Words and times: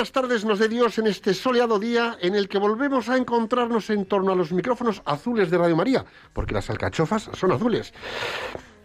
buenas 0.00 0.12
tardes 0.12 0.46
nos 0.46 0.58
de 0.58 0.70
Dios 0.70 0.98
en 0.98 1.08
este 1.08 1.34
soleado 1.34 1.78
día 1.78 2.16
en 2.22 2.34
el 2.34 2.48
que 2.48 2.56
volvemos 2.56 3.10
a 3.10 3.18
encontrarnos 3.18 3.90
en 3.90 4.06
torno 4.06 4.32
a 4.32 4.34
los 4.34 4.50
micrófonos 4.50 5.02
azules 5.04 5.50
de 5.50 5.58
Radio 5.58 5.76
María, 5.76 6.06
porque 6.32 6.54
las 6.54 6.70
alcachofas 6.70 7.28
son 7.34 7.52
azules. 7.52 7.92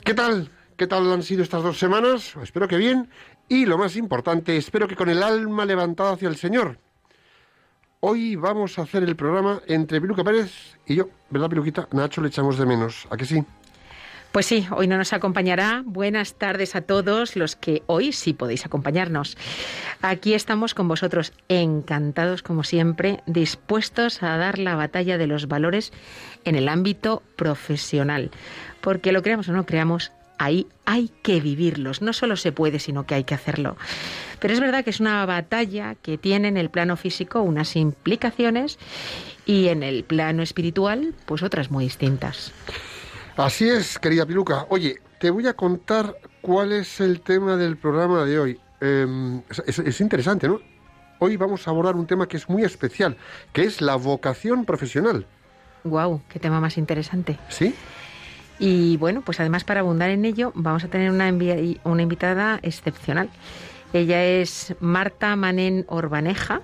¿Qué 0.03 0.13
tal? 0.13 0.51
¿Qué 0.75 0.87
tal 0.87 1.09
han 1.13 1.23
sido 1.23 1.41
estas 1.41 1.63
dos 1.63 1.79
semanas? 1.79 2.35
Espero 2.43 2.67
que 2.67 2.75
bien. 2.75 3.09
Y 3.47 3.65
lo 3.65 3.77
más 3.77 3.95
importante, 3.95 4.57
espero 4.57 4.89
que 4.89 4.97
con 4.97 5.07
el 5.07 5.23
alma 5.23 5.63
levantada 5.63 6.11
hacia 6.11 6.27
el 6.27 6.35
Señor. 6.35 6.79
Hoy 8.01 8.35
vamos 8.35 8.77
a 8.77 8.81
hacer 8.81 9.01
el 9.03 9.15
programa 9.15 9.61
entre 9.67 10.01
Piluca 10.01 10.25
Pérez 10.25 10.77
y 10.85 10.95
yo, 10.95 11.07
¿verdad, 11.29 11.47
Piluquita? 11.47 11.87
Nacho 11.93 12.19
le 12.19 12.27
echamos 12.27 12.57
de 12.57 12.65
menos, 12.65 13.07
¿a 13.09 13.15
que 13.15 13.23
sí? 13.23 13.41
Pues 14.35 14.47
sí, 14.47 14.67
hoy 14.71 14.89
no 14.89 14.97
nos 14.97 15.13
acompañará. 15.13 15.81
Buenas 15.85 16.33
tardes 16.33 16.75
a 16.75 16.81
todos 16.81 17.37
los 17.37 17.55
que 17.55 17.83
hoy 17.85 18.11
sí 18.11 18.33
podéis 18.33 18.65
acompañarnos. 18.65 19.37
Aquí 20.01 20.33
estamos 20.33 20.73
con 20.73 20.89
vosotros, 20.89 21.31
encantados 21.47 22.43
como 22.43 22.65
siempre, 22.65 23.21
dispuestos 23.27 24.21
a 24.23 24.35
dar 24.35 24.59
la 24.59 24.75
batalla 24.75 25.17
de 25.17 25.27
los 25.27 25.47
valores 25.47 25.93
en 26.43 26.55
el 26.55 26.67
ámbito 26.67 27.23
profesional. 27.37 28.29
Porque 28.81 29.13
lo 29.13 29.23
creamos 29.23 29.47
o 29.47 29.53
no 29.53 29.65
creamos, 29.65 30.11
ahí 30.37 30.67
hay 30.83 31.09
que 31.23 31.39
vivirlos. 31.39 32.01
No 32.01 32.11
solo 32.11 32.35
se 32.35 32.51
puede, 32.51 32.79
sino 32.79 33.05
que 33.05 33.15
hay 33.15 33.23
que 33.23 33.35
hacerlo. 33.35 33.77
Pero 34.41 34.53
es 34.53 34.59
verdad 34.59 34.83
que 34.83 34.89
es 34.89 34.99
una 34.99 35.25
batalla 35.25 35.95
que 35.95 36.17
tiene 36.17 36.49
en 36.49 36.57
el 36.57 36.69
plano 36.69 36.97
físico 36.97 37.41
unas 37.41 37.77
implicaciones 37.77 38.79
y 39.45 39.69
en 39.69 39.81
el 39.81 40.03
plano 40.03 40.43
espiritual, 40.43 41.13
pues 41.25 41.41
otras 41.41 41.71
muy 41.71 41.85
distintas. 41.85 42.51
Así 43.37 43.67
es, 43.67 43.99
querida 43.99 44.25
Piluca. 44.25 44.65
Oye, 44.69 44.97
te 45.19 45.29
voy 45.29 45.47
a 45.47 45.53
contar 45.53 46.15
cuál 46.41 46.71
es 46.71 46.99
el 47.01 47.21
tema 47.21 47.57
del 47.57 47.77
programa 47.77 48.23
de 48.23 48.39
hoy. 48.39 48.59
Eh, 48.81 49.41
es, 49.49 49.59
es- 49.67 49.79
es 49.79 50.01
interesante, 50.01 50.47
¿no? 50.47 50.59
Hoy 51.19 51.37
vamos 51.37 51.67
a 51.67 51.71
abordar 51.71 51.95
un 51.95 52.07
tema 52.07 52.27
que 52.27 52.37
es 52.37 52.49
muy 52.49 52.63
especial, 52.63 53.17
que 53.53 53.63
es 53.63 53.81
la 53.81 53.95
vocación 53.95 54.65
profesional. 54.65 55.25
Guau, 55.83 56.21
qué 56.29 56.39
tema 56.39 56.59
más 56.59 56.77
interesante. 56.77 57.37
¿Sí? 57.49 57.73
Y 58.59 58.97
bueno, 58.97 59.21
pues 59.21 59.39
además 59.39 59.63
para 59.63 59.81
abundar 59.81 60.09
en 60.09 60.23
ello 60.25 60.51
vamos 60.55 60.83
a 60.83 60.87
tener 60.87 61.11
una 61.11 61.27
invitada 61.29 62.59
excepcional. 62.63 63.29
Ella 63.93 64.23
es 64.23 64.75
Marta 64.79 65.35
Manén 65.35 65.85
Orbaneja, 65.87 66.61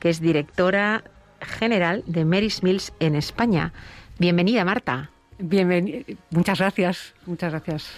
que 0.00 0.10
es 0.10 0.20
directora 0.20 1.04
general 1.40 2.02
de 2.06 2.24
Mary's 2.24 2.62
Mills 2.62 2.92
en 3.00 3.14
España. 3.14 3.72
Bienvenida, 4.18 4.64
Marta. 4.64 5.10
Bienvenido. 5.38 6.04
Muchas 6.30 6.58
gracias. 6.58 7.14
Muchas 7.26 7.50
gracias. 7.52 7.92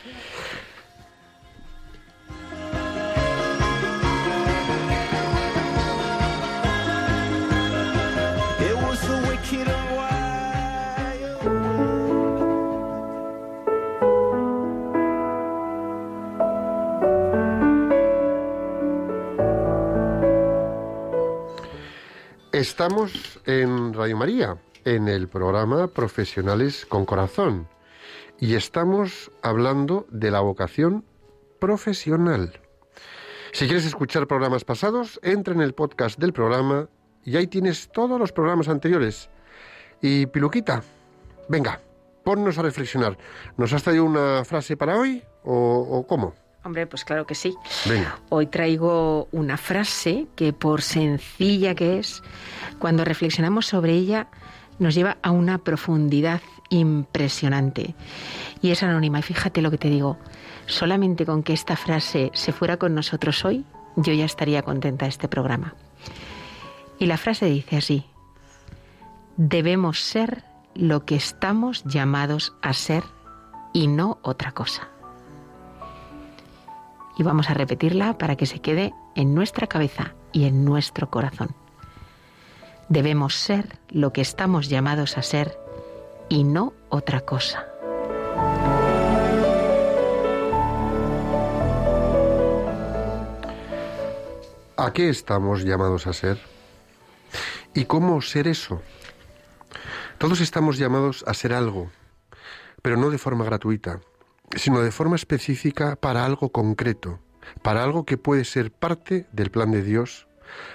Estamos 22.56 23.38
en 23.44 23.92
Radio 23.92 24.16
María, 24.16 24.56
en 24.86 25.08
el 25.08 25.26
programa 25.26 25.88
Profesionales 25.88 26.86
con 26.86 27.04
Corazón, 27.04 27.68
y 28.38 28.54
estamos 28.54 29.32
hablando 29.42 30.06
de 30.10 30.30
la 30.30 30.40
vocación 30.40 31.04
profesional. 31.58 32.60
Si 33.52 33.66
quieres 33.66 33.84
escuchar 33.84 34.28
programas 34.28 34.64
pasados, 34.64 35.18
entra 35.24 35.54
en 35.54 35.60
el 35.60 35.74
podcast 35.74 36.20
del 36.20 36.32
programa 36.32 36.88
y 37.24 37.36
ahí 37.36 37.48
tienes 37.48 37.90
todos 37.92 38.18
los 38.20 38.30
programas 38.30 38.68
anteriores. 38.68 39.28
Y 40.00 40.26
Piluquita, 40.26 40.84
venga, 41.48 41.80
ponnos 42.22 42.56
a 42.58 42.62
reflexionar. 42.62 43.18
¿Nos 43.56 43.72
has 43.72 43.82
traído 43.82 44.04
una 44.04 44.44
frase 44.44 44.76
para 44.76 44.96
hoy 44.96 45.20
o, 45.42 45.52
o 45.52 46.06
cómo? 46.06 46.34
Hombre, 46.62 46.86
pues 46.86 47.04
claro 47.04 47.26
que 47.26 47.34
sí. 47.34 47.56
Venga. 47.88 48.20
Hoy 48.28 48.46
traigo 48.46 49.28
una 49.32 49.56
frase 49.56 50.28
que 50.36 50.52
por 50.52 50.82
sencilla 50.82 51.74
que 51.74 51.98
es, 51.98 52.22
cuando 52.78 53.04
reflexionamos 53.04 53.66
sobre 53.66 53.92
ella, 53.92 54.28
nos 54.78 54.94
lleva 54.94 55.18
a 55.22 55.30
una 55.30 55.58
profundidad 55.58 56.40
impresionante. 56.68 57.94
Y 58.62 58.70
es 58.70 58.82
anónima. 58.82 59.20
Y 59.20 59.22
fíjate 59.22 59.62
lo 59.62 59.70
que 59.70 59.78
te 59.78 59.90
digo. 59.90 60.18
Solamente 60.66 61.26
con 61.26 61.42
que 61.42 61.52
esta 61.52 61.76
frase 61.76 62.30
se 62.34 62.52
fuera 62.52 62.76
con 62.76 62.94
nosotros 62.94 63.44
hoy, 63.44 63.64
yo 63.96 64.12
ya 64.12 64.24
estaría 64.24 64.62
contenta 64.62 65.06
de 65.06 65.10
este 65.10 65.28
programa. 65.28 65.74
Y 66.98 67.06
la 67.06 67.16
frase 67.16 67.46
dice 67.46 67.76
así. 67.76 68.06
Debemos 69.36 70.00
ser 70.00 70.44
lo 70.74 71.04
que 71.04 71.16
estamos 71.16 71.84
llamados 71.84 72.54
a 72.62 72.72
ser 72.72 73.04
y 73.72 73.86
no 73.86 74.18
otra 74.22 74.52
cosa 74.52 74.88
y 77.16 77.22
vamos 77.22 77.50
a 77.50 77.54
repetirla 77.54 78.18
para 78.18 78.36
que 78.36 78.46
se 78.46 78.60
quede 78.60 78.94
en 79.14 79.34
nuestra 79.34 79.66
cabeza 79.66 80.14
y 80.32 80.44
en 80.44 80.64
nuestro 80.64 81.10
corazón. 81.10 81.54
Debemos 82.88 83.34
ser 83.34 83.80
lo 83.90 84.12
que 84.12 84.20
estamos 84.20 84.68
llamados 84.68 85.18
a 85.18 85.22
ser 85.22 85.58
y 86.28 86.44
no 86.44 86.72
otra 86.88 87.20
cosa. 87.22 87.66
¿A 94.76 94.92
qué 94.92 95.08
estamos 95.08 95.64
llamados 95.64 96.06
a 96.06 96.12
ser? 96.12 96.38
¿Y 97.74 97.86
cómo 97.86 98.22
ser 98.22 98.46
eso? 98.46 98.80
Todos 100.18 100.40
estamos 100.40 100.78
llamados 100.78 101.24
a 101.26 101.34
ser 101.34 101.54
algo, 101.54 101.90
pero 102.82 102.96
no 102.96 103.10
de 103.10 103.18
forma 103.18 103.44
gratuita, 103.44 104.00
sino 104.54 104.80
de 104.80 104.92
forma 104.92 105.16
específica 105.16 105.96
para 105.96 106.24
algo 106.24 106.52
concreto, 106.52 107.18
para 107.62 107.82
algo 107.82 108.04
que 108.04 108.16
puede 108.16 108.44
ser 108.44 108.70
parte 108.70 109.26
del 109.32 109.50
plan 109.50 109.72
de 109.72 109.82
Dios, 109.82 110.28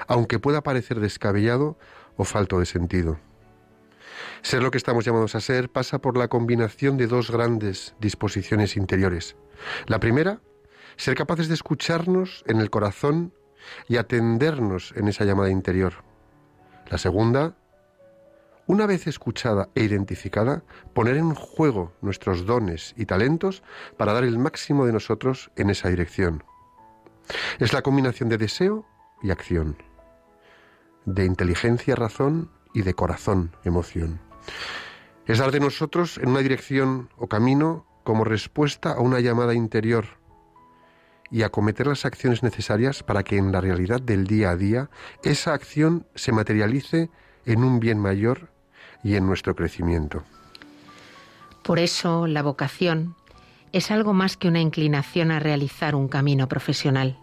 aunque 0.07 0.39
pueda 0.39 0.61
parecer 0.61 0.99
descabellado 0.99 1.77
o 2.21 2.23
falto 2.23 2.59
de 2.59 2.67
sentido. 2.67 3.17
Ser 4.43 4.61
lo 4.61 4.69
que 4.69 4.77
estamos 4.77 5.05
llamados 5.05 5.33
a 5.33 5.41
ser 5.41 5.69
pasa 5.69 5.99
por 5.99 6.17
la 6.17 6.27
combinación 6.27 6.95
de 6.97 7.07
dos 7.07 7.31
grandes 7.31 7.95
disposiciones 7.99 8.77
interiores. 8.77 9.35
La 9.87 9.99
primera, 9.99 10.39
ser 10.97 11.15
capaces 11.15 11.47
de 11.47 11.55
escucharnos 11.55 12.43
en 12.45 12.61
el 12.61 12.69
corazón 12.69 13.33
y 13.87 13.97
atendernos 13.97 14.93
en 14.95 15.07
esa 15.07 15.25
llamada 15.25 15.49
interior. 15.49 16.03
La 16.91 16.99
segunda, 16.99 17.55
una 18.67 18.85
vez 18.85 19.07
escuchada 19.07 19.69
e 19.73 19.83
identificada, 19.83 20.63
poner 20.93 21.17
en 21.17 21.33
juego 21.33 21.91
nuestros 22.01 22.45
dones 22.45 22.93
y 22.97 23.05
talentos 23.05 23.63
para 23.97 24.13
dar 24.13 24.25
el 24.25 24.37
máximo 24.37 24.85
de 24.85 24.93
nosotros 24.93 25.49
en 25.55 25.71
esa 25.71 25.89
dirección. 25.89 26.43
Es 27.57 27.73
la 27.73 27.81
combinación 27.81 28.29
de 28.29 28.37
deseo 28.37 28.85
y 29.23 29.31
acción, 29.31 29.77
de 31.05 31.25
inteligencia, 31.25 31.95
razón 31.95 32.49
y 32.73 32.81
de 32.83 32.93
corazón, 32.93 33.55
emoción. 33.63 34.19
Es 35.25 35.39
dar 35.39 35.51
de 35.51 35.59
nosotros 35.59 36.17
en 36.17 36.29
una 36.29 36.39
dirección 36.39 37.09
o 37.17 37.27
camino 37.27 37.85
como 38.03 38.23
respuesta 38.23 38.93
a 38.93 38.99
una 38.99 39.19
llamada 39.19 39.53
interior 39.53 40.05
y 41.29 41.43
acometer 41.43 41.87
las 41.87 42.05
acciones 42.05 42.43
necesarias 42.43 43.03
para 43.03 43.23
que 43.23 43.37
en 43.37 43.51
la 43.51 43.61
realidad 43.61 44.01
del 44.01 44.27
día 44.27 44.51
a 44.51 44.57
día 44.57 44.89
esa 45.23 45.53
acción 45.53 46.05
se 46.15 46.31
materialice 46.31 47.09
en 47.45 47.63
un 47.63 47.79
bien 47.79 47.99
mayor 47.99 48.51
y 49.03 49.15
en 49.15 49.25
nuestro 49.25 49.55
crecimiento. 49.55 50.23
Por 51.63 51.79
eso 51.79 52.27
la 52.27 52.41
vocación 52.41 53.15
es 53.71 53.91
algo 53.91 54.13
más 54.13 54.35
que 54.35 54.47
una 54.47 54.59
inclinación 54.59 55.31
a 55.31 55.39
realizar 55.39 55.95
un 55.95 56.07
camino 56.07 56.47
profesional. 56.47 57.17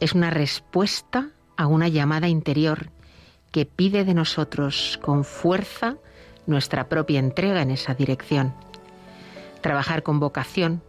Es 0.00 0.12
una 0.12 0.30
respuesta 0.30 1.30
a 1.56 1.66
una 1.66 1.88
llamada 1.88 2.28
interior 2.28 2.90
que 3.52 3.66
pide 3.66 4.04
de 4.04 4.14
nosotros 4.14 4.98
con 5.02 5.24
fuerza 5.24 5.96
nuestra 6.46 6.88
propia 6.88 7.18
entrega 7.18 7.62
en 7.62 7.70
esa 7.70 7.94
dirección. 7.94 8.54
Trabajar 9.60 10.02
con 10.02 10.20
vocación, 10.20 10.82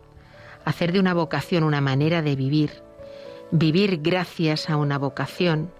hacer 0.66 0.92
de 0.92 1.00
una 1.00 1.14
vocación 1.14 1.64
una 1.64 1.82
manera 1.82 2.22
de 2.22 2.36
vivir, 2.36 2.84
vivir 3.52 4.02
gracias 4.02 4.70
a 4.70 4.78
una 4.78 4.98
vocación 4.98 5.72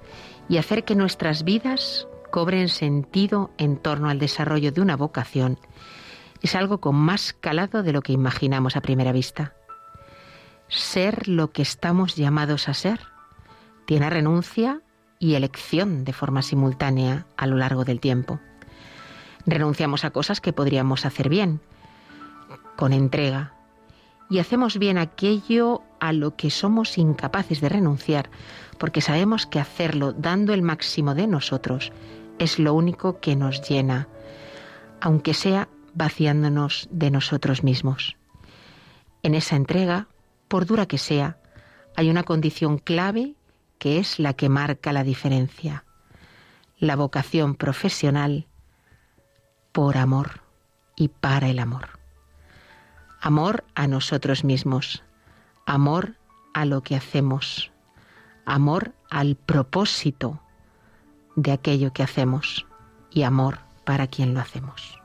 y 0.50 0.58
hacer 0.58 0.84
que 0.84 0.96
nuestras 0.96 1.44
vidas 1.44 2.08
cobren 2.32 2.70
sentido 2.70 3.52
en 3.58 3.78
torno 3.78 4.10
al 4.10 4.20
desarrollo 4.20 4.72
de 4.72 4.82
una 4.82 4.96
vocación 4.96 5.60
es 6.42 6.56
algo 6.56 6.80
con 6.80 6.96
más 6.96 7.34
calado 7.34 7.84
de 7.84 7.94
lo 7.94 8.02
que 8.02 8.14
imaginamos 8.14 8.76
a 8.76 8.82
primera 8.82 9.12
vista. 9.12 9.54
Ser 10.68 11.28
lo 11.28 11.52
que 11.52 11.62
estamos 11.62 12.16
llamados 12.16 12.70
a 12.70 12.74
ser 12.74 13.00
tiene 13.88 14.10
renuncia 14.10 14.82
y 15.18 15.36
elección 15.36 16.04
de 16.04 16.12
forma 16.12 16.42
simultánea 16.42 17.26
a 17.38 17.48
lo 17.48 17.56
largo 17.56 17.86
del 17.86 18.02
tiempo. 18.02 18.42
Renunciamos 19.46 20.04
a 20.04 20.12
cosas 20.12 20.42
que 20.42 20.52
podríamos 20.52 21.06
hacer 21.06 21.30
bien, 21.30 21.62
con 22.76 22.92
entrega, 22.92 23.54
y 24.30 24.40
hacemos 24.40 24.78
bien 24.78 24.98
aquello 24.98 25.84
a 26.02 26.12
lo 26.12 26.36
que 26.36 26.50
somos 26.50 26.98
incapaces 26.98 27.62
de 27.62 27.70
renunciar, 27.70 28.30
porque 28.78 29.00
sabemos 29.00 29.46
que 29.46 29.62
hacerlo 29.62 30.12
dando 30.12 30.54
el 30.54 30.64
máximo 30.64 31.16
de 31.16 31.26
nosotros 31.26 31.94
es 32.40 32.60
lo 32.60 32.74
único 32.74 33.22
que 33.22 33.38
nos 33.38 33.68
llena, 33.68 34.10
aunque 35.00 35.34
sea 35.34 35.70
vaciándonos 35.94 36.90
de 36.92 37.10
nosotros 37.10 37.64
mismos. 37.64 38.18
En 39.24 39.34
esa 39.34 39.56
entrega, 39.56 40.08
por 40.50 40.66
dura 40.66 40.88
que 40.88 40.98
sea, 40.98 41.38
hay 41.96 42.10
una 42.10 42.24
condición 42.24 42.80
clave 42.80 43.37
que 43.80 44.00
es 44.00 44.20
la 44.20 44.34
que 44.34 44.50
marca 44.50 44.94
la 44.94 45.04
diferencia, 45.04 45.84
la 46.78 46.96
vocación 46.96 47.56
profesional 47.56 48.48
por 49.72 49.98
amor 49.98 50.42
y 50.96 51.10
para 51.10 51.50
el 51.50 51.60
amor. 51.60 52.00
Amor 53.22 53.64
a 53.76 53.88
nosotros 53.88 54.44
mismos, 54.44 55.04
amor 55.66 56.16
a 56.54 56.66
lo 56.66 56.82
que 56.82 56.96
hacemos, 56.96 57.72
amor 58.46 58.94
al 59.10 59.36
propósito 59.36 60.42
de 61.36 61.52
aquello 61.52 61.94
que 61.94 62.04
hacemos 62.04 62.66
y 63.12 63.24
amor 63.24 63.60
para 63.86 64.08
quien 64.08 64.34
lo 64.34 64.40
hacemos. 64.40 65.00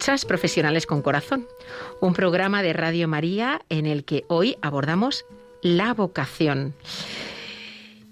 Escuchas 0.00 0.24
Profesionales 0.24 0.86
con 0.86 1.02
Corazón, 1.02 1.46
un 2.00 2.14
programa 2.14 2.62
de 2.62 2.72
Radio 2.72 3.06
María 3.06 3.60
en 3.68 3.84
el 3.84 4.06
que 4.06 4.24
hoy 4.28 4.56
abordamos 4.62 5.26
la 5.60 5.92
vocación. 5.92 6.72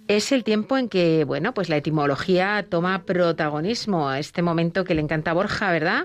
Es 0.06 0.30
el 0.30 0.44
tiempo 0.44 0.76
en 0.76 0.90
que, 0.90 1.24
bueno, 1.24 1.54
pues 1.54 1.70
la 1.70 1.78
etimología 1.78 2.66
toma 2.68 3.04
protagonismo 3.04 4.10
a 4.10 4.18
este 4.18 4.42
momento 4.42 4.84
que 4.84 4.94
le 4.94 5.00
encanta 5.00 5.30
a 5.30 5.34
Borja, 5.34 5.72
¿verdad? 5.72 6.04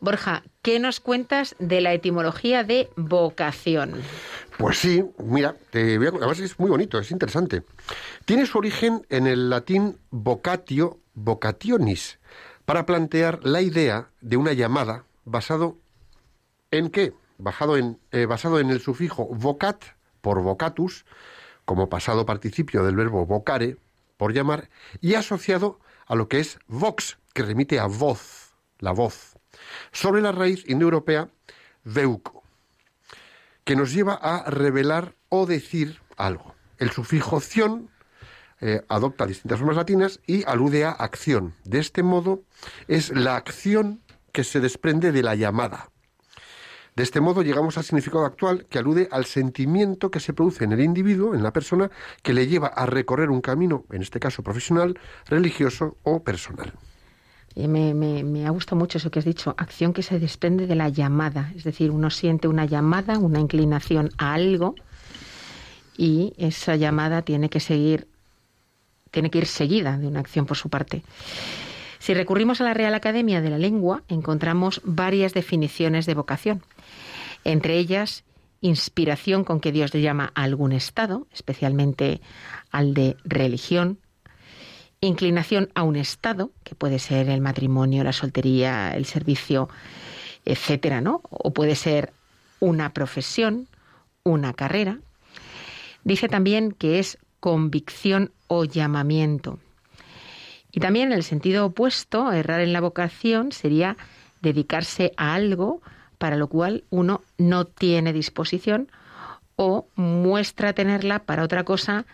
Borja, 0.00 0.42
¿qué 0.60 0.80
nos 0.80 0.98
cuentas 0.98 1.54
de 1.60 1.80
la 1.80 1.92
etimología 1.92 2.64
de 2.64 2.90
vocación? 2.96 3.92
Pues 4.58 4.78
sí, 4.78 5.04
mira, 5.18 5.54
te 5.70 5.98
voy 5.98 6.08
a- 6.08 6.10
además 6.16 6.40
es 6.40 6.58
muy 6.58 6.68
bonito, 6.68 6.98
es 6.98 7.12
interesante. 7.12 7.62
Tiene 8.24 8.44
su 8.44 8.58
origen 8.58 9.06
en 9.08 9.28
el 9.28 9.50
latín 9.50 9.98
vocatio, 10.10 10.98
vocationis, 11.14 12.18
para 12.64 12.86
plantear 12.86 13.38
la 13.44 13.60
idea 13.60 14.08
de 14.20 14.36
una 14.36 14.52
llamada 14.52 15.04
basado 15.24 15.78
en 16.70 16.90
qué? 16.90 17.14
Basado 17.38 17.76
en, 17.76 17.98
eh, 18.10 18.26
basado 18.26 18.58
en 18.60 18.70
el 18.70 18.80
sufijo 18.80 19.26
vocat 19.26 19.82
por 20.20 20.42
vocatus, 20.42 21.04
como 21.64 21.88
pasado 21.88 22.26
participio 22.26 22.84
del 22.84 22.96
verbo 22.96 23.26
vocare, 23.26 23.76
por 24.16 24.32
llamar, 24.32 24.70
y 25.00 25.14
asociado 25.14 25.80
a 26.06 26.14
lo 26.14 26.28
que 26.28 26.40
es 26.40 26.58
vox, 26.66 27.18
que 27.34 27.42
remite 27.42 27.80
a 27.80 27.86
voz, 27.86 28.54
la 28.78 28.92
voz, 28.92 29.36
sobre 29.90 30.22
la 30.22 30.32
raíz 30.32 30.68
indoeuropea 30.68 31.28
veuco 31.84 32.42
que 33.64 33.76
nos 33.76 33.92
lleva 33.92 34.14
a 34.14 34.50
revelar 34.50 35.14
o 35.28 35.46
decir 35.46 36.00
algo. 36.16 36.54
El 36.78 36.90
sufijo 36.90 37.40
ción 37.40 37.90
eh, 38.60 38.82
adopta 38.88 39.26
distintas 39.26 39.58
formas 39.58 39.76
latinas 39.76 40.20
y 40.26 40.44
alude 40.46 40.84
a 40.84 40.90
acción. 40.90 41.54
De 41.64 41.78
este 41.78 42.02
modo, 42.02 42.42
es 42.88 43.10
la 43.10 43.36
acción 43.36 44.00
que 44.32 44.44
se 44.44 44.60
desprende 44.60 45.12
de 45.12 45.22
la 45.22 45.34
llamada. 45.34 45.90
De 46.94 47.02
este 47.02 47.22
modo 47.22 47.42
llegamos 47.42 47.78
al 47.78 47.84
significado 47.84 48.26
actual 48.26 48.66
que 48.68 48.78
alude 48.78 49.08
al 49.10 49.24
sentimiento 49.24 50.10
que 50.10 50.20
se 50.20 50.34
produce 50.34 50.64
en 50.64 50.72
el 50.72 50.80
individuo, 50.80 51.34
en 51.34 51.42
la 51.42 51.52
persona, 51.52 51.90
que 52.22 52.34
le 52.34 52.46
lleva 52.46 52.66
a 52.66 52.84
recorrer 52.84 53.30
un 53.30 53.40
camino, 53.40 53.84
en 53.90 54.02
este 54.02 54.20
caso 54.20 54.42
profesional, 54.42 54.98
religioso 55.26 55.96
o 56.02 56.22
personal. 56.22 56.74
Eh, 57.54 57.66
Me, 57.66 58.46
ha 58.46 58.50
gustado 58.50 58.76
mucho 58.76 58.98
eso 58.98 59.10
que 59.10 59.20
has 59.20 59.24
dicho, 59.24 59.54
acción 59.56 59.94
que 59.94 60.02
se 60.02 60.18
desprende 60.18 60.66
de 60.66 60.74
la 60.74 60.90
llamada, 60.90 61.52
es 61.56 61.64
decir, 61.64 61.90
uno 61.90 62.10
siente 62.10 62.46
una 62.46 62.66
llamada, 62.66 63.18
una 63.18 63.40
inclinación 63.40 64.10
a 64.18 64.34
algo 64.34 64.74
y 65.96 66.34
esa 66.36 66.76
llamada 66.76 67.22
tiene 67.22 67.48
que 67.48 67.60
seguir, 67.60 68.06
tiene 69.10 69.30
que 69.30 69.38
ir 69.38 69.46
seguida 69.46 69.96
de 69.96 70.08
una 70.08 70.20
acción 70.20 70.44
por 70.44 70.58
su 70.58 70.68
parte. 70.68 71.02
Si 72.02 72.14
recurrimos 72.14 72.60
a 72.60 72.64
la 72.64 72.74
Real 72.74 72.94
Academia 72.94 73.40
de 73.40 73.48
la 73.48 73.58
Lengua, 73.58 74.02
encontramos 74.08 74.80
varias 74.82 75.34
definiciones 75.34 76.04
de 76.04 76.14
vocación. 76.14 76.60
Entre 77.44 77.78
ellas, 77.78 78.24
inspiración 78.60 79.44
con 79.44 79.60
que 79.60 79.70
Dios 79.70 79.94
le 79.94 80.00
llama 80.00 80.32
a 80.34 80.42
algún 80.42 80.72
estado, 80.72 81.28
especialmente 81.32 82.20
al 82.72 82.92
de 82.92 83.16
religión, 83.22 84.00
inclinación 85.00 85.68
a 85.76 85.84
un 85.84 85.94
estado, 85.94 86.50
que 86.64 86.74
puede 86.74 86.98
ser 86.98 87.28
el 87.28 87.40
matrimonio, 87.40 88.02
la 88.02 88.12
soltería, 88.12 88.96
el 88.96 89.04
servicio, 89.04 89.68
etcétera, 90.44 91.00
¿no? 91.00 91.20
O 91.30 91.52
puede 91.52 91.76
ser 91.76 92.12
una 92.58 92.92
profesión, 92.94 93.68
una 94.24 94.54
carrera. 94.54 94.98
Dice 96.02 96.28
también 96.28 96.72
que 96.72 96.98
es 96.98 97.18
convicción 97.38 98.32
o 98.48 98.64
llamamiento. 98.64 99.60
Y 100.72 100.80
también 100.80 101.12
en 101.12 101.18
el 101.18 101.22
sentido 101.22 101.66
opuesto, 101.66 102.32
errar 102.32 102.60
en 102.60 102.72
la 102.72 102.80
vocación 102.80 103.52
sería 103.52 103.96
dedicarse 104.40 105.12
a 105.16 105.34
algo 105.34 105.82
para 106.18 106.36
lo 106.36 106.48
cual 106.48 106.84
uno 106.90 107.22
no 107.38 107.66
tiene 107.66 108.12
disposición 108.12 108.88
o 109.56 109.86
muestra 109.96 110.72
tenerla 110.72 111.20
para 111.20 111.44
otra 111.44 111.64
cosa 111.64 112.06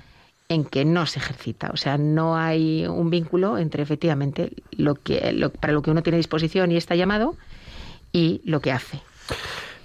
en 0.48 0.64
que 0.64 0.84
no 0.84 1.06
se 1.06 1.18
ejercita. 1.20 1.70
O 1.72 1.76
sea, 1.76 1.98
no 1.98 2.36
hay 2.36 2.86
un 2.86 3.10
vínculo 3.10 3.58
entre 3.58 3.82
efectivamente 3.82 4.50
lo 4.72 4.94
que, 4.96 5.32
lo- 5.32 5.50
para 5.52 5.72
lo 5.72 5.82
que 5.82 5.90
uno 5.90 6.02
tiene 6.02 6.16
disposición 6.16 6.72
y 6.72 6.76
está 6.76 6.96
llamado 6.96 7.36
y 8.12 8.40
lo 8.44 8.60
que 8.60 8.72
hace. 8.72 9.00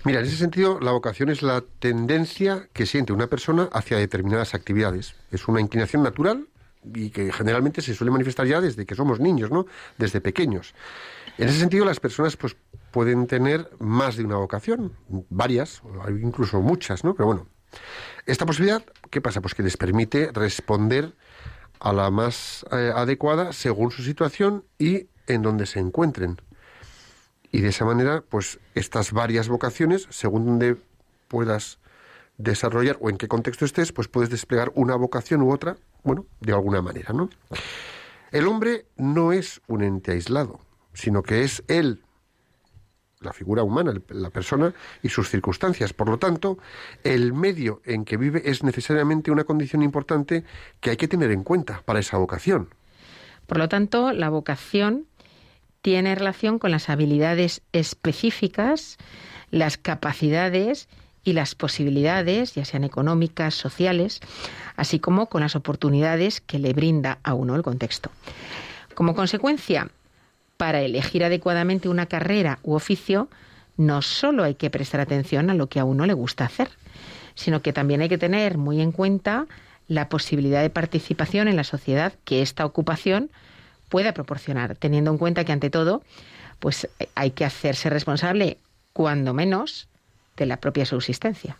Mira, 0.05 0.19
en 0.19 0.25
ese 0.25 0.35
sentido, 0.37 0.79
la 0.81 0.91
vocación 0.91 1.29
es 1.29 1.41
la 1.43 1.63
tendencia 1.79 2.67
que 2.73 2.85
siente 2.85 3.13
una 3.13 3.27
persona 3.27 3.69
hacia 3.71 3.97
determinadas 3.97 4.53
actividades. 4.53 5.15
Es 5.31 5.47
una 5.47 5.61
inclinación 5.61 6.01
natural 6.03 6.47
y 6.93 7.09
que 7.09 7.31
generalmente 7.31 7.81
se 7.81 7.93
suele 7.93 8.11
manifestar 8.11 8.47
ya 8.47 8.61
desde 8.61 8.85
que 8.85 8.95
somos 8.95 9.19
niños, 9.19 9.51
¿no? 9.51 9.65
Desde 9.97 10.21
pequeños. 10.21 10.73
En 11.37 11.49
ese 11.49 11.59
sentido, 11.59 11.85
las 11.85 11.99
personas 11.99 12.37
pues 12.37 12.55
pueden 12.91 13.27
tener 13.27 13.69
más 13.79 14.17
de 14.17 14.25
una 14.25 14.35
vocación, 14.35 14.93
varias, 15.29 15.81
incluso 16.21 16.61
muchas, 16.61 17.03
¿no? 17.03 17.15
Pero 17.15 17.27
bueno, 17.27 17.47
esta 18.25 18.45
posibilidad, 18.45 18.83
¿qué 19.09 19.19
pasa? 19.19 19.41
Pues 19.41 19.55
que 19.55 19.63
les 19.63 19.77
permite 19.77 20.31
responder 20.31 21.13
a 21.79 21.91
la 21.91 22.11
más 22.11 22.65
eh, 22.71 22.91
adecuada 22.95 23.51
según 23.51 23.91
su 23.91 24.03
situación 24.03 24.63
y 24.77 25.07
en 25.27 25.41
donde 25.41 25.65
se 25.65 25.79
encuentren. 25.79 26.37
Y 27.51 27.61
de 27.61 27.69
esa 27.69 27.85
manera, 27.85 28.23
pues 28.27 28.59
estas 28.73 29.11
varias 29.11 29.47
vocaciones, 29.47 30.07
según 30.09 30.45
donde 30.45 30.77
puedas 31.27 31.79
desarrollar 32.37 32.97
o 32.99 33.09
en 33.09 33.17
qué 33.17 33.27
contexto 33.27 33.65
estés, 33.65 33.91
pues 33.91 34.07
puedes 34.07 34.29
desplegar 34.29 34.71
una 34.75 34.95
vocación 34.95 35.41
u 35.41 35.51
otra, 35.51 35.77
bueno, 36.03 36.25
de 36.39 36.53
alguna 36.53 36.81
manera, 36.81 37.13
¿no? 37.13 37.29
El 38.31 38.47
hombre 38.47 38.85
no 38.97 39.31
es 39.31 39.61
un 39.67 39.83
ente 39.83 40.11
aislado, 40.11 40.59
sino 40.93 41.23
que 41.23 41.43
es 41.43 41.63
él 41.67 42.03
la 43.23 43.33
figura 43.33 43.63
humana, 43.63 43.93
la 44.09 44.29
persona 44.29 44.73
y 45.01 45.09
sus 45.09 45.29
circunstancias. 45.29 45.93
Por 45.93 46.09
lo 46.09 46.19
tanto, 46.19 46.57
el 47.03 47.33
medio 47.33 47.81
en 47.85 48.05
que 48.05 48.17
vive 48.17 48.41
es 48.45 48.63
necesariamente 48.63 49.31
una 49.31 49.45
condición 49.45 49.81
importante 49.81 50.43
que 50.79 50.91
hay 50.91 50.97
que 50.97 51.07
tener 51.07 51.31
en 51.31 51.43
cuenta 51.43 51.81
para 51.85 51.99
esa 51.99 52.17
vocación. 52.17 52.69
Por 53.47 53.57
lo 53.57 53.69
tanto, 53.69 54.11
la 54.11 54.29
vocación 54.29 55.05
tiene 55.81 56.15
relación 56.15 56.59
con 56.59 56.71
las 56.71 56.89
habilidades 56.89 57.61
específicas, 57.73 58.97
las 59.51 59.77
capacidades 59.77 60.87
y 61.23 61.33
las 61.33 61.55
posibilidades, 61.55 62.55
ya 62.55 62.65
sean 62.65 62.83
económicas, 62.83 63.55
sociales, 63.55 64.19
así 64.75 64.99
como 64.99 65.27
con 65.27 65.41
las 65.41 65.55
oportunidades 65.55 66.41
que 66.41 66.59
le 66.59 66.73
brinda 66.73 67.19
a 67.23 67.33
uno 67.33 67.55
el 67.55 67.63
contexto. 67.63 68.11
Como 68.93 69.15
consecuencia, 69.15 69.89
para 70.57 70.81
elegir 70.81 71.23
adecuadamente 71.23 71.89
una 71.89 72.05
carrera 72.05 72.59
u 72.63 72.73
oficio, 72.73 73.29
no 73.77 74.01
solo 74.01 74.43
hay 74.43 74.55
que 74.55 74.69
prestar 74.69 74.99
atención 74.99 75.49
a 75.49 75.55
lo 75.55 75.67
que 75.67 75.79
a 75.79 75.85
uno 75.85 76.05
le 76.05 76.13
gusta 76.13 76.45
hacer, 76.45 76.69
sino 77.35 77.61
que 77.61 77.73
también 77.73 78.01
hay 78.01 78.09
que 78.09 78.17
tener 78.17 78.57
muy 78.57 78.81
en 78.81 78.91
cuenta 78.91 79.47
la 79.87 80.09
posibilidad 80.09 80.61
de 80.61 80.69
participación 80.69 81.47
en 81.47 81.55
la 81.55 81.63
sociedad 81.63 82.13
que 82.25 82.41
esta 82.41 82.65
ocupación 82.65 83.29
pueda 83.89 84.13
proporcionar, 84.13 84.75
teniendo 84.75 85.11
en 85.11 85.17
cuenta 85.17 85.43
que 85.43 85.51
ante 85.51 85.69
todo, 85.69 86.03
pues 86.59 86.87
eh, 86.99 87.09
hay 87.15 87.31
que 87.31 87.45
hacerse 87.45 87.89
responsable, 87.89 88.57
cuando 88.93 89.33
menos, 89.33 89.87
de 90.37 90.45
la 90.45 90.57
propia 90.57 90.85
subsistencia. 90.85 91.57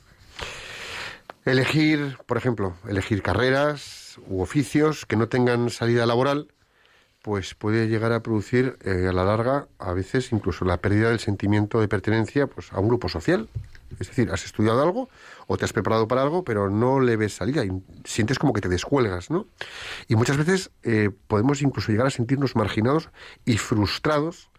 Elegir, 1.46 2.18
por 2.26 2.38
ejemplo, 2.38 2.76
elegir 2.88 3.22
carreras 3.22 4.18
u 4.28 4.42
oficios 4.42 5.06
que 5.06 5.18
no 5.18 5.28
tengan 5.28 5.70
salida 5.70 6.06
laboral, 6.06 6.48
pues 7.22 7.54
puede 7.56 7.88
llegar 7.88 8.12
a 8.12 8.22
producir 8.22 8.78
eh, 8.84 9.08
a 9.10 9.14
la 9.14 9.24
larga, 9.24 9.68
a 9.80 9.94
veces 9.94 10.32
incluso 10.32 10.66
la 10.66 10.78
pérdida 10.78 11.10
del 11.10 11.20
sentimiento 11.20 11.80
de 11.80 11.88
pertenencia 11.88 12.48
pues, 12.48 12.72
a 12.74 12.80
un 12.80 12.88
grupo 12.90 13.10
social. 13.10 13.50
Es 14.00 14.08
decir, 14.08 14.32
has 14.32 14.44
estudiado 14.44 14.82
algo 14.82 15.10
o 15.48 15.56
te 15.58 15.66
has 15.66 15.72
preparado 15.72 16.08
para 16.08 16.22
algo, 16.22 16.44
pero 16.44 16.70
no 16.70 17.00
le 17.00 17.16
ves 17.16 17.36
salida 17.36 17.64
y 17.64 17.72
sientes 18.04 18.40
como 18.40 18.52
que 18.52 18.60
te 18.60 18.68
descuelgas, 18.68 19.30
¿no? 19.30 19.46
Y 20.08 20.16
muchas 20.16 20.36
veces 20.36 20.72
eh, 20.84 21.12
podemos 21.28 21.62
incluso 21.62 21.92
llegar 21.92 22.08
a 22.08 22.10
sentirnos 22.10 22.56
marginados 22.56 23.10
y 23.46 23.58
frustrados 23.58 24.50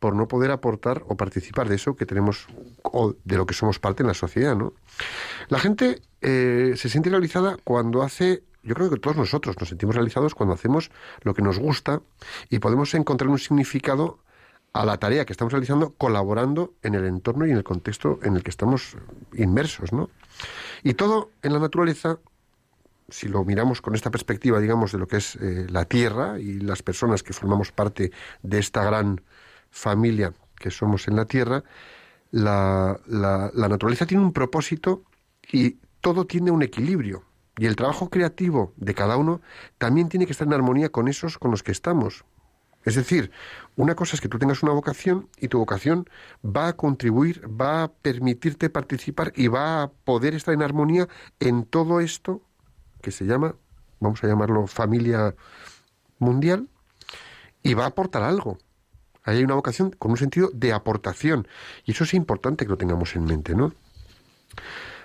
por 0.00 0.16
no 0.16 0.26
poder 0.26 0.50
aportar 0.50 1.04
o 1.06 1.16
participar 1.16 1.68
de 1.68 1.76
eso 1.76 1.94
que 1.94 2.06
tenemos 2.06 2.48
o 2.82 3.14
de 3.22 3.36
lo 3.36 3.46
que 3.46 3.54
somos 3.54 3.78
parte 3.78 4.02
en 4.02 4.08
la 4.08 4.14
sociedad, 4.14 4.56
¿no? 4.56 4.72
La 5.48 5.60
gente 5.60 6.00
eh, 6.22 6.72
se 6.76 6.88
siente 6.88 7.10
realizada 7.10 7.58
cuando 7.62 8.02
hace, 8.02 8.42
yo 8.62 8.74
creo 8.74 8.90
que 8.90 8.96
todos 8.96 9.16
nosotros 9.16 9.56
nos 9.60 9.68
sentimos 9.68 9.94
realizados 9.94 10.34
cuando 10.34 10.54
hacemos 10.54 10.90
lo 11.22 11.34
que 11.34 11.42
nos 11.42 11.58
gusta 11.58 12.00
y 12.48 12.58
podemos 12.58 12.94
encontrar 12.94 13.28
un 13.28 13.38
significado 13.38 14.18
a 14.72 14.86
la 14.86 14.98
tarea 14.98 15.26
que 15.26 15.32
estamos 15.32 15.52
realizando 15.52 15.90
colaborando 15.90 16.72
en 16.82 16.94
el 16.94 17.04
entorno 17.04 17.46
y 17.46 17.50
en 17.50 17.58
el 17.58 17.64
contexto 17.64 18.20
en 18.22 18.36
el 18.36 18.42
que 18.42 18.50
estamos 18.50 18.96
inmersos, 19.34 19.92
¿no? 19.92 20.08
Y 20.82 20.94
todo 20.94 21.30
en 21.42 21.52
la 21.52 21.58
naturaleza 21.58 22.18
si 23.10 23.28
lo 23.28 23.44
miramos 23.44 23.82
con 23.82 23.96
esta 23.96 24.10
perspectiva, 24.10 24.60
digamos, 24.60 24.92
de 24.92 24.98
lo 24.98 25.08
que 25.08 25.16
es 25.16 25.36
eh, 25.36 25.66
la 25.68 25.84
Tierra 25.84 26.38
y 26.38 26.60
las 26.60 26.82
personas 26.82 27.24
que 27.24 27.32
formamos 27.32 27.72
parte 27.72 28.12
de 28.42 28.58
esta 28.60 28.84
gran 28.84 29.20
familia 29.70 30.32
que 30.56 30.70
somos 30.70 31.08
en 31.08 31.16
la 31.16 31.24
Tierra, 31.24 31.64
la, 32.30 33.00
la- 33.06 33.50
la 33.54 33.68
naturaleza 33.68 34.06
tiene 34.06 34.22
un 34.24 34.32
propósito 34.32 35.02
y 35.50 35.78
todo 36.00 36.26
tiene 36.26 36.50
un 36.50 36.62
equilibrio. 36.62 37.24
Y 37.58 37.66
el 37.66 37.76
trabajo 37.76 38.08
creativo 38.08 38.72
de 38.76 38.94
cada 38.94 39.16
uno 39.16 39.40
también 39.78 40.08
tiene 40.08 40.26
que 40.26 40.32
estar 40.32 40.46
en 40.46 40.54
armonía 40.54 40.88
con 40.90 41.08
esos 41.08 41.38
con 41.38 41.50
los 41.50 41.62
que 41.62 41.72
estamos. 41.72 42.24
Es 42.84 42.94
decir, 42.94 43.30
una 43.76 43.94
cosa 43.94 44.16
es 44.16 44.22
que 44.22 44.28
tú 44.28 44.38
tengas 44.38 44.62
una 44.62 44.72
vocación 44.72 45.28
y 45.38 45.48
tu 45.48 45.58
vocación 45.58 46.08
va 46.44 46.68
a 46.68 46.72
contribuir, 46.72 47.46
va 47.46 47.82
a 47.82 47.88
permitirte 47.92 48.70
participar 48.70 49.32
y 49.36 49.48
va 49.48 49.82
a 49.82 49.88
poder 49.90 50.34
estar 50.34 50.54
en 50.54 50.62
armonía 50.62 51.06
en 51.40 51.64
todo 51.66 52.00
esto 52.00 52.40
que 53.02 53.10
se 53.10 53.26
llama, 53.26 53.54
vamos 53.98 54.24
a 54.24 54.28
llamarlo 54.28 54.66
familia 54.66 55.34
mundial, 56.18 56.68
y 57.62 57.74
va 57.74 57.84
a 57.84 57.88
aportar 57.88 58.22
algo. 58.22 58.56
Hay 59.30 59.44
una 59.44 59.54
vocación 59.54 59.90
con 59.98 60.10
un 60.12 60.16
sentido 60.16 60.50
de 60.52 60.72
aportación. 60.72 61.46
Y 61.84 61.92
eso 61.92 62.04
es 62.04 62.14
importante 62.14 62.64
que 62.64 62.70
lo 62.70 62.76
tengamos 62.78 63.14
en 63.16 63.24
mente, 63.24 63.54
¿no? 63.54 63.72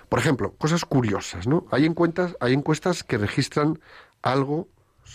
Por 0.08 0.18
ejemplo, 0.18 0.52
cosas 0.52 0.84
curiosas, 0.84 1.46
¿no? 1.46 1.66
Hay 1.70 1.84
encuestas, 1.84 2.36
hay 2.40 2.52
encuestas 2.52 3.02
que 3.02 3.18
registran 3.18 3.80
algo 4.22 4.68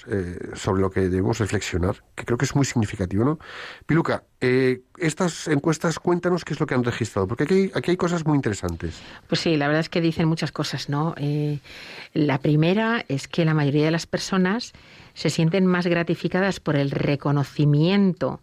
eh, 0.07 0.37
sobre 0.55 0.81
lo 0.81 0.89
que 0.89 1.01
debemos 1.01 1.39
reflexionar, 1.39 1.97
que 2.15 2.23
creo 2.23 2.37
que 2.37 2.45
es 2.45 2.55
muy 2.55 2.65
significativo, 2.65 3.25
¿no? 3.25 3.39
Piluca, 3.85 4.23
eh, 4.39 4.81
estas 4.97 5.47
encuestas, 5.49 5.99
cuéntanos 5.99 6.45
qué 6.45 6.53
es 6.53 6.59
lo 6.61 6.65
que 6.65 6.75
han 6.75 6.83
registrado, 6.85 7.27
porque 7.27 7.43
aquí, 7.43 7.53
hay- 7.53 7.71
aquí 7.75 7.91
hay 7.91 7.97
cosas 7.97 8.25
muy 8.25 8.35
interesantes. 8.37 9.01
Pues 9.27 9.41
sí, 9.41 9.57
la 9.57 9.67
verdad 9.67 9.81
es 9.81 9.89
que 9.89 9.99
dicen 9.99 10.27
muchas 10.29 10.51
cosas, 10.53 10.87
¿no? 10.87 11.13
Eh, 11.17 11.59
la 12.13 12.37
primera 12.39 13.03
es 13.09 13.27
que 13.27 13.43
la 13.43 13.53
mayoría 13.53 13.83
de 13.85 13.91
las 13.91 14.05
personas 14.07 14.71
se 15.13 15.29
sienten 15.29 15.65
más 15.65 15.85
gratificadas 15.87 16.61
por 16.61 16.77
el 16.77 16.89
reconocimiento, 16.91 18.39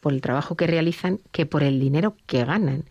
por 0.00 0.12
el 0.12 0.20
trabajo 0.20 0.56
que 0.56 0.66
realizan, 0.66 1.20
que 1.32 1.46
por 1.46 1.62
el 1.62 1.78
dinero 1.78 2.16
que 2.26 2.44
ganan. 2.44 2.84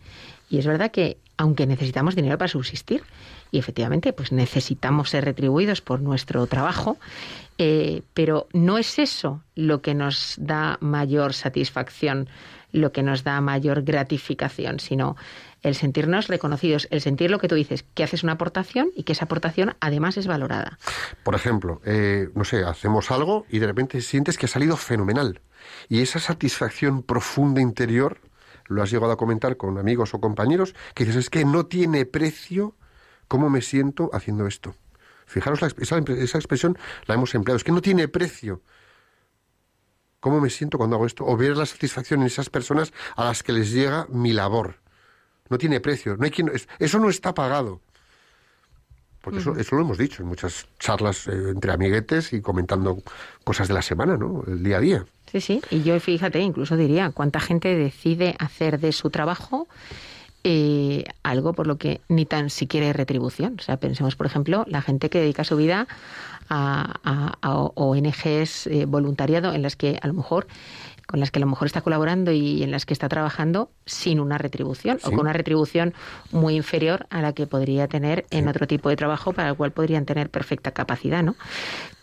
Y 0.48 0.58
es 0.58 0.66
verdad 0.66 0.90
que, 0.90 1.18
aunque 1.36 1.66
necesitamos 1.66 2.16
dinero 2.16 2.38
para 2.38 2.48
subsistir, 2.48 3.02
y 3.50 3.58
efectivamente, 3.58 4.12
pues 4.12 4.32
necesitamos 4.32 5.10
ser 5.10 5.24
retribuidos 5.24 5.80
por 5.80 6.00
nuestro 6.00 6.46
trabajo, 6.46 6.98
eh, 7.58 8.02
pero 8.14 8.48
no 8.52 8.78
es 8.78 8.98
eso 8.98 9.42
lo 9.54 9.82
que 9.82 9.94
nos 9.94 10.36
da 10.38 10.78
mayor 10.80 11.34
satisfacción, 11.34 12.28
lo 12.72 12.92
que 12.92 13.02
nos 13.02 13.24
da 13.24 13.40
mayor 13.40 13.82
gratificación, 13.82 14.78
sino 14.78 15.16
el 15.62 15.74
sentirnos 15.74 16.28
reconocidos, 16.28 16.88
el 16.90 17.00
sentir 17.00 17.30
lo 17.30 17.38
que 17.38 17.48
tú 17.48 17.54
dices, 17.54 17.84
que 17.94 18.04
haces 18.04 18.22
una 18.22 18.34
aportación 18.34 18.90
y 18.96 19.02
que 19.02 19.12
esa 19.12 19.24
aportación 19.24 19.74
además 19.80 20.16
es 20.16 20.26
valorada. 20.26 20.78
Por 21.22 21.34
ejemplo, 21.34 21.80
eh, 21.84 22.28
no 22.34 22.44
sé, 22.44 22.64
hacemos 22.64 23.10
algo 23.10 23.44
y 23.50 23.58
de 23.58 23.66
repente 23.66 24.00
sientes 24.00 24.38
que 24.38 24.46
ha 24.46 24.48
salido 24.48 24.76
fenomenal. 24.76 25.40
Y 25.88 26.00
esa 26.02 26.18
satisfacción 26.20 27.02
profunda 27.02 27.60
interior, 27.60 28.20
lo 28.66 28.82
has 28.82 28.90
llegado 28.90 29.12
a 29.12 29.16
comentar 29.16 29.56
con 29.56 29.78
amigos 29.78 30.14
o 30.14 30.20
compañeros, 30.20 30.74
que 30.94 31.04
dices, 31.04 31.24
es 31.24 31.30
que 31.30 31.44
no 31.44 31.66
tiene 31.66 32.06
precio 32.06 32.76
cómo 33.28 33.50
me 33.50 33.62
siento 33.62 34.10
haciendo 34.12 34.46
esto. 34.46 34.74
Fijaros, 35.26 35.60
la, 35.62 35.68
esa, 35.78 35.98
esa 35.98 36.38
expresión 36.38 36.76
la 37.06 37.14
hemos 37.14 37.34
empleado, 37.34 37.56
es 37.56 37.64
que 37.64 37.72
no 37.72 37.80
tiene 37.82 38.08
precio 38.08 38.62
cómo 40.20 40.40
me 40.40 40.50
siento 40.50 40.76
cuando 40.76 40.96
hago 40.96 41.06
esto, 41.06 41.24
o 41.24 41.36
ver 41.36 41.56
la 41.56 41.64
satisfacción 41.66 42.20
en 42.20 42.26
esas 42.26 42.50
personas 42.50 42.92
a 43.16 43.24
las 43.24 43.42
que 43.42 43.52
les 43.52 43.70
llega 43.72 44.06
mi 44.10 44.32
labor. 44.32 44.76
No 45.48 45.56
tiene 45.58 45.80
precio, 45.80 46.16
no 46.16 46.24
hay 46.24 46.30
quien, 46.30 46.48
es- 46.48 46.68
eso 46.78 46.98
no 46.98 47.08
está 47.08 47.32
pagado. 47.34 47.80
Porque 49.22 49.38
eso, 49.40 49.54
eso 49.56 49.76
lo 49.76 49.82
hemos 49.82 49.98
dicho 49.98 50.22
en 50.22 50.28
muchas 50.28 50.66
charlas 50.78 51.26
eh, 51.26 51.32
entre 51.50 51.72
amiguetes 51.72 52.32
y 52.32 52.40
comentando 52.40 53.02
cosas 53.44 53.68
de 53.68 53.74
la 53.74 53.82
semana, 53.82 54.16
¿no? 54.16 54.44
El 54.46 54.62
día 54.62 54.78
a 54.78 54.80
día. 54.80 55.06
Sí, 55.30 55.40
sí. 55.40 55.60
Y 55.70 55.82
yo, 55.82 55.98
fíjate, 56.00 56.40
incluso 56.40 56.76
diría, 56.76 57.10
cuánta 57.10 57.40
gente 57.40 57.74
decide 57.76 58.34
hacer 58.38 58.80
de 58.80 58.92
su 58.92 59.10
trabajo 59.10 59.68
eh, 60.42 61.04
algo 61.22 61.52
por 61.52 61.66
lo 61.66 61.76
que 61.76 62.00
ni 62.08 62.24
tan 62.24 62.48
siquiera 62.50 62.86
hay 62.86 62.92
retribución. 62.92 63.56
O 63.58 63.62
sea, 63.62 63.76
pensemos, 63.76 64.16
por 64.16 64.26
ejemplo, 64.26 64.64
la 64.68 64.80
gente 64.82 65.10
que 65.10 65.20
dedica 65.20 65.44
su 65.44 65.56
vida 65.56 65.86
a, 66.48 66.94
a- 67.04 67.38
a 67.42 67.54
ONGs 67.74 68.66
eh, 68.66 68.86
voluntariado 68.86 69.52
en 69.52 69.62
las 69.62 69.76
que 69.76 69.98
a 70.02 70.06
lo 70.06 70.14
mejor 70.14 70.46
con 71.06 71.18
las 71.18 71.32
que 71.32 71.40
a 71.40 71.42
lo 71.42 71.46
mejor 71.48 71.66
está 71.66 71.80
colaborando 71.80 72.30
y 72.30 72.62
en 72.62 72.70
las 72.70 72.86
que 72.86 72.92
está 72.94 73.08
trabajando 73.08 73.68
sin 73.84 74.20
una 74.20 74.38
retribución 74.38 74.98
o 75.02 75.10
con 75.10 75.20
una 75.20 75.32
retribución 75.32 75.92
muy 76.30 76.54
inferior 76.54 77.06
a 77.10 77.20
la 77.20 77.32
que 77.32 77.48
podría 77.48 77.88
tener 77.88 78.26
en 78.30 78.46
otro 78.46 78.68
tipo 78.68 78.88
de 78.88 78.94
trabajo 78.96 79.32
para 79.32 79.48
el 79.50 79.56
cual 79.56 79.72
podrían 79.72 80.06
tener 80.06 80.30
perfecta 80.30 80.70
capacidad, 80.70 81.24
¿no? 81.24 81.34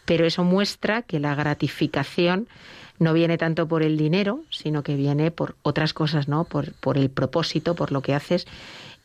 Pero 0.04 0.26
eso 0.26 0.44
muestra 0.44 1.04
que 1.04 1.22
la 1.22 1.36
gratificación 1.36 2.50
no 3.00 3.13
viene 3.13 3.38
tanto 3.38 3.68
por 3.68 3.84
el 3.84 3.98
dinero, 3.98 4.44
sino 4.50 4.84
que 4.84 4.96
viene 4.96 5.32
por 5.32 5.56
otras 5.62 5.94
cosas, 5.94 6.27
¿no? 6.27 6.44
Por, 6.46 6.74
por 6.74 6.98
el 6.98 7.10
propósito, 7.10 7.75
por 7.75 7.92
lo 7.92 8.01
que 8.01 8.13
haces 8.13 8.48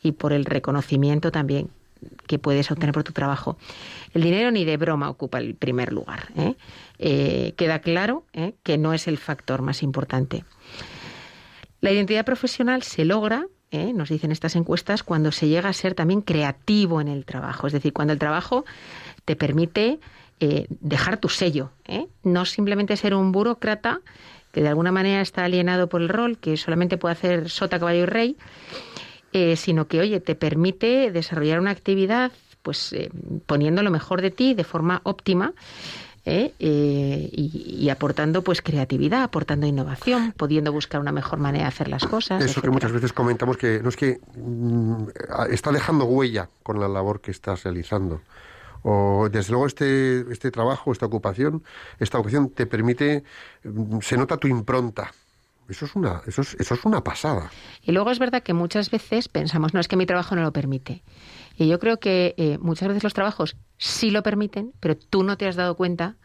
y 0.01 0.13
por 0.13 0.33
el 0.33 0.45
reconocimiento 0.45 1.31
también 1.31 1.69
que 2.27 2.39
puedes 2.39 2.69
obtener 2.71 2.93
por 2.93 3.03
tu 3.03 3.13
trabajo. 3.13 3.57
El 4.13 4.23
dinero 4.23 4.51
ni 4.51 4.65
de 4.65 4.77
broma 4.77 5.09
ocupa 5.09 5.39
el 5.39 5.55
primer 5.55 5.93
lugar. 5.93 6.29
¿eh? 6.35 6.55
Eh, 6.99 7.53
queda 7.57 7.79
claro 7.79 8.25
¿eh? 8.33 8.53
que 8.63 8.77
no 8.77 8.93
es 8.93 9.07
el 9.07 9.17
factor 9.17 9.61
más 9.61 9.83
importante. 9.83 10.43
La 11.81 11.91
identidad 11.91 12.25
profesional 12.25 12.83
se 12.83 13.05
logra, 13.05 13.45
nos 13.71 14.09
dicen 14.09 14.31
estas 14.31 14.55
encuestas, 14.55 15.01
cuando 15.01 15.31
se 15.31 15.47
llega 15.47 15.67
a 15.67 15.73
ser 15.73 15.95
también 15.95 16.21
creativo 16.21 17.01
en 17.01 17.07
el 17.07 17.25
trabajo. 17.25 17.65
Es 17.65 17.73
decir, 17.73 17.91
cuando 17.91 18.13
el 18.13 18.19
trabajo 18.19 18.65
te 19.25 19.35
permite 19.35 19.99
eh, 20.39 20.67
dejar 20.69 21.17
tu 21.17 21.29
sello. 21.29 21.71
¿eh? 21.85 22.07
No 22.23 22.45
simplemente 22.45 22.97
ser 22.97 23.13
un 23.13 23.31
burócrata 23.31 24.01
que 24.51 24.61
de 24.61 24.69
alguna 24.69 24.91
manera 24.91 25.21
está 25.21 25.45
alienado 25.45 25.87
por 25.89 26.01
el 26.01 26.09
rol, 26.09 26.37
que 26.37 26.57
solamente 26.57 26.97
puede 26.97 27.13
hacer 27.13 27.49
sota, 27.49 27.79
caballo 27.79 28.03
y 28.03 28.05
rey, 28.05 28.37
eh, 29.31 29.55
sino 29.55 29.87
que, 29.87 29.99
oye, 29.99 30.19
te 30.19 30.35
permite 30.35 31.11
desarrollar 31.11 31.59
una 31.59 31.71
actividad 31.71 32.31
pues 32.61 32.93
eh, 32.93 33.09
poniendo 33.45 33.83
lo 33.83 33.91
mejor 33.91 34.21
de 34.21 34.31
ti 34.31 34.53
de 34.53 34.63
forma 34.63 35.01
óptima 35.03 35.53
¿eh? 36.25 36.53
Eh, 36.59 37.29
y, 37.31 37.77
y 37.79 37.89
aportando 37.89 38.41
pues 38.43 38.61
creatividad, 38.61 39.23
aportando 39.23 39.67
innovación, 39.67 40.33
pudiendo 40.37 40.71
buscar 40.71 41.01
una 41.01 41.11
mejor 41.11 41.39
manera 41.39 41.65
de 41.65 41.67
hacer 41.69 41.87
las 41.87 42.05
cosas. 42.05 42.43
Eso 42.43 42.61
que 42.61 42.69
muchas 42.69 42.91
veces 42.91 43.13
comentamos 43.13 43.57
que 43.57 43.81
no 43.81 43.89
es 43.89 43.95
que 43.95 44.19
mm, 44.35 45.03
está 45.51 45.71
dejando 45.71 46.05
huella 46.05 46.49
con 46.63 46.79
la 46.79 46.87
labor 46.87 47.21
que 47.21 47.31
estás 47.31 47.63
realizando. 47.63 48.21
O 48.83 49.29
desde 49.31 49.51
luego 49.51 49.65
este, 49.65 50.31
este 50.31 50.51
trabajo, 50.51 50.91
esta 50.91 51.05
ocupación, 51.05 51.63
esta 51.99 52.17
vocación 52.17 52.49
te 52.49 52.65
permite, 52.65 53.23
mm, 53.63 53.99
se 54.01 54.17
nota 54.17 54.37
tu 54.37 54.47
impronta. 54.47 55.11
Eso 55.69 55.85
es 55.85 55.95
una, 55.95 56.21
eso 56.27 56.41
es, 56.41 56.55
eso 56.59 56.75
es 56.75 56.85
una 56.85 57.03
pasada. 57.03 57.49
Y 57.81 57.93
luego 57.93 58.11
es 58.11 58.19
verdad 58.19 58.43
que 58.43 58.53
muchas 58.53 58.91
veces 58.91 59.29
pensamos, 59.29 59.73
no, 59.73 59.79
es 59.79 59.87
que 59.87 59.95
mi 59.95 60.05
trabajo 60.05 60.35
no 60.35 60.41
lo 60.43 60.51
permite. 60.51 61.03
Y 61.57 61.67
yo 61.67 61.79
creo 61.79 61.99
que 61.99 62.35
eh, 62.37 62.57
muchas 62.59 62.89
veces 62.89 63.03
los 63.03 63.13
trabajos 63.13 63.55
sí 63.77 64.11
lo 64.11 64.23
permiten, 64.23 64.73
pero 64.79 64.97
tú 64.97 65.23
no 65.23 65.37
te 65.37 65.47
has 65.47 65.55
dado 65.55 65.75
cuenta 65.75 66.15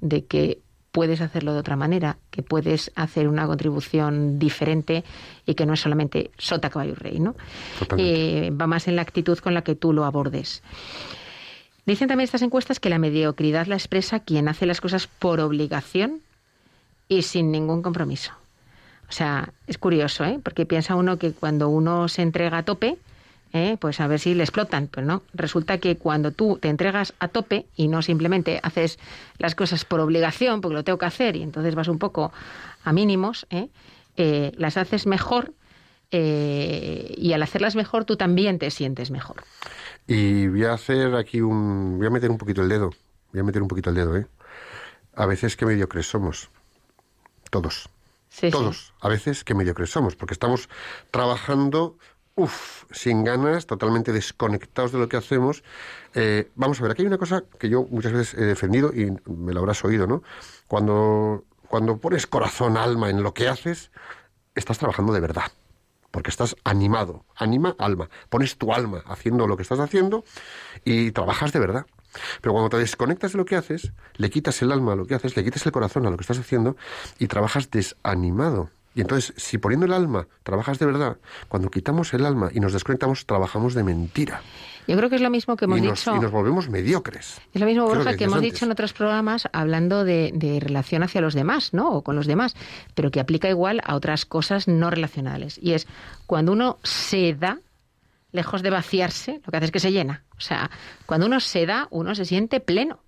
de 0.00 0.24
que 0.26 0.60
puedes 0.92 1.20
hacerlo 1.20 1.52
de 1.52 1.58
otra 1.58 1.76
manera, 1.76 2.16
que 2.30 2.42
puedes 2.42 2.90
hacer 2.94 3.28
una 3.28 3.46
contribución 3.46 4.38
diferente 4.38 5.04
y 5.44 5.54
que 5.54 5.66
no 5.66 5.74
es 5.74 5.80
solamente 5.80 6.30
sota, 6.38 6.70
caballo 6.70 6.92
y 6.92 6.94
rey, 6.94 7.20
¿no? 7.20 7.36
Eh, 7.98 8.50
va 8.58 8.66
más 8.66 8.88
en 8.88 8.96
la 8.96 9.02
actitud 9.02 9.38
con 9.38 9.52
la 9.52 9.62
que 9.62 9.74
tú 9.74 9.92
lo 9.92 10.06
abordes. 10.06 10.62
Dicen 11.86 12.08
también 12.08 12.24
estas 12.24 12.42
encuestas 12.42 12.80
que 12.80 12.90
la 12.90 12.98
mediocridad 12.98 13.66
la 13.66 13.76
expresa 13.76 14.20
quien 14.20 14.48
hace 14.48 14.66
las 14.66 14.80
cosas 14.80 15.06
por 15.06 15.40
obligación 15.40 16.20
y 17.08 17.22
sin 17.22 17.52
ningún 17.52 17.80
compromiso. 17.82 18.32
O 19.08 19.12
sea, 19.12 19.52
es 19.68 19.78
curioso, 19.78 20.24
¿eh? 20.24 20.40
Porque 20.42 20.66
piensa 20.66 20.96
uno 20.96 21.16
que 21.16 21.32
cuando 21.32 21.68
uno 21.68 22.08
se 22.08 22.22
entrega 22.22 22.58
a 22.58 22.64
tope, 22.64 22.98
¿eh? 23.52 23.76
pues 23.80 24.00
a 24.00 24.08
ver 24.08 24.18
si 24.18 24.34
le 24.34 24.42
explotan. 24.42 24.88
Pero 24.88 25.06
no, 25.06 25.22
resulta 25.32 25.78
que 25.78 25.96
cuando 25.96 26.32
tú 26.32 26.58
te 26.60 26.68
entregas 26.68 27.14
a 27.20 27.28
tope 27.28 27.66
y 27.76 27.86
no 27.86 28.02
simplemente 28.02 28.58
haces 28.64 28.98
las 29.38 29.54
cosas 29.54 29.84
por 29.84 30.00
obligación, 30.00 30.60
porque 30.60 30.74
lo 30.74 30.84
tengo 30.84 30.98
que 30.98 31.06
hacer, 31.06 31.36
y 31.36 31.42
entonces 31.42 31.76
vas 31.76 31.86
un 31.86 32.00
poco 32.00 32.32
a 32.84 32.92
mínimos, 32.92 33.46
¿eh? 33.50 33.68
Eh, 34.16 34.52
las 34.56 34.76
haces 34.76 35.06
mejor 35.06 35.52
eh, 36.10 37.14
y 37.16 37.32
al 37.32 37.42
hacerlas 37.42 37.76
mejor 37.76 38.04
tú 38.04 38.16
también 38.16 38.58
te 38.58 38.70
sientes 38.70 39.10
mejor. 39.10 39.42
Y 40.06 40.46
voy 40.48 40.64
a 40.64 40.72
hacer 40.72 41.14
aquí 41.16 41.40
un, 41.40 41.98
voy 41.98 42.06
a 42.06 42.10
meter 42.10 42.30
un 42.30 42.38
poquito 42.38 42.62
el 42.62 42.68
dedo, 42.68 42.90
voy 43.32 43.40
a 43.40 43.44
meter 43.44 43.62
un 43.62 43.68
poquito 43.68 43.90
el 43.90 43.96
dedo, 43.96 44.16
¿eh? 44.16 44.26
A 45.14 45.26
veces 45.26 45.56
que 45.56 45.66
mediocres 45.66 46.06
somos, 46.06 46.50
todos. 47.50 47.88
Sí, 48.28 48.48
sí. 48.48 48.50
Todos, 48.50 48.92
a 49.00 49.08
veces 49.08 49.44
que 49.44 49.54
mediocres 49.54 49.90
somos, 49.90 50.14
porque 50.14 50.34
estamos 50.34 50.68
trabajando, 51.10 51.96
uff, 52.34 52.84
sin 52.92 53.24
ganas, 53.24 53.66
totalmente 53.66 54.12
desconectados 54.12 54.92
de 54.92 54.98
lo 54.98 55.08
que 55.08 55.16
hacemos. 55.16 55.64
Eh, 56.14 56.50
vamos 56.54 56.78
a 56.78 56.82
ver, 56.82 56.92
aquí 56.92 57.02
hay 57.02 57.08
una 57.08 57.18
cosa 57.18 57.44
que 57.58 57.68
yo 57.68 57.84
muchas 57.90 58.12
veces 58.12 58.34
he 58.34 58.44
defendido 58.44 58.92
y 58.92 59.16
me 59.30 59.52
lo 59.54 59.60
habrás 59.60 59.84
oído, 59.84 60.06
¿no? 60.06 60.22
Cuando, 60.68 61.44
cuando 61.68 61.96
pones 61.96 62.26
corazón, 62.26 62.76
alma 62.76 63.10
en 63.10 63.22
lo 63.22 63.32
que 63.32 63.48
haces, 63.48 63.90
estás 64.54 64.78
trabajando 64.78 65.12
de 65.12 65.20
verdad. 65.20 65.50
Porque 66.16 66.30
estás 66.30 66.56
animado, 66.64 67.26
anima, 67.36 67.76
alma. 67.78 68.08
Pones 68.30 68.56
tu 68.56 68.72
alma 68.72 69.02
haciendo 69.04 69.46
lo 69.46 69.54
que 69.58 69.64
estás 69.64 69.80
haciendo 69.80 70.24
y 70.82 71.12
trabajas 71.12 71.52
de 71.52 71.58
verdad. 71.58 71.84
Pero 72.40 72.54
cuando 72.54 72.70
te 72.70 72.78
desconectas 72.78 73.32
de 73.32 73.36
lo 73.36 73.44
que 73.44 73.54
haces, 73.54 73.92
le 74.14 74.30
quitas 74.30 74.62
el 74.62 74.72
alma 74.72 74.94
a 74.94 74.96
lo 74.96 75.04
que 75.04 75.14
haces, 75.14 75.36
le 75.36 75.44
quitas 75.44 75.66
el 75.66 75.72
corazón 75.72 76.06
a 76.06 76.10
lo 76.10 76.16
que 76.16 76.22
estás 76.22 76.38
haciendo 76.38 76.74
y 77.18 77.26
trabajas 77.26 77.70
desanimado. 77.70 78.70
Y 78.94 79.02
entonces, 79.02 79.34
si 79.36 79.58
poniendo 79.58 79.84
el 79.84 79.92
alma 79.92 80.26
trabajas 80.42 80.78
de 80.78 80.86
verdad, 80.86 81.18
cuando 81.48 81.68
quitamos 81.68 82.14
el 82.14 82.24
alma 82.24 82.48
y 82.50 82.60
nos 82.60 82.72
desconectamos, 82.72 83.26
trabajamos 83.26 83.74
de 83.74 83.84
mentira. 83.84 84.40
Yo 84.86 84.96
creo 84.96 85.10
que 85.10 85.16
es 85.16 85.22
lo 85.22 85.30
mismo 85.30 85.56
que 85.56 85.64
hemos 85.64 85.78
y, 85.78 85.82
nos, 85.82 85.98
dicho. 85.98 86.16
y 86.16 86.20
nos 86.20 86.30
volvemos 86.30 86.68
mediocres. 86.68 87.40
Es 87.52 87.60
lo 87.60 87.66
mismo, 87.66 87.84
Creo 87.86 87.96
Borja, 87.96 88.12
que 88.12 88.18
que, 88.18 88.24
hemos 88.24 88.40
dicho 88.40 88.64
en 88.64 88.70
otros 88.70 88.92
programas 88.92 89.48
hablando 89.52 90.04
de, 90.04 90.30
de 90.34 90.60
relación 90.60 91.02
hacia 91.02 91.20
los 91.20 91.34
demás, 91.34 91.72
¿no? 91.72 91.90
O 91.90 92.02
con 92.02 92.16
los 92.16 92.26
demás, 92.26 92.54
pero 92.94 93.10
que 93.10 93.20
aplica 93.20 93.48
igual 93.48 93.80
a 93.84 93.94
otras 93.94 94.26
cosas 94.26 94.68
no 94.68 94.90
relacionales. 94.90 95.58
Y 95.60 95.72
es 95.72 95.86
cuando 96.26 96.52
uno 96.52 96.78
se 96.82 97.34
da, 97.34 97.58
lejos 98.32 98.62
de 98.62 98.70
vaciarse, 98.70 99.40
lo 99.44 99.50
que 99.50 99.56
hace 99.56 99.66
es 99.66 99.72
que 99.72 99.80
se 99.80 99.92
llena. 99.92 100.24
O 100.36 100.40
sea, 100.40 100.70
cuando 101.06 101.26
uno 101.26 101.40
se 101.40 101.66
da, 101.66 101.88
uno 101.90 102.14
se 102.14 102.24
siente 102.24 102.60
pleno. 102.60 103.00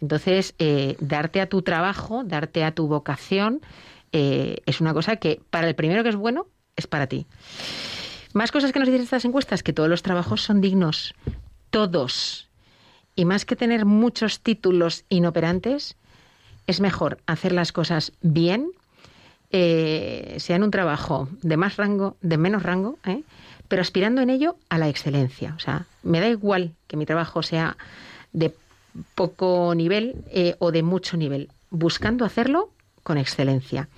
Entonces, 0.00 0.54
eh, 0.58 0.96
darte 1.00 1.40
a 1.40 1.48
tu 1.48 1.62
trabajo, 1.62 2.22
darte 2.24 2.64
a 2.64 2.72
tu 2.72 2.86
vocación, 2.86 3.62
eh, 4.12 4.58
es 4.66 4.80
una 4.80 4.92
cosa 4.92 5.16
que 5.16 5.40
para 5.50 5.68
el 5.68 5.74
primero 5.74 6.02
que 6.02 6.10
es 6.10 6.16
bueno, 6.16 6.46
es 6.76 6.86
para 6.86 7.06
ti. 7.06 7.26
Más 8.36 8.52
cosas 8.52 8.70
que 8.70 8.78
nos 8.78 8.88
dicen 8.88 9.00
estas 9.00 9.24
encuestas, 9.24 9.62
que 9.62 9.72
todos 9.72 9.88
los 9.88 10.02
trabajos 10.02 10.42
son 10.42 10.60
dignos. 10.60 11.14
Todos. 11.70 12.50
Y 13.14 13.24
más 13.24 13.46
que 13.46 13.56
tener 13.56 13.86
muchos 13.86 14.40
títulos 14.40 15.06
inoperantes, 15.08 15.96
es 16.66 16.82
mejor 16.82 17.16
hacer 17.24 17.52
las 17.52 17.72
cosas 17.72 18.12
bien, 18.20 18.72
eh, 19.52 20.36
sea 20.36 20.56
en 20.56 20.64
un 20.64 20.70
trabajo 20.70 21.30
de 21.40 21.56
más 21.56 21.78
rango, 21.78 22.18
de 22.20 22.36
menos 22.36 22.62
rango, 22.62 22.98
¿eh? 23.06 23.22
pero 23.68 23.80
aspirando 23.80 24.20
en 24.20 24.28
ello 24.28 24.56
a 24.68 24.76
la 24.76 24.90
excelencia. 24.90 25.54
O 25.56 25.58
sea, 25.58 25.86
me 26.02 26.20
da 26.20 26.28
igual 26.28 26.74
que 26.88 26.98
mi 26.98 27.06
trabajo 27.06 27.42
sea 27.42 27.78
de 28.34 28.54
poco 29.14 29.72
nivel 29.74 30.14
eh, 30.30 30.56
o 30.58 30.72
de 30.72 30.82
mucho 30.82 31.16
nivel, 31.16 31.48
buscando 31.70 32.26
hacerlo 32.26 32.68
con 33.02 33.16
excelencia. 33.16 33.88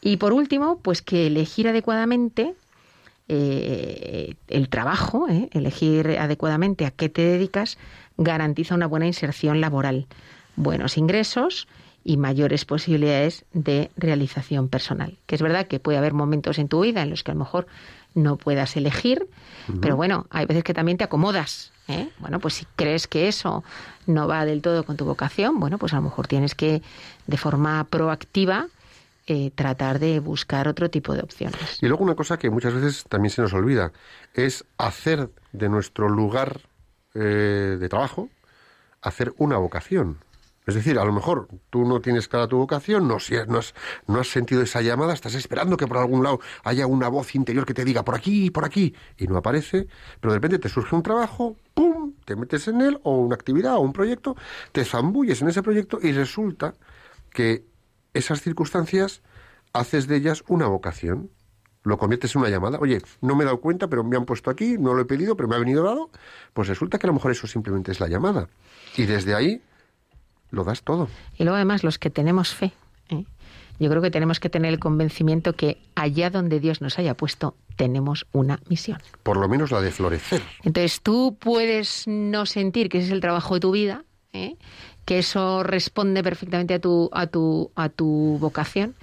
Y 0.00 0.18
por 0.18 0.32
último, 0.32 0.78
pues 0.78 1.02
que 1.02 1.26
elegir 1.26 1.66
adecuadamente 1.66 2.54
eh, 3.28 4.34
el 4.48 4.68
trabajo, 4.68 5.28
¿eh? 5.28 5.48
elegir 5.52 6.16
adecuadamente 6.18 6.86
a 6.86 6.90
qué 6.90 7.08
te 7.08 7.22
dedicas, 7.22 7.78
garantiza 8.16 8.74
una 8.74 8.86
buena 8.86 9.06
inserción 9.06 9.60
laboral, 9.60 10.06
buenos 10.54 10.96
ingresos 10.96 11.66
y 12.04 12.16
mayores 12.18 12.64
posibilidades 12.64 13.44
de 13.52 13.90
realización 13.96 14.68
personal. 14.68 15.18
Que 15.26 15.34
es 15.34 15.42
verdad 15.42 15.66
que 15.66 15.80
puede 15.80 15.98
haber 15.98 16.14
momentos 16.14 16.58
en 16.58 16.68
tu 16.68 16.80
vida 16.82 17.02
en 17.02 17.10
los 17.10 17.24
que 17.24 17.32
a 17.32 17.34
lo 17.34 17.40
mejor 17.40 17.66
no 18.14 18.36
puedas 18.36 18.76
elegir, 18.76 19.28
pero 19.80 19.96
bueno, 19.96 20.26
hay 20.30 20.46
veces 20.46 20.64
que 20.64 20.72
también 20.72 20.96
te 20.96 21.04
acomodas. 21.04 21.72
¿eh? 21.88 22.08
Bueno, 22.18 22.38
pues 22.38 22.54
si 22.54 22.66
crees 22.76 23.06
que 23.06 23.28
eso 23.28 23.62
no 24.06 24.26
va 24.26 24.44
del 24.44 24.62
todo 24.62 24.84
con 24.84 24.96
tu 24.96 25.04
vocación, 25.04 25.60
bueno, 25.60 25.78
pues 25.78 25.92
a 25.92 25.96
lo 25.96 26.02
mejor 26.02 26.26
tienes 26.26 26.54
que, 26.54 26.80
de 27.26 27.36
forma 27.36 27.84
proactiva, 27.84 28.68
eh, 29.26 29.50
tratar 29.50 29.98
de 29.98 30.20
buscar 30.20 30.68
otro 30.68 30.90
tipo 30.90 31.14
de 31.14 31.20
opciones. 31.22 31.78
Y 31.82 31.86
luego 31.88 32.04
una 32.04 32.14
cosa 32.14 32.38
que 32.38 32.50
muchas 32.50 32.74
veces 32.74 33.04
también 33.08 33.30
se 33.30 33.42
nos 33.42 33.52
olvida, 33.52 33.92
es 34.34 34.64
hacer 34.78 35.30
de 35.52 35.68
nuestro 35.68 36.08
lugar 36.08 36.60
eh, 37.14 37.76
de 37.80 37.88
trabajo, 37.88 38.28
hacer 39.02 39.32
una 39.38 39.56
vocación. 39.58 40.18
Es 40.66 40.74
decir, 40.74 40.98
a 40.98 41.04
lo 41.04 41.12
mejor 41.12 41.46
tú 41.70 41.84
no 41.84 42.00
tienes 42.00 42.26
clara 42.26 42.48
tu 42.48 42.56
vocación, 42.56 43.06
no, 43.06 43.20
si- 43.20 43.36
no 43.46 43.58
has, 43.58 43.72
no 44.08 44.18
has 44.18 44.26
sentido 44.28 44.62
esa 44.62 44.82
llamada, 44.82 45.14
estás 45.14 45.34
esperando 45.36 45.76
que 45.76 45.86
por 45.86 45.98
algún 45.98 46.24
lado 46.24 46.40
haya 46.64 46.88
una 46.88 47.06
voz 47.08 47.36
interior 47.36 47.64
que 47.64 47.72
te 47.74 47.84
diga 47.84 48.04
por 48.04 48.16
aquí, 48.16 48.50
por 48.50 48.64
aquí, 48.64 48.92
y 49.16 49.28
no 49.28 49.36
aparece, 49.36 49.86
pero 50.20 50.32
de 50.32 50.38
repente 50.38 50.58
te 50.58 50.68
surge 50.68 50.96
un 50.96 51.04
trabajo, 51.04 51.56
¡pum!, 51.72 52.14
te 52.24 52.34
metes 52.34 52.66
en 52.66 52.80
él, 52.80 52.98
o 53.04 53.16
una 53.18 53.36
actividad, 53.36 53.76
o 53.76 53.80
un 53.80 53.92
proyecto, 53.92 54.34
te 54.72 54.84
zambulles 54.84 55.40
en 55.40 55.48
ese 55.50 55.62
proyecto 55.62 56.00
y 56.02 56.10
resulta 56.10 56.74
que 57.30 57.64
esas 58.16 58.40
circunstancias 58.40 59.22
haces 59.72 60.06
de 60.06 60.16
ellas 60.16 60.44
una 60.48 60.66
vocación. 60.66 61.30
Lo 61.82 61.98
conviertes 61.98 62.34
en 62.34 62.40
una 62.40 62.50
llamada. 62.50 62.78
Oye, 62.80 63.00
no 63.20 63.36
me 63.36 63.44
he 63.44 63.44
dado 63.44 63.60
cuenta, 63.60 63.88
pero 63.88 64.02
me 64.02 64.16
han 64.16 64.24
puesto 64.24 64.50
aquí, 64.50 64.76
no 64.76 64.94
lo 64.94 65.02
he 65.02 65.04
pedido, 65.04 65.36
pero 65.36 65.48
me 65.48 65.54
ha 65.54 65.58
venido 65.58 65.84
dado. 65.84 66.10
Pues 66.52 66.66
resulta 66.66 66.98
que 66.98 67.06
a 67.06 67.08
lo 67.08 67.14
mejor 67.14 67.30
eso 67.30 67.46
simplemente 67.46 67.92
es 67.92 68.00
la 68.00 68.08
llamada. 68.08 68.48
Y 68.96 69.04
desde 69.04 69.34
ahí 69.34 69.62
lo 70.50 70.64
das 70.64 70.82
todo. 70.82 71.08
Y 71.36 71.44
luego 71.44 71.56
además 71.56 71.84
los 71.84 71.98
que 71.98 72.10
tenemos 72.10 72.54
fe, 72.54 72.72
¿eh? 73.08 73.24
yo 73.78 73.90
creo 73.90 74.02
que 74.02 74.10
tenemos 74.10 74.40
que 74.40 74.50
tener 74.50 74.72
el 74.72 74.80
convencimiento 74.80 75.52
que 75.52 75.80
allá 75.94 76.30
donde 76.30 76.58
Dios 76.58 76.80
nos 76.80 76.98
haya 76.98 77.16
puesto 77.16 77.56
tenemos 77.76 78.26
una 78.32 78.60
misión. 78.68 78.98
Por 79.22 79.36
lo 79.36 79.48
menos 79.48 79.70
la 79.70 79.80
de 79.80 79.90
florecer. 79.90 80.42
Entonces 80.64 81.00
tú 81.02 81.36
puedes 81.38 82.04
no 82.06 82.46
sentir 82.46 82.88
que 82.88 82.98
ese 82.98 83.08
es 83.08 83.12
el 83.12 83.20
trabajo 83.20 83.54
de 83.54 83.60
tu 83.60 83.70
vida, 83.70 84.04
¿eh? 84.44 84.56
que 85.04 85.20
eso 85.20 85.62
responde 85.62 86.22
perfectamente 86.22 86.74
a 86.74 86.80
tu, 86.80 87.08
a 87.12 87.26
tu, 87.28 87.70
a 87.76 87.88
tu 87.88 88.38
vocación, 88.40 88.94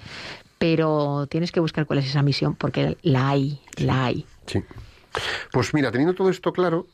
pero 0.57 1.27
tienes 1.27 1.51
que 1.51 1.61
buscar 1.61 1.85
cuál 1.85 1.99
es 1.99 2.05
esa 2.05 2.21
misión, 2.21 2.55
porque 2.55 2.97
la 3.01 3.29
hay, 3.29 3.61
la 3.77 4.05
hay. 4.05 4.25
Sí. 4.45 4.63
Pues 5.51 5.73
mira, 5.73 5.91
teniendo 5.91 6.13
todo 6.13 6.29
esto 6.29 6.51
claro, 6.51 6.87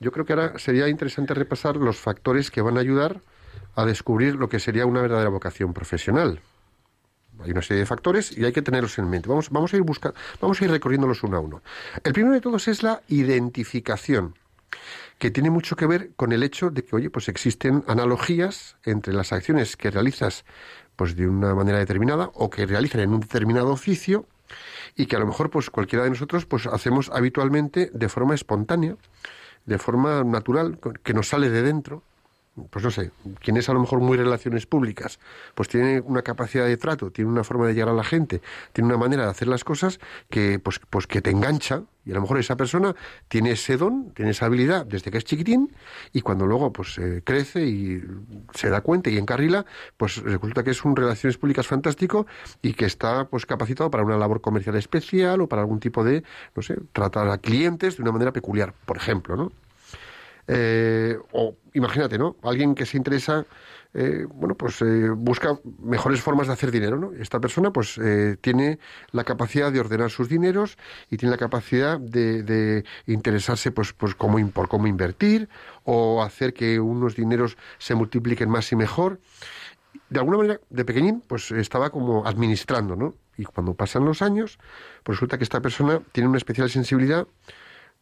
yo 0.00 0.10
creo 0.12 0.24
que 0.24 0.32
ahora 0.32 0.58
sería 0.58 0.88
interesante 0.88 1.34
repasar 1.34 1.76
los 1.76 1.96
factores 1.96 2.50
que 2.50 2.62
van 2.62 2.76
a 2.78 2.80
ayudar 2.80 3.20
a 3.74 3.84
descubrir 3.84 4.36
lo 4.36 4.48
que 4.48 4.58
sería 4.58 4.86
una 4.86 5.02
verdadera 5.02 5.28
vocación 5.28 5.74
profesional. 5.74 6.40
Hay 7.40 7.50
una 7.50 7.60
serie 7.60 7.80
de 7.80 7.86
factores 7.86 8.36
y 8.36 8.44
hay 8.44 8.52
que 8.52 8.62
tenerlos 8.62 8.98
en 8.98 9.10
mente. 9.10 9.28
Vamos, 9.28 9.50
vamos 9.50 9.74
a 9.74 9.76
ir 9.76 9.82
buscando, 9.82 10.18
vamos 10.40 10.60
a 10.60 10.64
ir 10.64 10.70
recorriéndolos 10.70 11.22
uno 11.22 11.36
a 11.36 11.40
uno. 11.40 11.62
El 12.02 12.14
primero 12.14 12.34
de 12.34 12.40
todos 12.40 12.66
es 12.68 12.82
la 12.82 13.02
identificación, 13.08 14.34
que 15.18 15.30
tiene 15.30 15.50
mucho 15.50 15.76
que 15.76 15.86
ver 15.86 16.10
con 16.16 16.32
el 16.32 16.42
hecho 16.42 16.70
de 16.70 16.84
que, 16.84 16.94
oye, 16.96 17.10
pues 17.10 17.28
existen 17.28 17.84
analogías 17.86 18.76
entre 18.84 19.14
las 19.14 19.32
acciones 19.32 19.76
que 19.76 19.90
realizas 19.90 20.44
pues 20.96 21.16
de 21.16 21.28
una 21.28 21.54
manera 21.54 21.78
determinada 21.78 22.30
o 22.34 22.50
que 22.50 22.66
realizan 22.66 23.00
en 23.00 23.12
un 23.12 23.20
determinado 23.20 23.70
oficio 23.70 24.26
y 24.94 25.06
que 25.06 25.16
a 25.16 25.18
lo 25.18 25.26
mejor 25.26 25.50
pues 25.50 25.70
cualquiera 25.70 26.04
de 26.04 26.10
nosotros 26.10 26.46
pues 26.46 26.66
hacemos 26.66 27.10
habitualmente 27.10 27.90
de 27.92 28.08
forma 28.08 28.34
espontánea, 28.34 28.96
de 29.64 29.78
forma 29.78 30.24
natural, 30.24 30.78
que 31.02 31.14
nos 31.14 31.28
sale 31.28 31.50
de 31.50 31.62
dentro. 31.62 32.02
pues 32.70 32.84
no 32.84 32.90
sé, 32.90 33.10
quien 33.40 33.56
es 33.58 33.68
a 33.68 33.74
lo 33.74 33.80
mejor 33.80 34.00
muy 34.00 34.16
relaciones 34.16 34.64
públicas, 34.66 35.18
pues 35.54 35.68
tiene 35.68 36.00
una 36.00 36.22
capacidad 36.22 36.64
de 36.64 36.76
trato, 36.78 37.10
tiene 37.10 37.30
una 37.30 37.44
forma 37.44 37.66
de 37.66 37.74
llegar 37.74 37.90
a 37.90 37.92
la 37.92 38.04
gente, 38.04 38.40
tiene 38.72 38.88
una 38.88 38.96
manera 38.96 39.24
de 39.24 39.30
hacer 39.30 39.48
las 39.48 39.64
cosas 39.64 39.98
que, 40.30 40.58
pues, 40.58 40.80
pues 40.88 41.06
que 41.06 41.20
te 41.20 41.30
engancha, 41.30 41.82
y 42.06 42.12
a 42.12 42.14
lo 42.14 42.22
mejor 42.22 42.38
esa 42.38 42.56
persona 42.56 42.94
tiene 43.28 43.50
ese 43.50 43.76
don, 43.76 44.12
tiene 44.14 44.30
esa 44.30 44.46
habilidad 44.46 44.86
desde 44.86 45.10
que 45.10 45.18
es 45.18 45.24
chiquitín, 45.24 45.74
y 46.12 46.22
cuando 46.22 46.46
luego 46.46 46.72
pues 46.72 46.96
eh, 46.98 47.20
crece 47.24 47.66
y 47.66 48.02
se 48.54 48.70
da 48.70 48.80
cuenta 48.80 49.10
y 49.10 49.18
encarrila, 49.18 49.66
pues 49.96 50.22
resulta 50.22 50.62
que 50.62 50.70
es 50.70 50.84
un 50.84 50.96
relaciones 50.96 51.36
públicas 51.36 51.66
fantástico 51.66 52.26
y 52.62 52.72
que 52.74 52.86
está 52.86 53.26
pues 53.28 53.44
capacitado 53.44 53.90
para 53.90 54.04
una 54.04 54.16
labor 54.16 54.40
comercial 54.40 54.76
especial 54.76 55.40
o 55.40 55.48
para 55.48 55.62
algún 55.62 55.80
tipo 55.80 56.04
de, 56.04 56.22
no 56.54 56.62
sé, 56.62 56.76
tratar 56.92 57.28
a 57.28 57.38
clientes 57.38 57.96
de 57.96 58.02
una 58.02 58.12
manera 58.12 58.32
peculiar, 58.32 58.72
por 58.86 58.96
ejemplo, 58.96 59.36
¿no? 59.36 59.52
Eh, 60.48 61.18
o 61.32 61.56
imagínate, 61.74 62.18
¿no? 62.18 62.36
Alguien 62.42 62.74
que 62.74 62.86
se 62.86 62.96
interesa, 62.96 63.44
eh, 63.94 64.26
bueno, 64.32 64.54
pues 64.54 64.80
eh, 64.82 65.10
busca 65.10 65.58
mejores 65.80 66.20
formas 66.20 66.46
de 66.46 66.52
hacer 66.52 66.70
dinero, 66.70 66.98
¿no? 66.98 67.12
Esta 67.12 67.40
persona, 67.40 67.72
pues, 67.72 67.98
eh, 67.98 68.36
tiene 68.40 68.78
la 69.12 69.24
capacidad 69.24 69.72
de 69.72 69.80
ordenar 69.80 70.10
sus 70.10 70.28
dineros 70.28 70.78
y 71.10 71.16
tiene 71.16 71.32
la 71.32 71.38
capacidad 71.38 71.98
de, 71.98 72.42
de 72.42 72.84
interesarse, 73.06 73.72
pues, 73.72 73.92
pues 73.92 74.14
cómo, 74.14 74.38
por 74.50 74.68
cómo 74.68 74.86
invertir 74.86 75.48
o 75.84 76.22
hacer 76.22 76.54
que 76.54 76.80
unos 76.80 77.16
dineros 77.16 77.56
se 77.78 77.94
multipliquen 77.94 78.48
más 78.48 78.70
y 78.72 78.76
mejor. 78.76 79.20
De 80.08 80.20
alguna 80.20 80.38
manera, 80.38 80.60
de 80.70 80.84
pequeñín, 80.84 81.22
pues 81.26 81.50
estaba 81.50 81.90
como 81.90 82.26
administrando, 82.26 82.94
¿no? 82.96 83.14
Y 83.36 83.44
cuando 83.44 83.74
pasan 83.74 84.04
los 84.04 84.22
años, 84.22 84.58
pues 85.02 85.16
resulta 85.18 85.36
que 85.36 85.44
esta 85.44 85.60
persona 85.60 86.00
tiene 86.12 86.28
una 86.28 86.38
especial 86.38 86.70
sensibilidad 86.70 87.26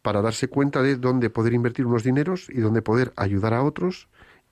para 0.04 0.20
darse 0.20 0.48
cuenta 0.48 0.82
de 0.82 0.96
dónde 0.96 1.30
poder 1.30 1.54
invertir 1.54 1.86
unos 1.86 2.02
dineros 2.02 2.50
y 2.50 2.60
dónde 2.60 2.82
poder 2.82 3.14
ayudar 3.16 3.54
a 3.54 3.62
otros 3.62 4.08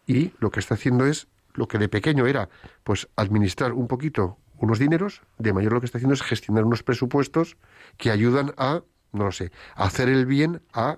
y 0.07 0.33
lo 0.39 0.51
que 0.51 0.61
está 0.61 0.77
haciendo 0.77 1.05
es 1.05 1.29
lo 1.53 1.69
que 1.69 1.77
de 1.77 1.91
pequeño 1.91 2.27
era 2.27 2.49
pues 2.85 3.11
administrar 3.17 3.75
un 3.75 3.87
poquito 3.87 4.39
unos 4.57 4.79
dineros, 4.79 5.21
de 5.37 5.53
mayor 5.53 5.75
lo 5.75 5.81
que 5.81 5.85
está 5.85 5.99
haciendo 5.99 6.15
es 6.15 6.23
gestionar 6.23 6.65
unos 6.65 6.83
presupuestos 6.83 7.59
que 7.99 8.11
ayudan 8.11 8.55
a, 8.57 8.81
no 9.13 9.25
lo 9.27 9.33
sé, 9.33 9.53
hacer 9.75 10.09
el 10.09 10.25
bien 10.25 10.63
a 10.73 10.97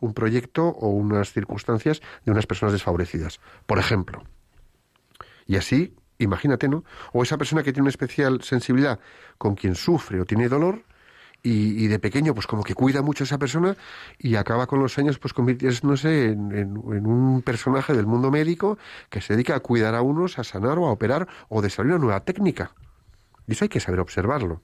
un 0.00 0.12
proyecto 0.12 0.66
o 0.66 0.88
unas 0.88 1.32
circunstancias 1.32 2.02
de 2.26 2.32
unas 2.32 2.46
personas 2.46 2.74
desfavorecidas, 2.74 3.40
por 3.64 3.78
ejemplo. 3.78 4.22
Y 5.46 5.56
así, 5.56 5.96
imagínate, 6.18 6.68
¿no? 6.68 6.84
O 7.14 7.22
esa 7.22 7.38
persona 7.38 7.62
que 7.62 7.72
tiene 7.72 7.84
una 7.84 7.90
especial 7.90 8.42
sensibilidad 8.42 9.00
con 9.38 9.54
quien 9.54 9.76
sufre 9.76 10.20
o 10.20 10.26
tiene 10.26 10.50
dolor, 10.50 10.84
y, 11.42 11.86
de 11.88 11.98
pequeño 11.98 12.34
pues 12.34 12.46
como 12.46 12.62
que 12.62 12.74
cuida 12.74 13.02
mucho 13.02 13.24
a 13.24 13.26
esa 13.26 13.38
persona 13.38 13.76
y 14.18 14.36
acaba 14.36 14.66
con 14.66 14.78
los 14.80 14.96
años 14.98 15.18
pues 15.18 15.34
convirtiéndose 15.34 16.26
en- 16.30 16.52
en 16.52 17.06
un 17.06 17.42
personaje 17.42 17.94
del 17.94 18.06
mundo 18.06 18.30
médico 18.30 18.78
que 19.10 19.20
se 19.20 19.32
dedica 19.34 19.56
a 19.56 19.60
cuidar 19.60 19.94
a 19.94 20.02
unos, 20.02 20.38
a 20.38 20.44
sanar 20.44 20.78
o 20.78 20.86
a 20.86 20.92
operar 20.92 21.26
o 21.48 21.60
desarrollar 21.62 21.96
una 21.96 22.04
nueva 22.04 22.20
técnica. 22.20 22.72
Y 23.48 23.52
eso 23.52 23.64
hay 23.64 23.68
que 23.68 23.80
saber 23.80 23.98
observarlo. 24.00 24.62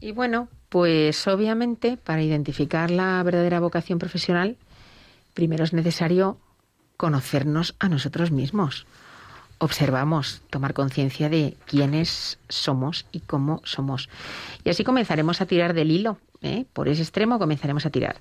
Y 0.00 0.12
bueno, 0.12 0.48
pues 0.68 1.26
obviamente 1.28 1.96
para 1.96 2.22
identificar 2.22 2.90
la 2.90 3.22
verdadera 3.22 3.60
vocación 3.60 3.98
profesional, 3.98 4.56
primero 5.34 5.64
es 5.64 5.72
necesario 5.72 6.38
conocernos 6.96 7.76
a 7.78 7.88
nosotros 7.88 8.30
mismos. 8.30 8.86
Observamos, 9.62 10.42
tomar 10.50 10.74
conciencia 10.74 11.28
de 11.28 11.56
quiénes 11.66 12.40
somos 12.48 13.06
y 13.12 13.20
cómo 13.20 13.60
somos. 13.62 14.08
Y 14.64 14.70
así 14.70 14.82
comenzaremos 14.82 15.40
a 15.40 15.46
tirar 15.46 15.72
del 15.72 15.92
hilo. 15.92 16.18
¿eh? 16.42 16.64
Por 16.72 16.88
ese 16.88 17.02
extremo 17.02 17.38
comenzaremos 17.38 17.86
a 17.86 17.90
tirar. 17.90 18.16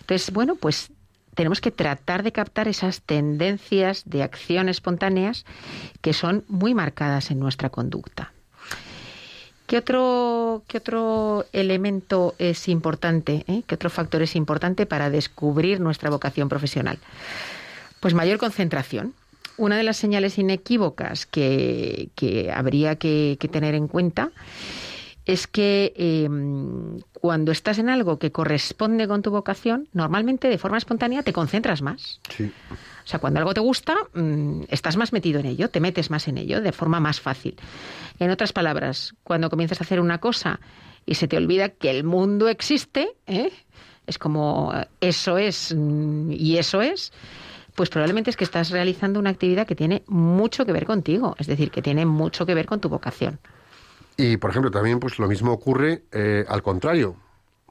Entonces, 0.00 0.32
bueno, 0.32 0.54
pues 0.54 0.90
tenemos 1.34 1.60
que 1.60 1.70
tratar 1.70 2.22
de 2.22 2.32
captar 2.32 2.68
esas 2.68 3.02
tendencias 3.02 4.04
de 4.06 4.22
acción 4.22 4.70
espontáneas 4.70 5.44
que 6.00 6.14
son 6.14 6.46
muy 6.48 6.72
marcadas 6.72 7.30
en 7.30 7.38
nuestra 7.38 7.68
conducta. 7.68 8.32
¿Qué 9.66 9.76
otro, 9.76 10.62
qué 10.68 10.78
otro 10.78 11.44
elemento 11.52 12.34
es 12.38 12.66
importante? 12.66 13.44
eh? 13.46 13.62
¿Qué 13.66 13.74
otro 13.74 13.90
factor 13.90 14.22
es 14.22 14.34
importante 14.36 14.86
para 14.86 15.10
descubrir 15.10 15.80
nuestra 15.80 16.08
vocación 16.08 16.48
profesional? 16.48 16.98
Pues 18.00 18.14
mayor 18.14 18.38
concentración. 18.38 19.12
Una 19.58 19.76
de 19.76 19.82
las 19.82 19.96
señales 19.96 20.38
inequívocas 20.38 21.26
que, 21.26 22.08
que 22.14 22.50
habría 22.50 22.96
que, 22.96 23.36
que 23.38 23.48
tener 23.48 23.74
en 23.74 23.88
cuenta 23.88 24.30
es 25.28 25.46
que 25.46 25.92
eh, 25.94 26.28
cuando 27.12 27.52
estás 27.52 27.78
en 27.78 27.90
algo 27.90 28.18
que 28.18 28.32
corresponde 28.32 29.06
con 29.06 29.20
tu 29.20 29.30
vocación, 29.30 29.86
normalmente 29.92 30.48
de 30.48 30.56
forma 30.56 30.78
espontánea 30.78 31.22
te 31.22 31.34
concentras 31.34 31.82
más. 31.82 32.18
Sí. 32.34 32.50
O 32.70 33.06
sea, 33.10 33.20
cuando 33.20 33.38
algo 33.38 33.52
te 33.52 33.60
gusta, 33.60 33.94
mm, 34.14 34.62
estás 34.70 34.96
más 34.96 35.12
metido 35.12 35.38
en 35.38 35.46
ello, 35.46 35.68
te 35.68 35.80
metes 35.80 36.10
más 36.10 36.28
en 36.28 36.38
ello 36.38 36.62
de 36.62 36.72
forma 36.72 36.98
más 36.98 37.20
fácil. 37.20 37.56
En 38.18 38.30
otras 38.30 38.54
palabras, 38.54 39.14
cuando 39.22 39.50
comienzas 39.50 39.82
a 39.82 39.84
hacer 39.84 40.00
una 40.00 40.18
cosa 40.18 40.60
y 41.04 41.14
se 41.14 41.28
te 41.28 41.36
olvida 41.36 41.68
que 41.68 41.90
el 41.90 42.04
mundo 42.04 42.48
existe, 42.48 43.10
¿eh? 43.26 43.52
es 44.06 44.18
como 44.18 44.72
eso 45.02 45.36
es 45.36 45.74
mm, 45.76 46.32
y 46.32 46.56
eso 46.56 46.80
es, 46.80 47.12
pues 47.78 47.90
probablemente 47.90 48.28
es 48.28 48.36
que 48.36 48.42
estás 48.42 48.70
realizando 48.70 49.20
una 49.20 49.30
actividad 49.30 49.64
que 49.64 49.76
tiene 49.76 50.02
mucho 50.08 50.66
que 50.66 50.72
ver 50.72 50.84
contigo, 50.84 51.36
es 51.38 51.46
decir, 51.46 51.70
que 51.70 51.80
tiene 51.80 52.06
mucho 52.06 52.44
que 52.44 52.52
ver 52.52 52.66
con 52.66 52.80
tu 52.80 52.88
vocación. 52.88 53.38
Y, 54.16 54.36
por 54.36 54.50
ejemplo, 54.50 54.72
también 54.72 54.98
pues 54.98 55.20
lo 55.20 55.28
mismo 55.28 55.52
ocurre 55.52 56.02
eh, 56.10 56.44
al 56.48 56.60
contrario. 56.64 57.14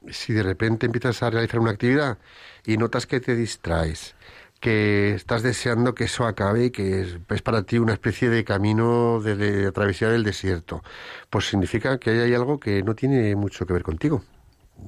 Si 0.08 0.32
de 0.32 0.42
repente 0.42 0.86
empiezas 0.86 1.22
a 1.22 1.28
realizar 1.28 1.60
una 1.60 1.72
actividad 1.72 2.16
y 2.64 2.78
notas 2.78 3.06
que 3.06 3.20
te 3.20 3.36
distraes, 3.36 4.14
que 4.60 5.12
estás 5.14 5.42
deseando 5.42 5.94
que 5.94 6.04
eso 6.04 6.24
acabe 6.24 6.64
y 6.64 6.70
que 6.70 7.02
es, 7.02 7.42
para 7.42 7.64
ti 7.64 7.78
una 7.78 7.92
especie 7.92 8.30
de 8.30 8.44
camino 8.44 9.20
de, 9.20 9.36
de 9.36 9.70
travesía 9.72 10.08
del 10.08 10.24
desierto, 10.24 10.82
pues 11.28 11.50
significa 11.50 11.98
que 11.98 12.12
ahí 12.12 12.20
hay 12.20 12.32
algo 12.32 12.58
que 12.58 12.82
no 12.82 12.94
tiene 12.94 13.36
mucho 13.36 13.66
que 13.66 13.74
ver 13.74 13.82
contigo. 13.82 14.24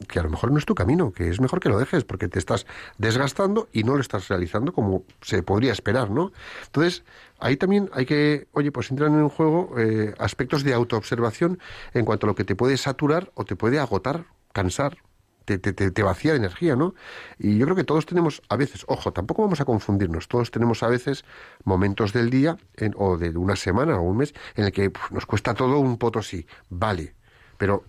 Que 0.09 0.19
a 0.19 0.23
lo 0.23 0.31
mejor 0.31 0.53
no 0.53 0.59
es 0.59 0.67
tu 0.67 0.75
camino, 0.75 1.13
que 1.13 1.29
es 1.29 1.41
mejor 1.41 1.61
que 1.61 1.69
lo 1.69 1.79
dejes, 1.79 2.05
porque 2.05 2.29
te 2.29 2.39
estás 2.39 2.67
desgastando 2.99 3.69
y 3.73 3.85
no 3.85 3.95
lo 3.95 4.01
estás 4.01 4.29
realizando 4.29 4.73
como 4.73 5.05
se 5.21 5.43
podría 5.43 5.73
esperar, 5.73 6.11
¿no? 6.11 6.33
Entonces, 6.67 7.05
ahí 7.39 7.57
también 7.57 7.91
hay 7.93 8.07
que, 8.07 8.49
oye, 8.53 8.73
pues 8.73 8.91
entran 8.91 9.15
en 9.15 9.29
juego 9.29 9.75
eh, 9.79 10.15
aspectos 10.19 10.65
de 10.65 10.75
autoobservación 10.75 11.59
en 11.95 12.05
cuanto 12.05 12.27
a 12.27 12.29
lo 12.29 12.35
que 12.35 12.45
te 12.45 12.57
puede 12.57 12.77
saturar 12.77 13.31
o 13.35 13.45
te 13.45 13.57
puede 13.57 13.79
agotar, 13.79 14.27
cansar, 14.53 14.99
te, 15.45 15.59
te, 15.59 15.91
te, 15.91 16.03
vacía 16.03 16.33
de 16.33 16.39
energía, 16.39 16.77
¿no? 16.77 16.95
Y 17.39 17.59
yo 17.59 17.67
creo 17.67 17.77
que 17.77 17.85
todos 17.85 18.07
tenemos 18.07 18.43
a 18.49 18.57
veces, 18.57 18.85
ojo, 18.87 19.13
tampoco 19.13 19.43
vamos 19.43 19.61
a 19.61 19.65
confundirnos, 19.65 20.29
todos 20.29 20.51
tenemos 20.51 20.83
a 20.83 20.89
veces 20.89 21.25
momentos 21.65 22.13
del 22.13 22.31
día 22.31 22.57
o 22.97 23.17
de 23.17 23.37
una 23.37 23.57
semana 23.57 23.99
o 23.99 24.03
un 24.03 24.19
mes 24.19 24.35
en 24.55 24.67
el 24.67 24.73
que 24.73 24.93
nos 25.11 25.27
cuesta 25.27 25.55
todo 25.55 25.79
un 25.79 25.99
potosí, 25.99 26.47
vale, 26.69 27.15
pero 27.59 27.85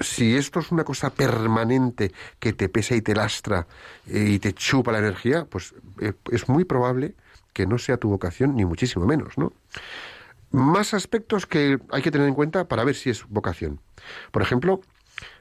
si 0.00 0.36
esto 0.36 0.60
es 0.60 0.70
una 0.70 0.84
cosa 0.84 1.10
permanente 1.10 2.12
que 2.38 2.52
te 2.52 2.68
pesa 2.68 2.94
y 2.94 3.02
te 3.02 3.14
lastra 3.14 3.66
eh, 4.06 4.26
y 4.28 4.38
te 4.38 4.52
chupa 4.52 4.92
la 4.92 4.98
energía, 4.98 5.46
pues 5.46 5.74
eh, 6.00 6.12
es 6.30 6.48
muy 6.48 6.64
probable 6.64 7.14
que 7.52 7.66
no 7.66 7.78
sea 7.78 7.96
tu 7.96 8.08
vocación, 8.08 8.54
ni 8.54 8.64
muchísimo 8.64 9.06
menos, 9.06 9.38
¿no? 9.38 9.52
Más 10.50 10.94
aspectos 10.94 11.46
que 11.46 11.78
hay 11.90 12.02
que 12.02 12.10
tener 12.10 12.28
en 12.28 12.34
cuenta 12.34 12.68
para 12.68 12.84
ver 12.84 12.94
si 12.94 13.10
es 13.10 13.26
vocación. 13.28 13.80
Por 14.30 14.42
ejemplo, 14.42 14.80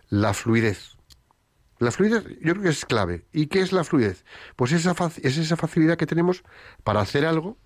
la 0.09 0.33
fluidez. 0.33 0.95
La 1.79 1.91
fluidez 1.91 2.23
yo 2.41 2.53
creo 2.53 2.61
que 2.61 2.69
es 2.69 2.85
clave. 2.85 3.25
¿Y 3.33 3.47
qué 3.47 3.61
es 3.61 3.71
la 3.73 3.83
fluidez? 3.83 4.23
Pues 4.55 4.71
esa 4.71 4.95
es 5.21 5.37
esa 5.37 5.57
facilidad 5.57 5.97
que 5.97 6.05
tenemos 6.05 6.43
para 6.83 7.01
hacer 7.01 7.25
algo 7.25 7.57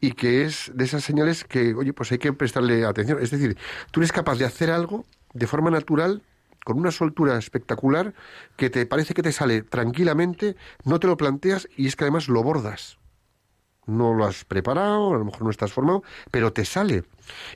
y 0.00 0.12
que 0.12 0.44
es 0.44 0.70
de 0.74 0.84
esas 0.84 1.04
señales 1.04 1.44
que, 1.44 1.74
oye, 1.74 1.92
pues 1.92 2.12
hay 2.12 2.18
que 2.18 2.32
prestarle 2.32 2.84
atención. 2.84 3.22
Es 3.22 3.30
decir, 3.30 3.56
tú 3.90 4.00
eres 4.00 4.12
capaz 4.12 4.36
de 4.36 4.44
hacer 4.44 4.70
algo 4.70 5.06
de 5.32 5.46
forma 5.46 5.70
natural, 5.70 6.22
con 6.64 6.78
una 6.78 6.90
soltura 6.90 7.38
espectacular, 7.38 8.14
que 8.56 8.70
te 8.70 8.86
parece 8.86 9.14
que 9.14 9.22
te 9.22 9.32
sale 9.32 9.62
tranquilamente, 9.62 10.56
no 10.84 10.98
te 10.98 11.06
lo 11.06 11.16
planteas 11.16 11.68
y 11.76 11.86
es 11.86 11.96
que 11.96 12.04
además 12.04 12.28
lo 12.28 12.42
bordas. 12.42 12.98
No 13.86 14.14
lo 14.14 14.26
has 14.26 14.44
preparado, 14.44 15.14
a 15.14 15.18
lo 15.18 15.24
mejor 15.24 15.42
no 15.42 15.50
estás 15.50 15.72
formado, 15.72 16.02
pero 16.32 16.52
te 16.52 16.64
sale. 16.64 17.04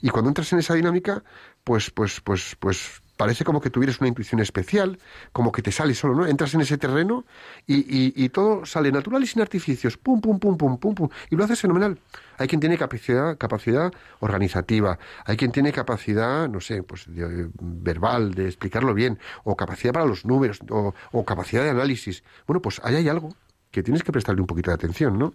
Y 0.00 0.10
cuando 0.10 0.30
entras 0.30 0.52
en 0.52 0.60
esa 0.60 0.74
dinámica, 0.74 1.24
pues, 1.64 1.90
pues, 1.90 2.20
pues, 2.20 2.56
pues 2.60 3.02
parece 3.20 3.44
como 3.44 3.60
que 3.60 3.68
tuvieras 3.68 4.00
una 4.00 4.08
intuición 4.08 4.40
especial, 4.40 4.98
como 5.30 5.52
que 5.52 5.60
te 5.60 5.72
sale 5.72 5.94
solo, 5.94 6.14
¿no? 6.14 6.26
Entras 6.26 6.54
en 6.54 6.62
ese 6.62 6.78
terreno 6.78 7.26
y, 7.66 7.74
y, 7.80 8.14
y 8.16 8.30
todo 8.30 8.64
sale 8.64 8.90
natural 8.90 9.22
y 9.22 9.26
sin 9.26 9.42
artificios, 9.42 9.98
pum, 9.98 10.22
pum, 10.22 10.38
pum, 10.38 10.56
pum, 10.56 10.78
pum, 10.78 10.94
pum, 10.94 11.08
y 11.28 11.36
lo 11.36 11.44
haces 11.44 11.60
fenomenal. 11.60 11.98
Hay 12.38 12.48
quien 12.48 12.60
tiene 12.62 12.78
capacidad, 12.78 13.36
capacidad 13.36 13.92
organizativa, 14.20 14.98
hay 15.26 15.36
quien 15.36 15.52
tiene 15.52 15.70
capacidad, 15.70 16.48
no 16.48 16.60
sé, 16.62 16.82
pues 16.82 17.04
de- 17.08 17.50
verbal, 17.60 18.32
de 18.32 18.46
explicarlo 18.46 18.94
bien, 18.94 19.18
o 19.44 19.54
capacidad 19.54 19.92
para 19.92 20.06
los 20.06 20.24
números, 20.24 20.60
o, 20.70 20.94
o 21.12 21.24
capacidad 21.26 21.62
de 21.62 21.70
análisis. 21.70 22.24
Bueno, 22.46 22.62
pues 22.62 22.80
ahí 22.84 22.96
hay 22.96 23.08
algo 23.10 23.34
que 23.70 23.82
tienes 23.82 24.02
que 24.02 24.12
prestarle 24.12 24.40
un 24.40 24.46
poquito 24.46 24.70
de 24.70 24.76
atención, 24.76 25.18
¿no? 25.18 25.34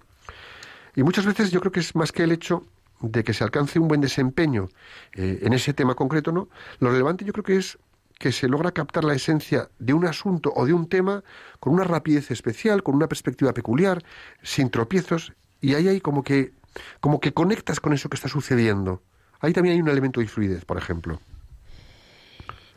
Y 0.95 1.03
muchas 1.03 1.25
veces 1.27 1.51
yo 1.51 1.59
creo 1.59 1.71
que 1.71 1.81
es 1.81 1.93
más 1.93 2.11
que 2.11 2.23
el 2.23 2.31
hecho 2.31 2.63
de 3.01 3.23
que 3.23 3.33
se 3.33 3.43
alcance 3.43 3.79
un 3.79 3.87
buen 3.87 4.01
desempeño 4.01 4.69
eh, 5.13 5.39
en 5.41 5.53
ese 5.53 5.73
tema 5.73 5.95
concreto, 5.95 6.31
¿no? 6.31 6.47
Lo 6.79 6.91
relevante 6.91 7.25
yo 7.25 7.33
creo 7.33 7.43
que 7.43 7.57
es 7.57 7.77
que 8.19 8.31
se 8.31 8.47
logra 8.47 8.71
captar 8.71 9.03
la 9.03 9.13
esencia 9.13 9.69
de 9.79 9.93
un 9.93 10.05
asunto 10.05 10.53
o 10.55 10.65
de 10.65 10.73
un 10.73 10.87
tema 10.87 11.23
con 11.59 11.73
una 11.73 11.83
rapidez 11.83 12.31
especial, 12.31 12.81
con 12.81 12.95
una 12.95 13.07
perspectiva 13.07 13.53
peculiar, 13.53 14.03
sin 14.41 14.69
tropiezos, 14.69 15.33
y 15.61 15.73
ahí 15.73 15.87
hay 15.87 16.01
como 16.01 16.23
que, 16.23 16.53
como 17.01 17.19
que 17.19 17.33
conectas 17.33 17.79
con 17.79 17.93
eso 17.93 18.09
que 18.09 18.15
está 18.15 18.29
sucediendo. 18.29 19.01
Ahí 19.41 19.53
también 19.53 19.75
hay 19.75 19.81
un 19.81 19.89
elemento 19.89 20.21
de 20.21 20.27
fluidez, 20.27 20.63
por 20.63 20.77
ejemplo. 20.77 21.19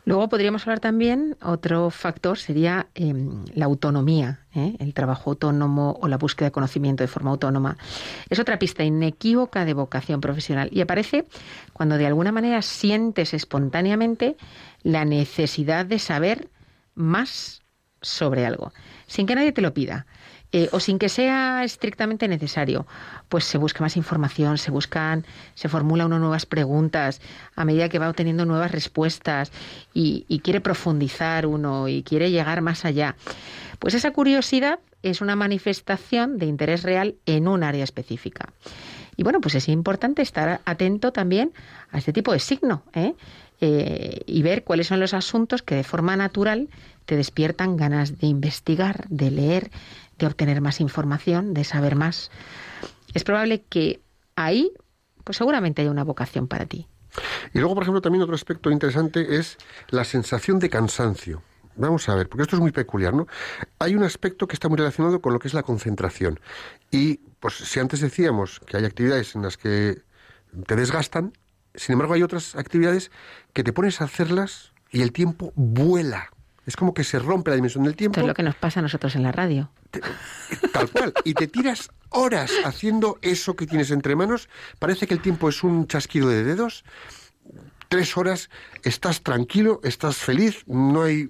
Luego 0.09 0.27
podríamos 0.27 0.63
hablar 0.63 0.79
también, 0.79 1.37
otro 1.39 1.91
factor 1.91 2.39
sería 2.39 2.87
eh, 2.95 3.13
la 3.53 3.65
autonomía, 3.65 4.39
¿eh? 4.55 4.75
el 4.79 4.95
trabajo 4.95 5.29
autónomo 5.29 5.99
o 6.01 6.07
la 6.07 6.17
búsqueda 6.17 6.47
de 6.47 6.51
conocimiento 6.51 7.03
de 7.03 7.07
forma 7.07 7.29
autónoma. 7.29 7.77
Es 8.27 8.39
otra 8.39 8.57
pista 8.57 8.83
inequívoca 8.83 9.65
de 9.65 9.75
vocación 9.75 10.19
profesional 10.19 10.67
y 10.71 10.81
aparece 10.81 11.27
cuando 11.73 11.99
de 11.99 12.07
alguna 12.07 12.31
manera 12.31 12.63
sientes 12.63 13.35
espontáneamente 13.35 14.35
la 14.81 15.05
necesidad 15.05 15.85
de 15.85 15.99
saber 15.99 16.49
más 16.95 17.61
sobre 18.01 18.47
algo, 18.47 18.73
sin 19.05 19.27
que 19.27 19.35
nadie 19.35 19.51
te 19.51 19.61
lo 19.61 19.75
pida. 19.75 20.07
Eh, 20.51 20.67
o 20.71 20.79
sin 20.79 20.97
que 20.97 21.09
sea 21.09 21.63
estrictamente 21.63 22.27
necesario, 22.27 22.87
pues 23.27 23.43
se 23.43 23.59
busca 23.59 23.83
más 23.83 23.95
información, 23.97 24.57
se 24.57 24.71
buscan, 24.71 25.23
se 25.53 25.69
formula 25.69 26.07
uno 26.07 26.17
nuevas 26.17 26.47
preguntas 26.47 27.21
a 27.55 27.65
medida 27.65 27.87
que 27.87 27.99
va 27.99 28.09
obteniendo 28.09 28.45
nuevas 28.45 28.71
respuestas 28.71 29.51
y, 29.93 30.25
y 30.27 30.39
quiere 30.39 30.59
profundizar 30.59 31.45
uno 31.45 31.87
y 31.87 32.01
quiere 32.01 32.31
llegar 32.31 32.61
más 32.61 32.83
allá. 32.83 33.15
Pues 33.77 33.93
esa 33.93 34.09
curiosidad 34.09 34.79
es 35.03 35.21
una 35.21 35.35
manifestación 35.35 36.39
de 36.39 36.47
interés 36.47 36.81
real 36.81 37.15
en 37.27 37.47
un 37.47 37.63
área 37.63 37.83
específica. 37.83 38.49
Y 39.19 39.23
bueno, 39.23 39.41
pues 39.41 39.53
es 39.55 39.67
importante 39.67 40.21
estar 40.21 40.61
atento 40.63 41.11
también 41.11 41.51
a 41.91 41.97
este 41.97 42.13
tipo 42.13 42.31
de 42.31 42.39
signo 42.39 42.83
¿eh? 42.93 43.15
Eh, 43.59 44.21
y 44.25 44.41
ver 44.43 44.63
cuáles 44.63 44.87
son 44.87 45.01
los 45.01 45.13
asuntos 45.13 45.61
que 45.61 45.75
de 45.75 45.83
forma 45.83 46.15
natural 46.15 46.69
te 47.05 47.17
despiertan 47.17 47.75
ganas 47.75 48.17
de 48.19 48.27
investigar, 48.27 49.05
de 49.09 49.29
leer, 49.29 49.71
de 50.17 50.25
obtener 50.25 50.61
más 50.61 50.79
información, 50.79 51.53
de 51.53 51.65
saber 51.65 51.97
más. 51.97 52.31
Es 53.13 53.25
probable 53.25 53.61
que 53.67 53.99
ahí, 54.37 54.71
pues 55.25 55.35
seguramente 55.35 55.81
haya 55.81 55.91
una 55.91 56.05
vocación 56.05 56.47
para 56.47 56.65
ti. 56.65 56.87
Y 57.53 57.59
luego, 57.59 57.73
por 57.73 57.83
ejemplo, 57.83 57.99
también 57.99 58.21
otro 58.21 58.35
aspecto 58.35 58.71
interesante 58.71 59.35
es 59.35 59.57
la 59.89 60.05
sensación 60.05 60.59
de 60.59 60.69
cansancio. 60.69 61.43
Vamos 61.75 62.07
a 62.07 62.15
ver, 62.15 62.29
porque 62.29 62.43
esto 62.43 62.55
es 62.55 62.61
muy 62.61 62.71
peculiar, 62.71 63.13
¿no? 63.13 63.27
Hay 63.79 63.95
un 63.95 64.03
aspecto 64.03 64.47
que 64.47 64.53
está 64.53 64.69
muy 64.69 64.77
relacionado 64.77 65.19
con 65.19 65.33
lo 65.33 65.39
que 65.39 65.49
es 65.49 65.53
la 65.53 65.63
concentración. 65.63 66.39
Y, 66.89 67.19
pues, 67.39 67.55
si 67.55 67.79
antes 67.79 67.99
decíamos 68.01 68.59
que 68.59 68.77
hay 68.77 68.85
actividades 68.85 69.35
en 69.35 69.41
las 69.43 69.57
que 69.57 70.01
te 70.67 70.75
desgastan, 70.75 71.33
sin 71.75 71.93
embargo, 71.93 72.13
hay 72.13 72.23
otras 72.23 72.55
actividades 72.55 73.11
que 73.53 73.63
te 73.63 73.71
pones 73.73 74.01
a 74.01 74.05
hacerlas 74.05 74.73
y 74.91 75.01
el 75.01 75.11
tiempo 75.11 75.53
vuela. 75.55 76.29
Es 76.65 76.75
como 76.75 76.93
que 76.93 77.03
se 77.03 77.17
rompe 77.19 77.49
la 77.51 77.55
dimensión 77.55 77.83
del 77.83 77.95
tiempo. 77.95 78.13
Esto 78.19 78.25
es 78.25 78.27
lo 78.27 78.33
que 78.35 78.43
nos 78.43 78.55
pasa 78.55 78.79
a 78.79 78.83
nosotros 78.83 79.15
en 79.15 79.23
la 79.23 79.31
radio. 79.31 79.71
Te- 79.91 80.01
tal 80.71 80.89
cual. 80.91 81.13
Y 81.23 81.33
te 81.33 81.47
tiras 81.47 81.89
horas 82.09 82.51
haciendo 82.65 83.17
eso 83.21 83.55
que 83.55 83.65
tienes 83.65 83.89
entre 83.91 84.15
manos. 84.15 84.49
Parece 84.77 85.07
que 85.07 85.13
el 85.15 85.21
tiempo 85.21 85.49
es 85.49 85.63
un 85.63 85.87
chasquido 85.87 86.29
de 86.29 86.43
dedos. 86.43 86.83
Tres 87.87 88.17
horas, 88.17 88.51
estás 88.83 89.23
tranquilo, 89.23 89.79
estás 89.83 90.17
feliz, 90.17 90.63
no 90.67 91.01
hay 91.03 91.29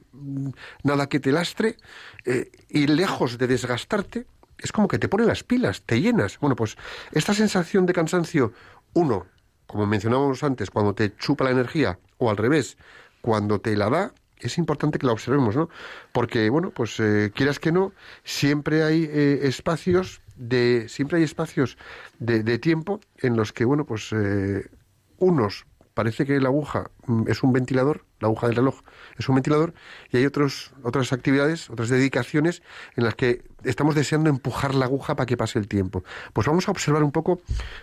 nada 0.84 1.08
que 1.08 1.22
te 1.22 1.32
lastre. 1.32 1.78
eh, 2.26 2.52
y 2.68 2.88
lejos 2.88 3.38
de 3.38 3.48
desgastarte, 3.48 4.26
es 4.62 4.72
como 4.72 4.88
que 4.88 5.00
te 5.00 5.08
pone 5.08 5.26
las 5.26 5.44
pilas, 5.44 5.84
te 5.84 6.02
llenas. 6.02 6.40
Bueno, 6.40 6.56
pues 6.56 6.78
esta 7.12 7.34
sensación 7.34 7.86
de 7.86 7.94
cansancio, 7.94 8.54
uno, 8.94 9.26
como 9.68 9.86
mencionábamos 9.86 10.44
antes, 10.44 10.70
cuando 10.70 10.94
te 10.94 11.16
chupa 11.16 11.46
la 11.46 11.52
energía, 11.52 12.00
o 12.18 12.30
al 12.30 12.38
revés, 12.38 12.78
cuando 13.22 13.60
te 13.60 13.76
la 13.76 13.90
da, 13.90 14.14
es 14.40 14.58
importante 14.58 15.00
que 15.00 15.06
la 15.06 15.14
observemos, 15.14 15.56
¿no? 15.56 15.70
Porque, 16.12 16.50
bueno, 16.50 16.72
pues 16.72 17.00
eh, 17.00 17.32
quieras 17.36 17.60
que 17.60 17.72
no, 17.72 17.94
siempre 18.24 18.84
hay 18.84 19.04
eh, 19.04 19.42
espacios 19.44 20.22
de, 20.36 20.86
siempre 20.88 21.18
hay 21.18 21.24
espacios 21.24 21.78
de, 22.20 22.58
tiempo 22.60 23.02
en 23.18 23.36
los 23.36 23.52
que, 23.52 23.66
bueno, 23.66 23.86
pues 23.86 24.12
eh, 24.14 24.70
unos 25.18 25.66
parece 26.00 26.26
que 26.26 26.40
la 26.40 26.48
aguja 26.48 26.92
mm, 27.08 27.24
es 27.28 27.44
un 27.44 27.52
ventilador, 27.52 28.06
la 28.22 28.30
aguja 28.30 28.48
del 28.48 28.56
reloj 28.56 28.80
es 29.18 29.28
un 29.28 29.36
ventilador, 29.36 29.74
y 30.10 30.16
hay 30.16 30.26
otros, 30.26 30.72
otras 30.82 31.12
actividades, 31.12 31.70
otras 31.70 31.90
dedicaciones 31.90 32.64
en 32.96 33.04
las 33.04 33.16
que 33.16 33.44
estamos 33.66 33.96
deseando 33.96 34.30
empujar 34.30 34.76
la 34.76 34.86
aguja 34.86 35.18
para 35.18 35.26
que 35.26 35.36
pase 35.36 35.60
el 35.60 35.68
tiempo. 35.68 36.06
Pues 36.32 36.48
vamos 36.48 36.70
a 36.70 36.72
observar 36.72 37.04
un 37.04 37.12
poco 37.12 37.42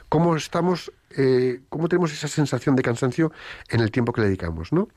cómo 0.08 0.34
estamos, 0.34 0.90
eh, 1.10 1.60
cómo 1.68 1.90
tenemos 1.90 2.10
esa 2.10 2.26
sensación 2.26 2.74
de 2.74 2.82
cansancio 2.82 3.32
en 3.68 3.80
el 3.80 3.90
tiempo 3.90 4.14
que 4.14 4.22
le 4.22 4.28
dedicamos, 4.28 4.72
¿no? 4.72 4.88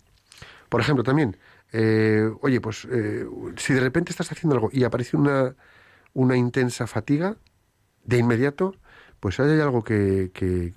Por 0.69 0.79
ejemplo, 0.79 1.03
también, 1.03 1.35
eh, 1.73 2.31
oye, 2.41 2.61
pues 2.61 2.87
eh, 2.89 3.25
si 3.57 3.73
de 3.73 3.81
repente 3.81 4.11
estás 4.11 4.31
haciendo 4.31 4.55
algo 4.55 4.69
y 4.71 4.85
aparece 4.85 5.17
una, 5.17 5.55
una 6.13 6.37
intensa 6.37 6.87
fatiga, 6.87 7.35
de 8.05 8.17
inmediato, 8.17 8.75
pues 9.19 9.39
hay 9.39 9.59
algo 9.59 9.83
que, 9.83 10.31
que, 10.33 10.73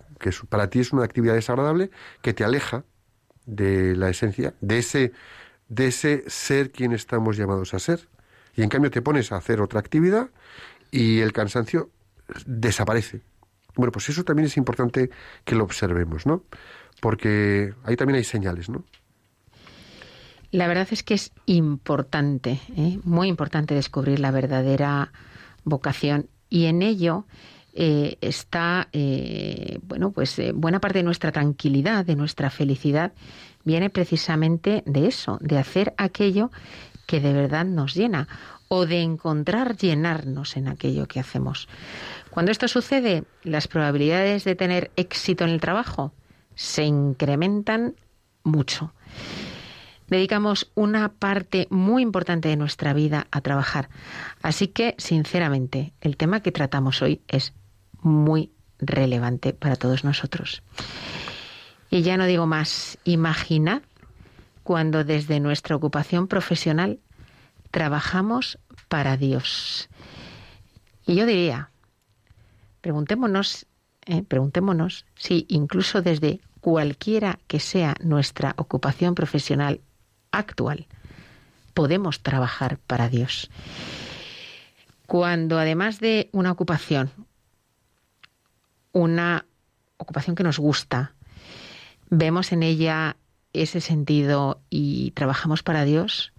para 0.49 0.71
ti 0.71 0.81
es 0.81 0.93
una 0.93 1.05
actividad 1.05 1.35
desagradable 1.35 1.91
que 2.23 2.33
te 2.33 2.45
aleja 2.45 2.85
de 3.47 3.97
la 3.97 4.09
esencia, 4.09 4.55
de 4.61 4.79
ese, 4.79 5.13
de 5.69 5.87
ese 5.89 6.25
ser 6.29 6.71
quien 6.71 6.93
estamos 6.93 7.37
llamados 7.37 7.75
a 7.75 7.79
ser. 7.79 8.09
Y 8.55 8.63
en 8.63 8.69
cambio 8.69 8.91
te 8.91 9.03
pones 9.03 9.33
a 9.33 9.37
hacer 9.37 9.61
otra 9.61 9.81
actividad 9.81 10.31
y 10.91 11.21
el 11.21 11.33
cansancio 11.33 11.91
desaparece. 12.47 13.23
Bueno, 13.75 13.91
pues 13.91 14.09
eso 14.09 14.25
también 14.25 14.47
es 14.47 14.57
importante 14.57 15.11
que 15.45 15.55
lo 15.55 15.65
observemos, 15.65 16.27
¿no? 16.27 16.45
Porque 17.01 17.75
ahí 17.85 17.97
también 17.97 18.19
hay 18.19 18.25
señales, 18.25 18.69
¿no? 18.69 18.85
La 20.51 20.69
verdad 20.69 20.87
es 20.91 21.03
que 21.03 21.15
es 21.15 21.33
importante, 21.47 22.61
¿eh? 22.77 22.99
muy 23.05 23.29
importante 23.29 23.75
descubrir 23.75 24.21
la 24.21 24.31
verdadera 24.31 25.11
vocación 25.65 26.29
y 26.51 26.67
en 26.67 26.83
ello 26.83 27.27
eh, 27.75 28.19
está, 28.21 28.89
eh, 28.93 29.79
bueno, 29.83 30.13
pues 30.13 30.39
eh, 30.39 30.53
buena 30.53 30.81
parte 30.81 30.99
de 30.99 31.05
nuestra 31.05 31.33
tranquilidad, 31.33 32.05
de 32.05 32.17
nuestra 32.17 32.51
felicidad, 32.51 33.13
viene 33.65 33.91
precisamente 33.91 34.83
de 34.87 35.07
eso, 35.07 35.39
de 35.41 35.59
hacer 35.59 35.95
aquello 35.97 36.51
que 37.07 37.21
de 37.21 37.33
verdad 37.33 37.65
nos 37.65 37.95
llena 37.95 38.29
o 38.69 38.87
de 38.87 39.01
encontrar 39.01 39.77
llenarnos 39.77 40.57
en 40.57 40.69
aquello 40.69 41.07
que 41.07 41.21
hacemos. 41.21 41.69
Cuando 42.31 42.53
esto 42.53 42.69
sucede, 42.69 43.25
las 43.43 43.69
probabilidades 43.69 44.45
de 44.45 44.55
tener 44.55 44.91
éxito 44.97 45.45
en 45.45 45.51
el 45.51 45.61
trabajo 45.61 46.13
se 46.55 46.85
incrementan 46.85 47.95
mucho 48.45 48.93
dedicamos 50.13 50.71
una 50.75 51.09
parte 51.09 51.67
muy 51.71 52.03
importante 52.03 52.49
de 52.49 52.57
nuestra 52.57 52.93
vida 52.93 53.27
a 53.31 53.41
trabajar. 53.41 53.89
Así 54.43 54.69
que, 54.69 54.95
sinceramente, 54.99 55.95
el 56.01 56.17
tema 56.17 56.41
que 56.41 56.53
tratamos 56.53 57.01
hoy 57.03 57.23
es 57.29 57.55
muy 58.03 58.51
relevante 58.79 59.53
para 59.53 59.77
todos 59.77 60.05
nosotros. 60.05 60.63
Y 61.91 62.03
ya 62.03 62.17
no 62.17 62.27
digo 62.27 62.47
más, 62.47 62.99
imaginad 63.05 63.83
cuando 64.63 65.05
desde 65.05 65.41
nuestra 65.41 65.77
ocupación 65.77 66.29
profesional 66.29 67.01
trabajamos 67.71 68.59
para 68.89 69.17
Dios. 69.17 69.89
Y 71.07 71.17
yo 71.17 71.27
diría, 71.27 71.71
preguntémonos, 72.81 73.67
eh, 74.07 74.23
preguntémonos 74.23 75.05
si 75.17 75.47
incluso 75.49 76.03
desde 76.03 76.41
cualquiera 76.61 77.39
que 77.49 77.61
sea 77.61 77.95
nuestra 78.01 78.55
ocupación 78.57 79.15
profesional 79.15 79.81
actual, 80.31 80.87
podemos 81.75 82.23
trabajar 82.23 82.79
para 82.79 83.09
Dios. 83.09 83.51
Cuando 85.07 85.59
además 85.59 85.99
de 85.99 86.31
una 86.33 86.53
ocupación, 86.53 87.11
una 88.93 89.47
ocupación 89.97 90.37
que 90.37 90.43
nos 90.43 90.59
gusta, 90.59 91.13
vemos 92.11 92.53
en 92.53 92.63
ella 92.63 93.17
ese 93.53 93.81
sentido 93.81 94.61
y 94.71 95.11
trabajamos 95.13 95.63
para 95.63 95.85
Dios, 95.85 96.33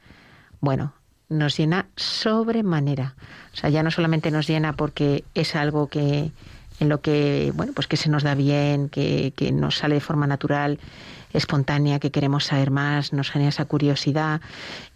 bueno, 0.59 0.93
nos 1.29 1.57
llena 1.57 1.87
sobremanera. 1.95 3.15
O 3.53 3.57
sea, 3.57 3.69
ya 3.69 3.83
no 3.83 3.91
solamente 3.91 4.31
nos 4.31 4.47
llena 4.47 4.73
porque 4.73 5.23
es 5.33 5.55
algo 5.55 5.87
que 5.87 6.31
en 6.79 6.89
lo 6.89 7.01
que, 7.01 7.51
bueno, 7.55 7.73
pues 7.73 7.87
que 7.87 7.97
se 7.97 8.09
nos 8.09 8.23
da 8.23 8.35
bien, 8.35 8.89
que, 8.89 9.33
que 9.35 9.51
nos 9.51 9.77
sale 9.77 9.95
de 9.95 10.01
forma 10.01 10.27
natural, 10.27 10.79
espontánea, 11.33 11.99
que 11.99 12.11
queremos 12.11 12.45
saber 12.45 12.71
más, 12.71 13.13
nos 13.13 13.31
genera 13.31 13.49
esa 13.49 13.65
curiosidad, 13.65 14.41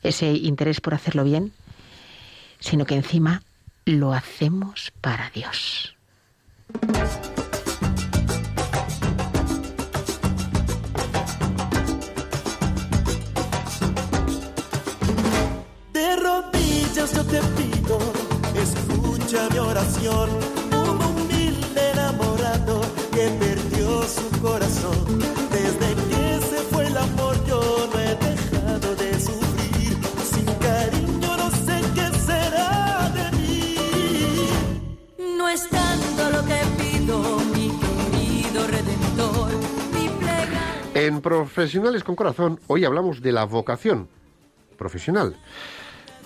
ese 0.04 0.32
interés 0.34 0.82
por 0.82 0.94
hacerlo 0.94 1.24
bien, 1.24 1.54
sino 2.60 2.86
que 2.86 2.96
encima 2.96 3.44
lo 3.86 4.14
hacemos 4.14 4.92
para 5.02 5.30
Dios. 5.32 5.97
señor, 20.08 20.30
un 20.72 21.02
humilde 21.02 21.92
enamorado 21.92 22.82
que 23.12 23.30
perdió 23.40 24.04
su 24.04 24.42
corazón. 24.42 25.20
Desde 25.52 25.96
que 26.10 26.46
se 26.46 26.58
fue 26.72 26.88
el 26.88 26.98
amor 26.98 27.36
yo 27.46 27.90
no 27.92 28.00
he 28.00 28.16
dejado 28.16 28.96
de 28.96 29.20
sufrir. 29.20 29.98
Sin 30.24 30.46
cariño 30.46 31.38
no 31.38 31.50
sé 31.52 31.82
qué 31.96 32.20
será 32.20 33.12
de 33.14 33.38
mí. 33.38 33.76
No 35.38 35.50
es 35.50 35.68
tanto 35.70 36.30
lo 36.32 36.46
que 36.46 36.60
pido, 36.82 37.40
mi 37.54 37.70
querido 37.70 38.68
redentor. 38.68 39.52
Mi 39.94 40.08
plega... 40.10 40.74
En 40.94 41.22
Profesionales 41.22 42.04
con 42.04 42.16
Corazón 42.16 42.60
hoy 42.68 42.86
hablamos 42.86 43.22
de 43.22 43.32
la 43.34 43.44
vocación 43.46 44.08
profesional. 44.78 45.36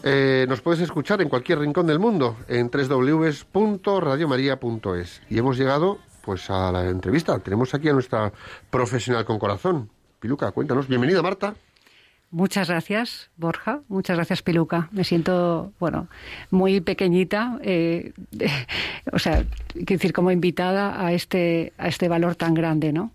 Eh, 0.03 0.45
nos 0.49 0.61
puedes 0.61 0.81
escuchar 0.81 1.21
en 1.21 1.29
cualquier 1.29 1.59
rincón 1.59 1.85
del 1.87 1.99
mundo 1.99 2.37
en 2.47 2.71
www.radiomaria.es. 2.71 5.21
Y 5.29 5.37
hemos 5.37 5.57
llegado 5.57 5.99
pues 6.23 6.49
a 6.49 6.71
la 6.71 6.89
entrevista. 6.89 7.37
Tenemos 7.39 7.73
aquí 7.73 7.89
a 7.89 7.93
nuestra 7.93 8.31
profesional 8.69 9.25
con 9.25 9.39
corazón. 9.39 9.89
Piluca, 10.19 10.51
cuéntanos. 10.51 10.87
Bienvenida, 10.87 11.21
Marta. 11.21 11.55
Muchas 12.31 12.69
gracias, 12.69 13.29
Borja. 13.35 13.81
Muchas 13.89 14.15
gracias, 14.15 14.41
Piluca. 14.41 14.87
Me 14.91 15.03
siento, 15.03 15.73
bueno, 15.79 16.07
muy 16.49 16.79
pequeñita, 16.79 17.59
eh, 17.61 18.13
o 19.11 19.19
sea, 19.19 19.43
quiero 19.73 19.85
decir, 19.85 20.13
como 20.13 20.31
invitada 20.31 21.05
a 21.05 21.11
este, 21.11 21.73
a 21.77 21.89
este 21.89 22.07
valor 22.07 22.35
tan 22.35 22.53
grande, 22.53 22.93
¿no? 22.93 23.11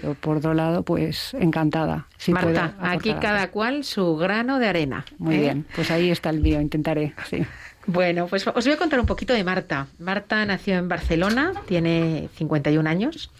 Pero 0.00 0.14
por 0.14 0.38
otro 0.38 0.52
lado, 0.52 0.82
pues 0.82 1.34
encantada. 1.34 2.06
si 2.18 2.32
Marta, 2.32 2.74
aquí 2.80 3.14
cada 3.14 3.50
cual 3.50 3.84
su 3.84 4.16
grano 4.16 4.58
de 4.58 4.66
arena. 4.66 5.04
Muy 5.18 5.36
¿eh? 5.36 5.40
bien, 5.40 5.66
pues 5.74 5.90
ahí 5.90 6.10
está 6.10 6.30
el 6.30 6.40
mío, 6.40 6.60
intentaré, 6.60 7.14
sí. 7.28 7.44
Bueno, 7.88 8.26
pues 8.26 8.44
os 8.44 8.64
voy 8.64 8.74
a 8.74 8.76
contar 8.76 8.98
un 8.98 9.06
poquito 9.06 9.32
de 9.32 9.44
Marta. 9.44 9.86
Marta 10.00 10.44
nació 10.44 10.74
en 10.74 10.88
Barcelona, 10.88 11.52
tiene 11.68 12.28
51 12.34 12.90
años, 12.90 13.30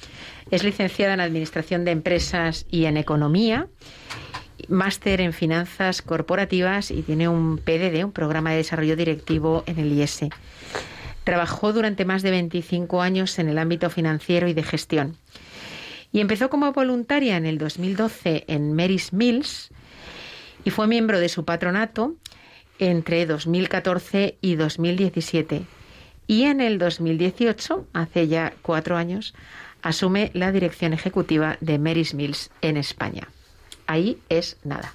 es 0.52 0.62
licenciada 0.62 1.14
en 1.14 1.20
Administración 1.20 1.84
de 1.84 1.90
Empresas 1.90 2.64
y 2.70 2.84
en 2.84 2.96
Economía, 2.96 3.66
máster 4.68 5.20
en 5.20 5.32
Finanzas 5.32 6.00
Corporativas 6.00 6.92
y 6.92 7.02
tiene 7.02 7.28
un 7.28 7.58
PDD, 7.58 8.04
un 8.04 8.12
Programa 8.12 8.50
de 8.52 8.58
Desarrollo 8.58 8.94
Directivo 8.94 9.64
en 9.66 9.80
el 9.80 9.92
IES. 9.92 10.26
Trabajó 11.24 11.72
durante 11.72 12.04
más 12.04 12.22
de 12.22 12.30
25 12.30 13.02
años 13.02 13.40
en 13.40 13.48
el 13.48 13.58
ámbito 13.58 13.90
financiero 13.90 14.46
y 14.46 14.54
de 14.54 14.62
gestión. 14.62 15.16
Y 16.12 16.20
empezó 16.20 16.48
como 16.50 16.72
voluntaria 16.72 17.36
en 17.36 17.46
el 17.46 17.58
2012 17.58 18.44
en 18.46 18.74
Mary's 18.74 19.12
Mills 19.12 19.70
y 20.64 20.70
fue 20.70 20.86
miembro 20.86 21.20
de 21.20 21.28
su 21.28 21.44
patronato 21.44 22.14
entre 22.78 23.26
2014 23.26 24.38
y 24.40 24.56
2017. 24.56 25.62
Y 26.26 26.42
en 26.42 26.60
el 26.60 26.78
2018, 26.78 27.86
hace 27.92 28.28
ya 28.28 28.52
cuatro 28.62 28.96
años, 28.96 29.34
asume 29.82 30.30
la 30.34 30.50
dirección 30.50 30.92
ejecutiva 30.92 31.56
de 31.60 31.78
Mary's 31.78 32.14
Mills 32.14 32.50
en 32.62 32.76
España. 32.76 33.28
Ahí 33.86 34.18
es 34.28 34.56
nada. 34.64 34.92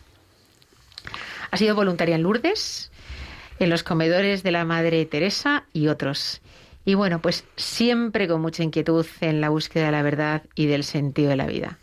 Ha 1.50 1.58
sido 1.58 1.76
voluntaria 1.76 2.16
en 2.16 2.24
Lourdes, 2.24 2.92
en 3.60 3.70
los 3.70 3.84
comedores 3.84 4.44
de 4.44 4.52
la 4.52 4.66
Madre 4.66 5.06
Teresa 5.06 5.64
y 5.72 5.88
otros. 5.88 6.42
Y 6.86 6.96
bueno, 6.96 7.22
pues 7.22 7.44
siempre 7.58 8.28
con 8.28 8.42
mucha 8.42 8.64
inquietud 8.64 9.06
en 9.22 9.40
la 9.42 9.50
búsqueda 9.50 9.86
de 9.86 9.92
la 9.92 10.02
verdad 10.02 10.44
y 10.56 10.66
del 10.66 10.84
sentido 10.84 11.30
de 11.30 11.36
la 11.36 11.46
vida. 11.46 11.78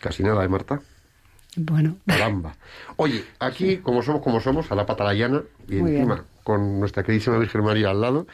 Casi 0.00 0.22
nada, 0.22 0.44
¿eh, 0.44 0.48
Marta? 0.48 0.80
Bueno, 1.54 1.96
Caramba. 2.06 2.56
Oye, 2.96 3.24
aquí, 3.38 3.76
como 3.78 4.02
somos 4.02 4.22
como 4.22 4.40
somos, 4.40 4.72
a 4.72 4.74
la 4.74 4.86
pata 4.86 5.04
la 5.04 5.12
llana, 5.12 5.42
y 5.68 5.74
Muy 5.76 5.90
encima 5.96 6.14
bien. 6.14 6.26
con 6.44 6.80
nuestra 6.80 7.02
queridísima 7.02 7.36
Virgen 7.36 7.62
María 7.62 7.90
al 7.90 8.00
lado, 8.00 8.26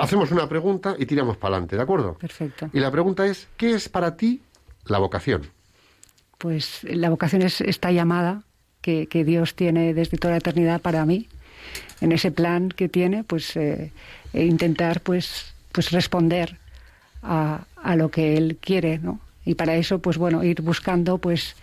hacemos 0.00 0.30
una 0.30 0.48
pregunta 0.48 0.94
y 0.98 1.06
tiramos 1.06 1.36
para 1.36 1.54
adelante, 1.56 1.76
¿de 1.76 1.82
acuerdo? 1.82 2.14
perfecto. 2.14 2.70
Y 2.72 2.78
la 2.80 2.90
pregunta 2.90 3.26
es, 3.26 3.48
¿qué 3.56 3.72
es 3.72 3.88
para 3.88 4.16
ti 4.16 4.42
la 4.86 4.98
vocación? 4.98 5.42
Pues 6.38 6.84
la 6.84 7.10
vocación 7.10 7.42
es 7.42 7.60
esta 7.60 7.90
llamada 7.90 8.42
que, 8.80 9.06
que 9.08 9.24
Dios 9.24 9.54
tiene 9.54 9.92
desde 9.92 10.16
toda 10.18 10.32
la 10.32 10.38
eternidad 10.38 10.80
para 10.80 11.04
mí. 11.04 11.28
En 12.00 12.12
ese 12.12 12.30
plan 12.30 12.68
que 12.70 12.88
tiene, 12.88 13.24
pues 13.24 13.56
eh, 13.56 13.92
e 14.32 14.44
intentar 14.44 15.00
pues, 15.02 15.52
pues 15.72 15.90
responder 15.90 16.56
a, 17.22 17.64
a 17.82 17.96
lo 17.96 18.10
que 18.10 18.36
Él 18.36 18.56
quiere, 18.60 18.98
¿no? 18.98 19.20
Y 19.44 19.54
para 19.54 19.76
eso, 19.76 19.98
pues 20.00 20.16
bueno, 20.18 20.42
ir 20.44 20.62
buscando 20.62 21.18
pues 21.18 21.56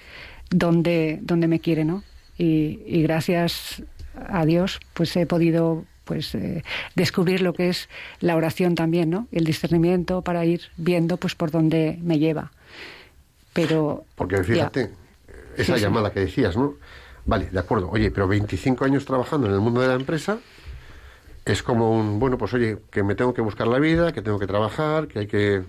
dónde, 0.49 1.19
dónde 1.21 1.47
me 1.47 1.59
quiere, 1.59 1.85
¿no? 1.85 2.03
Y, 2.37 2.81
y 2.85 3.01
gracias 3.03 3.81
a 4.29 4.45
Dios, 4.45 4.79
pues 4.93 5.15
he 5.15 5.25
podido 5.25 5.85
pues 6.03 6.33
eh, 6.35 6.63
descubrir 6.95 7.41
lo 7.41 7.53
que 7.53 7.69
es 7.69 7.89
la 8.21 8.35
oración 8.35 8.75
también, 8.75 9.09
¿no? 9.09 9.27
El 9.31 9.43
discernimiento 9.43 10.21
para 10.21 10.45
ir 10.45 10.61
viendo 10.77 11.17
pues 11.17 11.35
por 11.35 11.51
dónde 11.51 11.97
me 12.01 12.17
lleva. 12.19 12.51
Pero 13.53 14.05
Porque 14.15 14.37
ya. 14.37 14.43
fíjate, 14.43 14.91
esa 15.57 15.73
Sí, 15.73 15.79
sí. 15.79 15.81
llamada 15.81 16.11
que 16.11 16.21
decías, 16.21 16.55
¿no? 16.55 16.75
Vale, 17.27 17.49
de 17.51 17.59
acuerdo. 17.59 17.89
Oye, 17.91 18.09
pero 18.09 18.27
25 18.27 18.85
años 18.85 19.05
trabajando 19.05 19.47
en 19.47 19.53
el 19.53 19.59
mundo 19.59 19.81
de 19.81 19.89
la 19.89 19.95
empresa 19.95 20.39
es 21.45 21.61
como 21.61 21.91
un, 21.91 22.19
bueno, 22.19 22.37
pues 22.37 22.53
oye, 22.53 22.77
que 22.89 23.03
me 23.03 23.15
tengo 23.15 23.33
que 23.33 23.41
buscar 23.41 23.67
la 23.67 23.79
vida, 23.79 24.13
que 24.13 24.21
tengo 24.21 24.39
que 24.39 24.47
trabajar, 24.47 25.07
que 25.07 25.19
hay 25.19 25.27
que... 25.27 25.63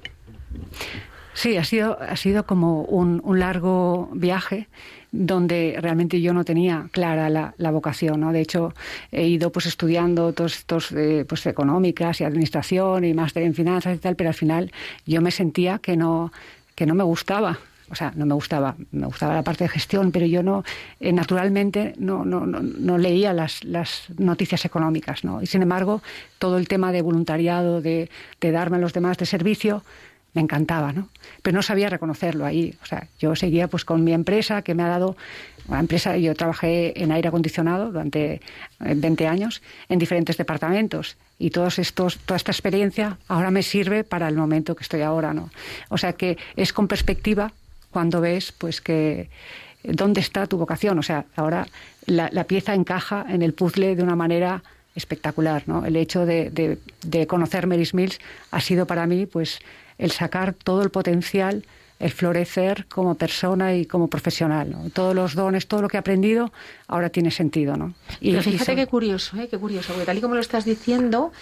Sí, 1.34 1.56
ha 1.56 1.64
sido, 1.64 2.00
ha 2.00 2.16
sido 2.16 2.46
como 2.46 2.82
un, 2.82 3.20
un 3.24 3.38
largo 3.38 4.08
viaje 4.12 4.68
donde 5.12 5.76
realmente 5.80 6.20
yo 6.20 6.34
no 6.34 6.44
tenía 6.44 6.88
clara 6.90 7.30
la, 7.30 7.54
la 7.58 7.70
vocación, 7.70 8.20
¿no? 8.20 8.32
De 8.32 8.40
hecho, 8.40 8.74
he 9.12 9.26
ido 9.26 9.50
pues 9.50 9.66
estudiando 9.66 10.32
todos 10.32 10.56
estos 10.56 10.92
eh, 10.92 11.24
pues 11.28 11.46
económicas 11.46 12.20
y 12.20 12.24
administración 12.24 13.04
y 13.04 13.14
máster 13.14 13.44
en 13.44 13.54
finanzas 13.54 13.96
y 13.96 13.98
tal, 13.98 14.16
pero 14.16 14.30
al 14.30 14.34
final 14.34 14.72
yo 15.06 15.20
me 15.20 15.30
sentía 15.30 15.78
que 15.78 15.96
no 15.96 16.32
que 16.74 16.86
no 16.86 16.94
me 16.94 17.04
gustaba. 17.04 17.58
O 17.90 17.94
sea, 17.94 18.12
no 18.14 18.26
me 18.26 18.34
gustaba, 18.34 18.76
me 18.92 19.06
gustaba 19.06 19.34
la 19.34 19.42
parte 19.42 19.64
de 19.64 19.68
gestión, 19.68 20.12
pero 20.12 20.26
yo 20.26 20.42
no, 20.42 20.64
eh, 21.00 21.12
naturalmente, 21.12 21.94
no, 21.98 22.24
no, 22.24 22.46
no, 22.46 22.60
no 22.60 22.98
leía 22.98 23.32
las, 23.32 23.64
las 23.64 24.04
noticias 24.18 24.64
económicas, 24.64 25.24
¿no? 25.24 25.42
Y 25.42 25.46
sin 25.46 25.62
embargo, 25.62 26.02
todo 26.38 26.58
el 26.58 26.68
tema 26.68 26.92
de 26.92 27.02
voluntariado, 27.02 27.80
de, 27.80 28.10
de 28.40 28.50
darme 28.50 28.76
a 28.76 28.80
los 28.80 28.92
demás 28.92 29.18
de 29.18 29.26
servicio, 29.26 29.82
me 30.34 30.42
encantaba, 30.42 30.92
¿no? 30.92 31.08
Pero 31.42 31.56
no 31.56 31.62
sabía 31.62 31.88
reconocerlo 31.88 32.44
ahí. 32.44 32.74
O 32.82 32.86
sea, 32.86 33.08
yo 33.18 33.34
seguía 33.34 33.68
pues 33.68 33.84
con 33.84 34.04
mi 34.04 34.12
empresa 34.12 34.62
que 34.62 34.74
me 34.74 34.82
ha 34.82 34.88
dado 34.88 35.16
una 35.66 35.80
empresa, 35.80 36.16
yo 36.16 36.34
trabajé 36.34 37.02
en 37.02 37.12
aire 37.12 37.28
acondicionado 37.28 37.86
durante 37.92 38.34
eh, 38.34 38.40
20 38.80 39.26
años 39.26 39.62
en 39.88 39.98
diferentes 39.98 40.36
departamentos 40.36 41.16
y 41.38 41.50
todos 41.50 41.78
estos, 41.78 42.18
toda 42.18 42.36
esta 42.36 42.52
experiencia 42.52 43.18
ahora 43.28 43.50
me 43.50 43.62
sirve 43.62 44.04
para 44.04 44.28
el 44.28 44.36
momento 44.36 44.74
que 44.74 44.82
estoy 44.82 45.02
ahora, 45.02 45.34
¿no? 45.34 45.50
O 45.88 45.98
sea 45.98 46.14
que 46.14 46.38
es 46.56 46.72
con 46.72 46.88
perspectiva 46.88 47.52
cuando 47.90 48.20
ves 48.20 48.52
pues 48.52 48.80
que 48.80 49.30
dónde 49.82 50.20
está 50.20 50.46
tu 50.46 50.58
vocación. 50.58 50.98
O 50.98 51.02
sea, 51.02 51.24
ahora 51.36 51.66
la, 52.06 52.44
pieza 52.44 52.74
encaja 52.74 53.24
en 53.28 53.42
el 53.42 53.54
puzzle 53.54 53.96
de 53.96 54.02
una 54.02 54.16
manera 54.16 54.62
espectacular, 54.94 55.62
¿no? 55.66 55.84
El 55.84 55.96
hecho 55.96 56.26
de 56.26 57.26
conocer 57.28 57.66
Mary's 57.66 57.94
Mills 57.94 58.18
ha 58.50 58.60
sido 58.60 58.86
para 58.86 59.06
mí, 59.06 59.26
pues, 59.26 59.60
el 59.98 60.10
sacar 60.10 60.54
todo 60.54 60.82
el 60.82 60.90
potencial, 60.90 61.64
el 61.98 62.12
florecer 62.12 62.86
como 62.88 63.16
persona 63.16 63.74
y 63.74 63.84
como 63.84 64.08
profesional, 64.08 64.70
¿no? 64.70 64.90
Todos 64.90 65.14
los 65.16 65.34
dones, 65.34 65.66
todo 65.66 65.82
lo 65.82 65.88
que 65.88 65.96
he 65.96 66.00
aprendido, 66.00 66.52
ahora 66.86 67.08
tiene 67.10 67.30
sentido, 67.32 67.76
¿no? 67.76 67.94
Y- 68.20 68.30
Pero 68.30 68.40
y 68.40 68.44
fíjate 68.52 68.64
sobre- 68.64 68.76
qué 68.76 68.86
curioso, 68.86 69.36
¿eh? 69.36 69.48
qué 69.50 69.58
curioso, 69.58 69.92
porque 69.92 70.06
tal 70.06 70.16
y 70.18 70.20
como 70.20 70.34
lo 70.36 70.40
estás 70.40 70.64
diciendo, 70.64 71.32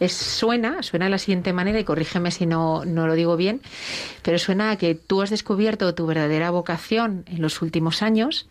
es, 0.00 0.12
suena, 0.14 0.82
suena 0.82 1.04
de 1.04 1.10
la 1.10 1.18
siguiente 1.18 1.52
manera, 1.52 1.78
y 1.78 1.84
corrígeme 1.84 2.30
si 2.30 2.46
no, 2.46 2.84
no 2.86 3.06
lo 3.06 3.14
digo 3.14 3.36
bien, 3.36 3.60
pero 4.22 4.38
suena 4.38 4.70
a 4.70 4.76
que 4.76 4.94
tú 4.94 5.20
has 5.20 5.28
descubierto 5.30 5.94
tu 5.94 6.06
verdadera 6.06 6.50
vocación 6.50 7.24
en 7.26 7.42
los 7.42 7.60
últimos 7.60 8.02
años, 8.02 8.46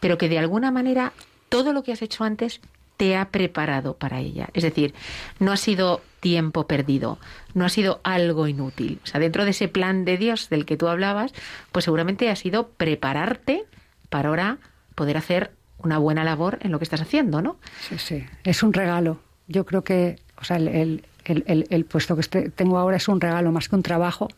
pero 0.00 0.16
que 0.16 0.28
de 0.30 0.38
alguna 0.38 0.70
manera 0.70 1.12
todo 1.50 1.72
lo 1.74 1.82
que 1.82 1.92
has 1.92 2.00
hecho 2.02 2.24
antes 2.24 2.60
te 2.96 3.16
ha 3.16 3.28
preparado 3.30 3.94
para 3.94 4.20
ella. 4.20 4.48
Es 4.54 4.62
decir, 4.62 4.94
no 5.38 5.52
ha 5.52 5.56
sido 5.56 6.00
tiempo 6.20 6.66
perdido, 6.66 7.18
no 7.54 7.64
ha 7.64 7.68
sido 7.68 8.00
algo 8.04 8.46
inútil. 8.48 9.00
O 9.04 9.06
sea, 9.06 9.20
dentro 9.20 9.44
de 9.44 9.50
ese 9.50 9.68
plan 9.68 10.04
de 10.04 10.16
Dios 10.16 10.48
del 10.48 10.64
que 10.64 10.76
tú 10.76 10.88
hablabas, 10.88 11.32
pues 11.72 11.84
seguramente 11.84 12.30
ha 12.30 12.36
sido 12.36 12.68
prepararte 12.68 13.64
para 14.08 14.28
ahora 14.30 14.58
poder 14.94 15.16
hacer 15.16 15.50
una 15.78 15.98
buena 15.98 16.24
labor 16.24 16.58
en 16.62 16.72
lo 16.72 16.78
que 16.78 16.84
estás 16.84 17.02
haciendo, 17.02 17.42
¿no? 17.42 17.58
Sí, 17.88 17.98
sí, 17.98 18.24
es 18.44 18.62
un 18.62 18.72
regalo. 18.72 19.20
Yo 19.46 19.66
creo 19.66 19.84
que, 19.84 20.18
o 20.40 20.44
sea, 20.44 20.56
el, 20.56 20.68
el- 20.68 21.04
el- 21.46 21.66
el- 21.70 21.84
puesto 21.84 22.14
que 22.14 22.22
este- 22.22 22.50
tengo 22.50 22.78
ahora 22.78 22.96
es 22.96 23.06
un 23.08 23.20
regalo 23.20 23.52
más 23.52 23.68
que 23.68 23.76
un 23.76 23.82
trabajo. 23.82 24.28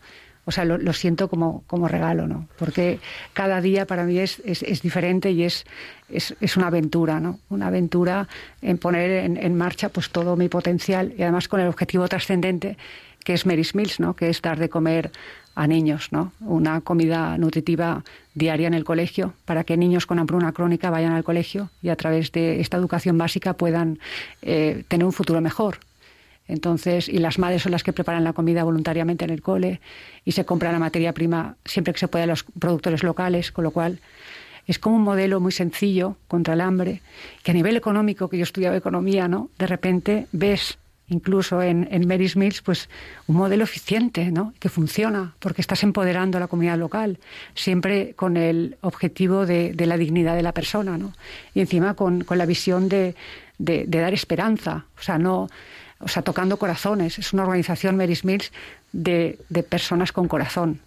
O 0.48 0.50
sea, 0.50 0.64
lo, 0.64 0.92
siento 0.94 1.28
como, 1.28 1.62
como 1.66 1.88
regalo, 1.88 2.26
¿no? 2.26 2.48
Porque 2.58 3.00
cada 3.34 3.60
día 3.60 3.86
para 3.86 4.04
mí 4.04 4.18
es, 4.18 4.40
es, 4.46 4.62
es 4.62 4.80
diferente 4.80 5.30
y 5.30 5.42
es, 5.44 5.66
es, 6.08 6.34
es 6.40 6.56
una 6.56 6.68
aventura, 6.68 7.20
¿no? 7.20 7.38
Una 7.50 7.66
aventura 7.66 8.28
en 8.62 8.78
poner 8.78 9.10
en, 9.10 9.36
en 9.36 9.54
marcha 9.58 9.90
pues 9.90 10.08
todo 10.08 10.36
mi 10.36 10.48
potencial 10.48 11.12
y 11.18 11.22
además 11.22 11.48
con 11.48 11.60
el 11.60 11.68
objetivo 11.68 12.08
trascendente 12.08 12.78
que 13.24 13.34
es 13.34 13.44
Mary's 13.44 13.74
Mills, 13.74 14.00
¿no? 14.00 14.16
Que 14.16 14.30
es 14.30 14.40
dar 14.40 14.58
de 14.58 14.70
comer 14.70 15.10
a 15.54 15.66
niños, 15.66 16.12
¿no? 16.12 16.32
Una 16.40 16.80
comida 16.80 17.36
nutritiva 17.36 18.04
diaria 18.32 18.68
en 18.68 18.74
el 18.74 18.84
colegio 18.84 19.34
para 19.44 19.64
que 19.64 19.76
niños 19.76 20.06
con 20.06 20.18
hambruna 20.18 20.52
crónica 20.52 20.88
vayan 20.88 21.12
al 21.12 21.24
colegio 21.24 21.68
y 21.82 21.90
a 21.90 21.96
través 21.96 22.32
de 22.32 22.60
esta 22.60 22.78
educación 22.78 23.18
básica 23.18 23.52
puedan 23.52 23.98
eh, 24.40 24.84
tener 24.88 25.04
un 25.04 25.12
futuro 25.12 25.42
mejor. 25.42 25.80
Entonces, 26.48 27.08
y 27.08 27.18
las 27.18 27.38
madres 27.38 27.62
son 27.62 27.72
las 27.72 27.84
que 27.84 27.92
preparan 27.92 28.24
la 28.24 28.32
comida 28.32 28.64
voluntariamente 28.64 29.24
en 29.24 29.30
el 29.30 29.42
cole 29.42 29.80
y 30.24 30.32
se 30.32 30.44
compra 30.44 30.72
la 30.72 30.78
materia 30.78 31.12
prima 31.12 31.56
siempre 31.64 31.92
que 31.92 32.00
se 32.00 32.08
pueda 32.08 32.24
a 32.24 32.26
los 32.26 32.44
productores 32.58 33.02
locales, 33.02 33.52
con 33.52 33.64
lo 33.64 33.70
cual 33.70 34.00
es 34.66 34.78
como 34.78 34.96
un 34.96 35.02
modelo 35.02 35.40
muy 35.40 35.52
sencillo 35.52 36.16
contra 36.26 36.54
el 36.54 36.60
hambre, 36.60 37.02
que 37.42 37.52
a 37.52 37.54
nivel 37.54 37.76
económico, 37.76 38.28
que 38.28 38.38
yo 38.38 38.42
estudiaba 38.42 38.76
economía, 38.76 39.28
¿no? 39.28 39.50
De 39.58 39.66
repente 39.66 40.26
ves 40.32 40.78
incluso 41.08 41.62
en, 41.62 41.88
en 41.90 42.06
Mary's 42.06 42.36
Mills, 42.36 42.60
pues 42.60 42.88
un 43.26 43.36
modelo 43.36 43.64
eficiente, 43.64 44.30
¿no? 44.30 44.52
Que 44.58 44.68
funciona, 44.68 45.34
porque 45.38 45.62
estás 45.62 45.82
empoderando 45.82 46.36
a 46.36 46.40
la 46.40 46.48
comunidad 46.48 46.78
local, 46.78 47.18
siempre 47.54 48.14
con 48.14 48.36
el 48.36 48.76
objetivo 48.82 49.46
de, 49.46 49.72
de 49.72 49.86
la 49.86 49.96
dignidad 49.96 50.36
de 50.36 50.42
la 50.42 50.52
persona, 50.52 50.98
¿no? 50.98 51.14
Y 51.54 51.60
encima 51.60 51.94
con, 51.94 52.24
con 52.24 52.38
la 52.38 52.46
visión 52.46 52.88
de, 52.88 53.14
de, 53.58 53.86
de, 53.86 53.98
dar 54.00 54.12
esperanza, 54.12 54.84
o 54.98 55.02
sea, 55.02 55.18
no, 55.18 55.48
o 56.00 56.08
sea, 56.08 56.22
tocando 56.22 56.56
corazones. 56.56 57.18
Es 57.18 57.32
una 57.32 57.42
organización, 57.44 57.96
Mary's 57.96 58.24
Mills, 58.24 58.52
de, 58.92 59.38
de 59.48 59.62
personas 59.62 60.12
con 60.12 60.28
corazón. 60.28 60.80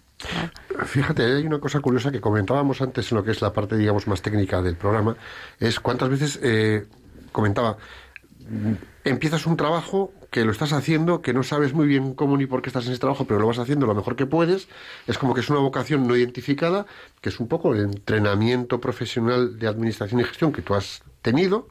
Fíjate, 0.86 1.24
hay 1.24 1.46
una 1.46 1.58
cosa 1.58 1.80
curiosa 1.80 2.12
que 2.12 2.20
comentábamos 2.20 2.80
antes 2.80 3.10
en 3.10 3.18
lo 3.18 3.24
que 3.24 3.32
es 3.32 3.42
la 3.42 3.52
parte, 3.52 3.76
digamos, 3.76 4.06
más 4.06 4.22
técnica 4.22 4.62
del 4.62 4.76
programa, 4.76 5.16
es 5.58 5.80
cuántas 5.80 6.08
veces 6.08 6.38
eh, 6.42 6.86
comentaba, 7.32 7.76
empiezas 9.04 9.46
un 9.46 9.56
trabajo 9.56 10.12
que 10.30 10.44
lo 10.44 10.52
estás 10.52 10.72
haciendo, 10.72 11.20
que 11.20 11.34
no 11.34 11.42
sabes 11.42 11.74
muy 11.74 11.86
bien 11.86 12.14
cómo 12.14 12.36
ni 12.36 12.46
por 12.46 12.62
qué 12.62 12.70
estás 12.70 12.86
en 12.86 12.92
ese 12.92 13.00
trabajo, 13.00 13.26
pero 13.26 13.38
lo 13.38 13.46
vas 13.46 13.58
haciendo 13.58 13.86
lo 13.86 13.94
mejor 13.94 14.16
que 14.16 14.24
puedes. 14.24 14.68
Es 15.06 15.18
como 15.18 15.34
que 15.34 15.40
es 15.40 15.50
una 15.50 15.58
vocación 15.58 16.06
no 16.06 16.16
identificada, 16.16 16.86
que 17.20 17.28
es 17.28 17.38
un 17.38 17.48
poco 17.48 17.74
el 17.74 17.80
entrenamiento 17.80 18.80
profesional 18.80 19.58
de 19.58 19.68
administración 19.68 20.20
y 20.20 20.24
gestión 20.24 20.52
que 20.52 20.62
tú 20.62 20.74
has 20.74 21.02
tenido. 21.20 21.68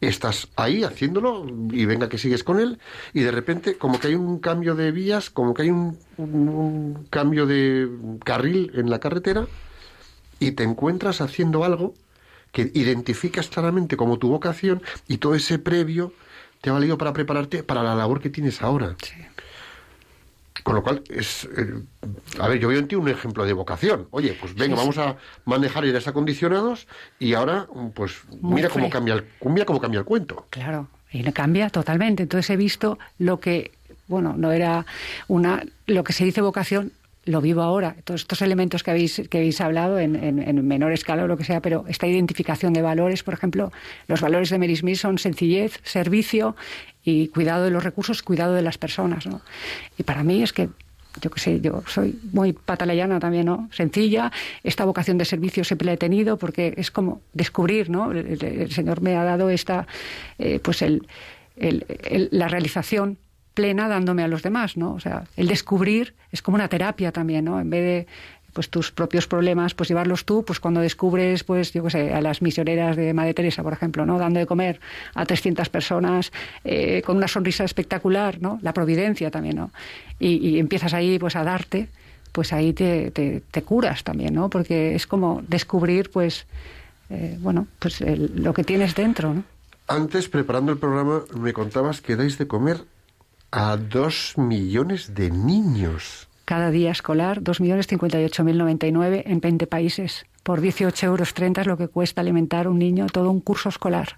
Estás 0.00 0.48
ahí 0.54 0.84
haciéndolo 0.84 1.44
y 1.72 1.84
venga 1.84 2.08
que 2.08 2.18
sigues 2.18 2.44
con 2.44 2.60
él 2.60 2.78
y 3.12 3.22
de 3.22 3.32
repente 3.32 3.76
como 3.76 3.98
que 3.98 4.08
hay 4.08 4.14
un 4.14 4.38
cambio 4.38 4.76
de 4.76 4.92
vías, 4.92 5.28
como 5.28 5.54
que 5.54 5.62
hay 5.62 5.70
un, 5.70 7.06
cambio 7.10 7.46
de 7.46 7.88
carril 8.24 8.70
en 8.74 8.90
la 8.90 9.00
carretera 9.00 9.46
y 10.38 10.52
te 10.52 10.62
encuentras 10.62 11.20
haciendo 11.20 11.64
algo 11.64 11.94
que 12.52 12.70
identificas 12.74 13.48
claramente 13.48 13.96
como 13.96 14.18
tu 14.18 14.28
vocación 14.28 14.82
y 15.08 15.18
todo 15.18 15.34
ese 15.34 15.58
previo 15.58 16.12
te 16.60 16.70
ha 16.70 16.74
valido 16.74 16.96
para 16.96 17.12
prepararte 17.12 17.62
para 17.64 17.82
la 17.82 17.94
labor 17.94 18.20
que 18.20 18.30
tienes 18.30 18.62
ahora. 18.62 18.96
Sí. 19.02 19.14
Con 20.68 20.74
lo 20.76 20.82
cual, 20.82 21.02
es. 21.08 21.44
Eh, 21.56 21.80
a 22.38 22.46
ver, 22.46 22.58
yo 22.58 22.68
veo 22.68 22.78
en 22.78 22.88
ti 22.88 22.94
un 22.94 23.08
ejemplo 23.08 23.46
de 23.46 23.54
vocación. 23.54 24.06
Oye, 24.10 24.36
pues 24.38 24.54
venga, 24.54 24.76
Sí, 24.76 24.80
vamos 24.80 24.94
sí. 24.96 25.00
a 25.00 25.16
manejar 25.46 25.84
aires 25.84 26.06
acondicionados 26.06 26.86
y 27.18 27.32
ahora, 27.32 27.66
pues 27.94 28.16
Muy 28.42 28.56
mira 28.56 28.68
cómo 28.68 28.90
cambia 28.90 29.14
el, 29.14 29.24
mira 29.46 29.64
cómo 29.64 29.80
cambia 29.80 30.00
el 30.00 30.04
cuento. 30.04 30.46
Claro, 30.50 30.88
y 31.10 31.22
cambia 31.32 31.70
totalmente. 31.70 32.24
Entonces 32.24 32.50
he 32.50 32.56
visto 32.58 32.98
lo 33.18 33.40
que, 33.40 33.70
bueno, 34.08 34.34
no 34.36 34.52
era 34.52 34.84
una, 35.26 35.64
lo 35.86 36.04
que 36.04 36.12
se 36.12 36.26
dice 36.26 36.42
vocación, 36.42 36.92
lo 37.24 37.40
vivo 37.40 37.62
ahora. 37.62 37.96
Todos 38.04 38.22
estos 38.22 38.40
elementos 38.42 38.82
que 38.82 38.90
habéis, 38.90 39.22
que 39.30 39.38
habéis 39.38 39.60
hablado 39.60 39.98
en, 39.98 40.16
en- 40.16 40.38
en 40.42 40.66
menor 40.68 40.92
escala 40.92 41.24
o 41.24 41.26
lo 41.26 41.36
que 41.38 41.44
sea, 41.44 41.60
pero 41.60 41.84
esta 41.88 42.06
identificación 42.06 42.72
de 42.74 42.82
valores, 42.82 43.22
por 43.22 43.32
ejemplo, 43.34 43.70
los 44.06 44.20
valores 44.20 44.50
de 44.50 44.58
Mary 44.58 44.76
Smith 44.76 44.96
son 44.96 45.18
sencillez, 45.18 45.78
servicio 45.82 46.56
y 47.08 47.28
cuidado 47.28 47.64
de 47.64 47.70
los 47.70 47.82
recursos, 47.82 48.22
cuidado 48.22 48.54
de 48.54 48.62
las 48.62 48.78
personas, 48.78 49.26
¿no? 49.26 49.40
Y 49.98 50.02
para 50.02 50.22
mí 50.22 50.42
es 50.42 50.52
que 50.52 50.68
yo 51.22 51.30
qué 51.30 51.40
sé, 51.40 51.60
yo 51.60 51.82
soy 51.86 52.18
muy 52.32 52.52
patalayana 52.52 53.18
también, 53.18 53.46
¿no? 53.46 53.68
Sencilla, 53.72 54.30
esta 54.62 54.84
vocación 54.84 55.18
de 55.18 55.24
servicio 55.24 55.64
siempre 55.64 55.86
la 55.86 55.94
he 55.94 55.96
tenido 55.96 56.36
porque 56.36 56.74
es 56.76 56.90
como 56.90 57.22
descubrir, 57.32 57.90
¿no? 57.90 58.12
El, 58.12 58.70
Señor 58.70 59.00
me 59.00 59.16
ha 59.16 59.24
dado 59.24 59.50
esta, 59.50 59.86
eh, 60.38 60.60
pues 60.62 60.82
el- 60.82 61.08
la 62.30 62.46
realización 62.46 63.16
plena 63.54 63.88
dándome 63.88 64.22
a 64.22 64.28
los 64.28 64.44
demás, 64.44 64.76
¿no? 64.76 64.92
O 64.94 65.00
sea, 65.00 65.24
el 65.36 65.48
descubrir 65.48 66.14
es 66.30 66.42
como 66.42 66.54
una 66.54 66.68
terapia 66.68 67.10
también, 67.10 67.46
¿no? 67.46 67.58
En 67.58 67.68
vez 67.70 67.82
de 67.82 68.06
pues 68.58 68.70
tus 68.70 68.90
propios 68.90 69.28
problemas, 69.28 69.72
pues 69.74 69.88
llevarlos 69.88 70.24
tú, 70.24 70.44
pues 70.44 70.58
cuando 70.58 70.80
descubres, 70.80 71.44
pues 71.44 71.72
yo 71.72 71.84
qué 71.84 71.90
sé, 71.90 72.12
a 72.12 72.20
las 72.20 72.42
misioneras 72.42 72.96
de 72.96 73.14
Madre 73.14 73.32
Teresa, 73.32 73.62
por 73.62 73.72
ejemplo, 73.72 74.04
¿no? 74.04 74.18
Dando 74.18 74.40
de 74.40 74.46
comer 74.46 74.80
a 75.14 75.24
300 75.24 75.68
personas 75.68 76.32
eh, 76.64 77.00
con 77.06 77.16
una 77.18 77.28
sonrisa 77.28 77.62
espectacular, 77.62 78.40
¿no? 78.40 78.58
La 78.62 78.72
providencia 78.72 79.30
también, 79.30 79.54
¿no? 79.54 79.70
Y, 80.18 80.58
empiezas 80.58 80.92
ahí, 80.92 81.20
pues 81.20 81.36
a 81.36 81.44
darte, 81.44 81.86
pues 82.32 82.52
ahí 82.52 82.72
te 82.72 83.62
curas 83.64 84.02
también, 84.02 84.34
¿no? 84.34 84.50
Porque 84.50 84.96
es 84.96 85.06
como 85.06 85.40
descubrir, 85.46 86.10
pues, 86.10 86.44
eh, 87.10 87.36
bueno, 87.40 87.68
pues 87.78 88.00
el- 88.00 88.42
lo 88.42 88.52
que 88.52 88.64
tienes 88.64 88.96
dentro, 88.96 89.34
¿no? 89.34 89.44
Antes, 89.86 90.28
preparando 90.28 90.72
el 90.72 90.78
programa, 90.78 91.22
me 91.38 91.52
contabas 91.52 92.00
que 92.00 92.16
dais 92.16 92.38
de 92.38 92.48
comer 92.48 92.82
a 93.52 93.76
dos 93.76 94.34
millones 94.36 95.14
de 95.14 95.30
niños. 95.30 96.27
Cada 96.48 96.70
día 96.70 96.92
escolar, 96.92 97.42
2.058.099 97.42 99.22
en 99.26 99.40
20 99.42 99.66
países. 99.66 100.24
Por 100.42 100.62
18,30 100.62 101.04
euros 101.04 101.34
es 101.58 101.66
lo 101.66 101.76
que 101.76 101.88
cuesta 101.88 102.22
alimentar 102.22 102.64
a 102.64 102.70
un 102.70 102.78
niño 102.78 103.04
todo 103.12 103.30
un 103.30 103.42
curso 103.42 103.68
escolar. 103.68 104.16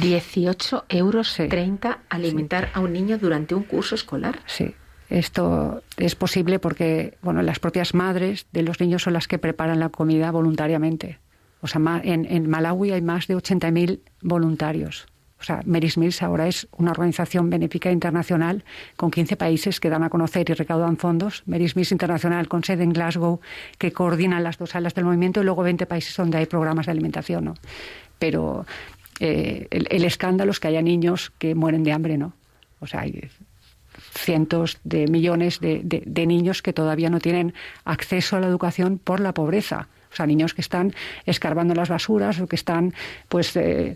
18 0.00 0.86
euros 0.88 1.28
Sí. 1.28 1.46
30 1.46 2.00
alimentar 2.08 2.70
a 2.74 2.80
un 2.80 2.92
niño 2.92 3.16
durante 3.16 3.54
un 3.54 3.62
curso 3.62 3.94
escolar. 3.94 4.40
Sí, 4.46 4.74
esto 5.08 5.84
es 5.98 6.16
posible 6.16 6.58
porque 6.58 7.16
bueno, 7.22 7.42
las 7.42 7.60
propias 7.60 7.94
madres 7.94 8.48
de 8.50 8.64
los 8.64 8.80
niños 8.80 9.04
son 9.04 9.12
las 9.12 9.28
que 9.28 9.38
preparan 9.38 9.78
la 9.78 9.90
comida 9.90 10.32
voluntariamente. 10.32 11.20
O 11.60 11.68
sea, 11.68 11.80
en, 12.02 12.24
en 12.24 12.50
Malawi 12.50 12.90
hay 12.90 13.02
más 13.02 13.28
de 13.28 13.36
80.000 13.36 14.00
voluntarios. 14.20 15.06
O 15.42 15.44
sea, 15.44 15.60
Mary's 15.66 15.98
Mills 15.98 16.22
ahora 16.22 16.46
es 16.46 16.68
una 16.78 16.92
organización 16.92 17.50
benéfica 17.50 17.90
internacional 17.90 18.62
con 18.96 19.10
15 19.10 19.36
países 19.36 19.80
que 19.80 19.90
dan 19.90 20.04
a 20.04 20.08
conocer 20.08 20.48
y 20.48 20.54
recaudan 20.54 20.96
fondos. 20.96 21.42
Mary's 21.46 21.74
Mills 21.74 21.90
Internacional 21.90 22.46
con 22.46 22.62
sede 22.62 22.84
en 22.84 22.92
Glasgow, 22.92 23.40
que 23.76 23.90
coordina 23.90 24.38
las 24.38 24.56
dos 24.56 24.76
alas 24.76 24.94
del 24.94 25.04
movimiento, 25.04 25.40
y 25.40 25.44
luego 25.44 25.64
20 25.64 25.84
países 25.86 26.16
donde 26.16 26.38
hay 26.38 26.46
programas 26.46 26.86
de 26.86 26.92
alimentación. 26.92 27.44
¿no? 27.44 27.54
Pero 28.20 28.64
eh, 29.18 29.66
el, 29.70 30.04
escándalo 30.04 30.52
es 30.52 30.60
que 30.60 30.68
haya 30.68 30.80
niños 30.80 31.32
que 31.38 31.56
mueren 31.56 31.82
de 31.82 31.90
hambre, 31.92 32.16
¿no? 32.18 32.34
O 32.78 32.86
sea, 32.86 33.00
hay 33.00 33.28
cientos 34.14 34.78
de 34.84 35.08
millones 35.08 35.58
de- 35.58 35.82
de 35.84 36.26
niños 36.26 36.62
que 36.62 36.72
todavía 36.72 37.10
no 37.10 37.18
tienen 37.18 37.52
acceso 37.84 38.36
a 38.36 38.40
la 38.40 38.46
educación 38.46 38.98
por 38.98 39.18
la 39.18 39.34
pobreza. 39.34 39.88
O 40.12 40.16
sea, 40.16 40.26
niños 40.26 40.54
que 40.54 40.60
están 40.60 40.94
escarbando 41.24 41.74
las 41.74 41.88
basuras 41.88 42.38
o 42.40 42.46
que 42.46 42.56
están 42.56 42.92
pues 43.28 43.56
eh, 43.56 43.94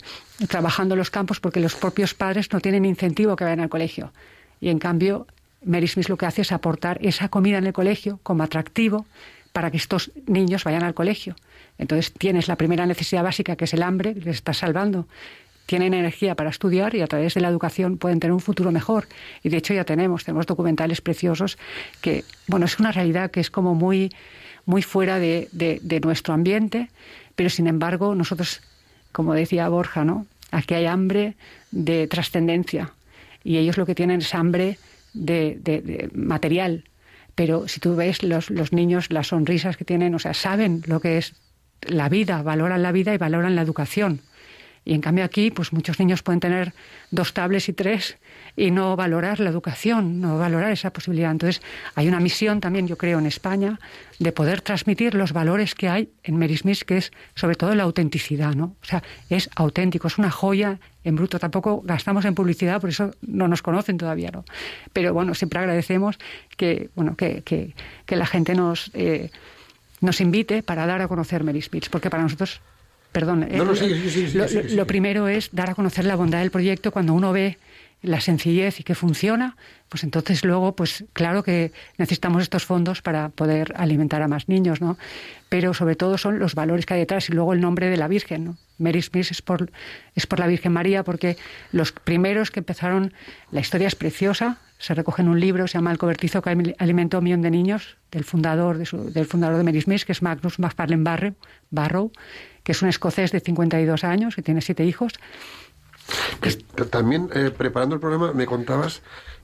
trabajando 0.48 0.94
en 0.94 0.98
los 0.98 1.10
campos 1.10 1.40
porque 1.40 1.60
los 1.60 1.74
propios 1.74 2.14
padres 2.14 2.50
no 2.52 2.60
tienen 2.60 2.84
incentivo 2.84 3.36
que 3.36 3.44
vayan 3.44 3.60
al 3.60 3.68
colegio. 3.68 4.12
Y 4.60 4.70
en 4.70 4.78
cambio, 4.78 5.26
Mary 5.64 5.88
Smith 5.88 6.08
lo 6.08 6.16
que 6.16 6.26
hace 6.26 6.42
es 6.42 6.52
aportar 6.52 6.98
esa 7.02 7.28
comida 7.28 7.58
en 7.58 7.66
el 7.66 7.72
colegio 7.72 8.20
como 8.22 8.42
atractivo 8.42 9.06
para 9.52 9.70
que 9.70 9.76
estos 9.76 10.10
niños 10.26 10.64
vayan 10.64 10.82
al 10.82 10.94
colegio. 10.94 11.34
Entonces 11.78 12.12
tienes 12.12 12.48
la 12.48 12.56
primera 12.56 12.86
necesidad 12.86 13.22
básica, 13.22 13.56
que 13.56 13.64
es 13.64 13.74
el 13.74 13.82
hambre, 13.82 14.14
que 14.14 14.20
les 14.20 14.36
estás 14.36 14.58
salvando. 14.58 15.06
Tienen 15.66 15.94
energía 15.94 16.34
para 16.34 16.50
estudiar 16.50 16.94
y 16.94 17.02
a 17.02 17.06
través 17.06 17.34
de 17.34 17.40
la 17.40 17.48
educación 17.48 17.98
pueden 17.98 18.20
tener 18.20 18.32
un 18.32 18.40
futuro 18.40 18.70
mejor. 18.70 19.08
Y 19.42 19.48
de 19.48 19.56
hecho 19.56 19.74
ya 19.74 19.84
tenemos, 19.84 20.24
tenemos 20.24 20.46
documentales 20.46 21.00
preciosos 21.00 21.58
que, 22.00 22.24
bueno, 22.46 22.66
es 22.66 22.78
una 22.78 22.92
realidad 22.92 23.30
que 23.30 23.40
es 23.40 23.50
como 23.50 23.74
muy, 23.74 24.12
muy 24.66 24.82
fuera 24.82 25.18
de, 25.18 25.48
de- 25.52 26.00
nuestro 26.00 26.34
ambiente, 26.34 26.90
pero 27.34 27.48
sin 27.50 27.66
embargo 27.66 28.14
nosotros, 28.14 28.60
como 29.12 29.32
decía 29.34 29.68
Borja, 29.68 30.04
¿no? 30.04 30.26
Aquí 30.50 30.74
hay 30.74 30.86
hambre 30.86 31.34
de 31.70 32.06
trascendencia 32.06 32.92
y 33.44 33.56
ellos 33.58 33.78
lo 33.78 33.86
que 33.86 33.94
tienen 33.94 34.20
es 34.20 34.34
hambre 34.34 34.78
de, 35.14 35.58
de- 35.62 35.80
de 35.80 36.10
material. 36.14 36.84
Pero 37.34 37.68
si 37.68 37.80
tú 37.80 37.94
ves 37.96 38.22
los, 38.22 38.50
los 38.50 38.72
niños, 38.72 39.10
las 39.10 39.28
sonrisas 39.28 39.76
que 39.76 39.84
tienen, 39.84 40.14
o 40.14 40.18
sea, 40.18 40.34
saben 40.34 40.82
lo 40.86 41.00
que 41.00 41.18
es 41.18 41.34
la 41.82 42.08
vida, 42.08 42.42
valoran 42.42 42.82
la 42.82 42.92
vida 42.92 43.14
y 43.14 43.18
valoran 43.18 43.54
la 43.54 43.62
educación. 43.62 44.20
Y 44.86 44.94
en 44.94 45.00
cambio 45.00 45.24
aquí, 45.24 45.50
pues 45.50 45.72
muchos 45.72 45.98
niños 45.98 46.22
pueden 46.22 46.38
tener 46.38 46.72
dos 47.10 47.34
tablets 47.34 47.68
y 47.68 47.72
tres 47.72 48.18
y 48.54 48.70
no 48.70 48.94
valorar 48.94 49.40
la 49.40 49.50
educación, 49.50 50.20
no 50.20 50.38
valorar 50.38 50.70
esa 50.70 50.92
posibilidad. 50.92 51.32
Entonces, 51.32 51.60
hay 51.96 52.06
una 52.06 52.20
misión 52.20 52.60
también, 52.60 52.86
yo 52.86 52.96
creo, 52.96 53.18
en 53.18 53.26
España, 53.26 53.80
de 54.20 54.30
poder 54.30 54.60
transmitir 54.60 55.16
los 55.16 55.32
valores 55.32 55.74
que 55.74 55.88
hay 55.88 56.10
en 56.22 56.38
Mary 56.38 56.56
Smith, 56.56 56.82
que 56.82 56.98
es 56.98 57.10
sobre 57.34 57.56
todo 57.56 57.74
la 57.74 57.82
autenticidad, 57.82 58.54
¿no? 58.54 58.76
O 58.80 58.84
sea, 58.84 59.02
es 59.28 59.50
auténtico, 59.56 60.06
es 60.06 60.18
una 60.18 60.30
joya 60.30 60.78
en 61.02 61.16
bruto. 61.16 61.40
Tampoco 61.40 61.82
gastamos 61.84 62.24
en 62.24 62.36
publicidad, 62.36 62.80
por 62.80 62.90
eso 62.90 63.10
no 63.22 63.48
nos 63.48 63.62
conocen 63.62 63.98
todavía, 63.98 64.30
¿no? 64.30 64.44
Pero 64.92 65.12
bueno, 65.12 65.34
siempre 65.34 65.58
agradecemos 65.58 66.16
que, 66.56 66.90
bueno, 66.94 67.16
que, 67.16 67.42
que, 67.42 67.74
que 68.06 68.14
la 68.14 68.26
gente 68.26 68.54
nos, 68.54 68.92
eh, 68.94 69.30
nos 70.00 70.20
invite 70.20 70.62
para 70.62 70.86
dar 70.86 71.02
a 71.02 71.08
conocer 71.08 71.42
Mary 71.42 71.60
Smith, 71.60 71.86
porque 71.90 72.08
para 72.08 72.22
nosotros 72.22 72.60
perdón. 73.12 73.46
No, 73.50 73.64
no, 73.64 73.74
lo- 74.74 74.86
primero 74.86 75.28
es 75.28 75.48
dar 75.52 75.70
a 75.70 75.74
conocer 75.74 76.04
la 76.04 76.16
bondad 76.16 76.40
del 76.40 76.50
proyecto 76.50 76.90
cuando 76.92 77.14
uno 77.14 77.32
ve 77.32 77.58
la 78.02 78.20
sencillez 78.20 78.78
y 78.78 78.82
que 78.84 78.94
funciona, 78.94 79.56
pues 79.88 80.04
entonces 80.04 80.44
luego, 80.44 80.76
pues 80.76 81.04
claro 81.14 81.42
que 81.42 81.72
necesitamos 81.96 82.42
estos 82.42 82.64
fondos 82.64 83.00
para 83.02 83.30
poder 83.30 83.72
alimentar 83.76 84.20
a 84.22 84.28
más 84.28 84.48
niños, 84.48 84.80
¿no? 84.80 84.98
Pero 85.48 85.72
sobre 85.74 85.96
todo 85.96 86.18
son 86.18 86.38
los 86.38 86.54
valores 86.54 86.84
que 86.86 86.94
hay 86.94 87.00
detrás 87.00 87.28
y 87.30 87.32
luego 87.32 87.52
el 87.54 87.60
nombre 87.60 87.88
de 87.88 87.96
la 87.96 88.06
Virgen, 88.06 88.44
¿no? 88.44 88.56
Mary 88.78 89.00
Smith 89.00 89.28
es 89.30 89.40
por, 89.40 89.70
es 90.14 90.26
por 90.26 90.38
la 90.38 90.46
Virgen 90.46 90.72
María 90.72 91.02
porque 91.04 91.36
los 91.72 91.90
primeros 91.92 92.50
que 92.50 92.60
empezaron, 92.60 93.14
la 93.50 93.60
historia 93.60 93.88
es 93.88 93.94
preciosa, 93.96 94.58
se 94.78 94.94
recoge 94.94 95.22
en 95.22 95.28
un 95.28 95.40
libro, 95.40 95.66
se 95.66 95.78
llama 95.78 95.90
El 95.90 95.98
cobertizo 95.98 96.42
que 96.42 96.50
ali- 96.50 96.74
alimentó 96.78 97.16
a 97.16 97.20
un 97.20 97.24
millón 97.24 97.40
de 97.42 97.50
niños, 97.50 97.96
del 98.12 98.24
fundador 98.24 98.76
de, 98.76 98.84
su- 98.84 99.10
del 99.10 99.24
fundador 99.24 99.56
de 99.56 99.64
Mary 99.64 99.80
Smith, 99.80 100.02
que 100.02 100.12
es 100.12 100.20
Magnus 100.20 100.58
MacFarlane 100.58 101.02
Barrow, 101.02 101.34
Barrow, 101.70 102.12
que 102.66 102.72
es 102.72 102.82
un 102.82 102.88
escocés 102.88 103.30
de 103.30 103.38
52 103.38 104.02
años, 104.02 104.34
que 104.34 104.42
tiene 104.42 104.60
siete 104.60 104.84
hijos, 104.84 105.12
Que 106.40 106.50
también, 106.86 107.28
eh, 107.32 107.52
preparando 107.56 107.94
el 107.94 108.00
programa, 108.00 108.32
me 108.32 108.44
contabas 108.44 109.02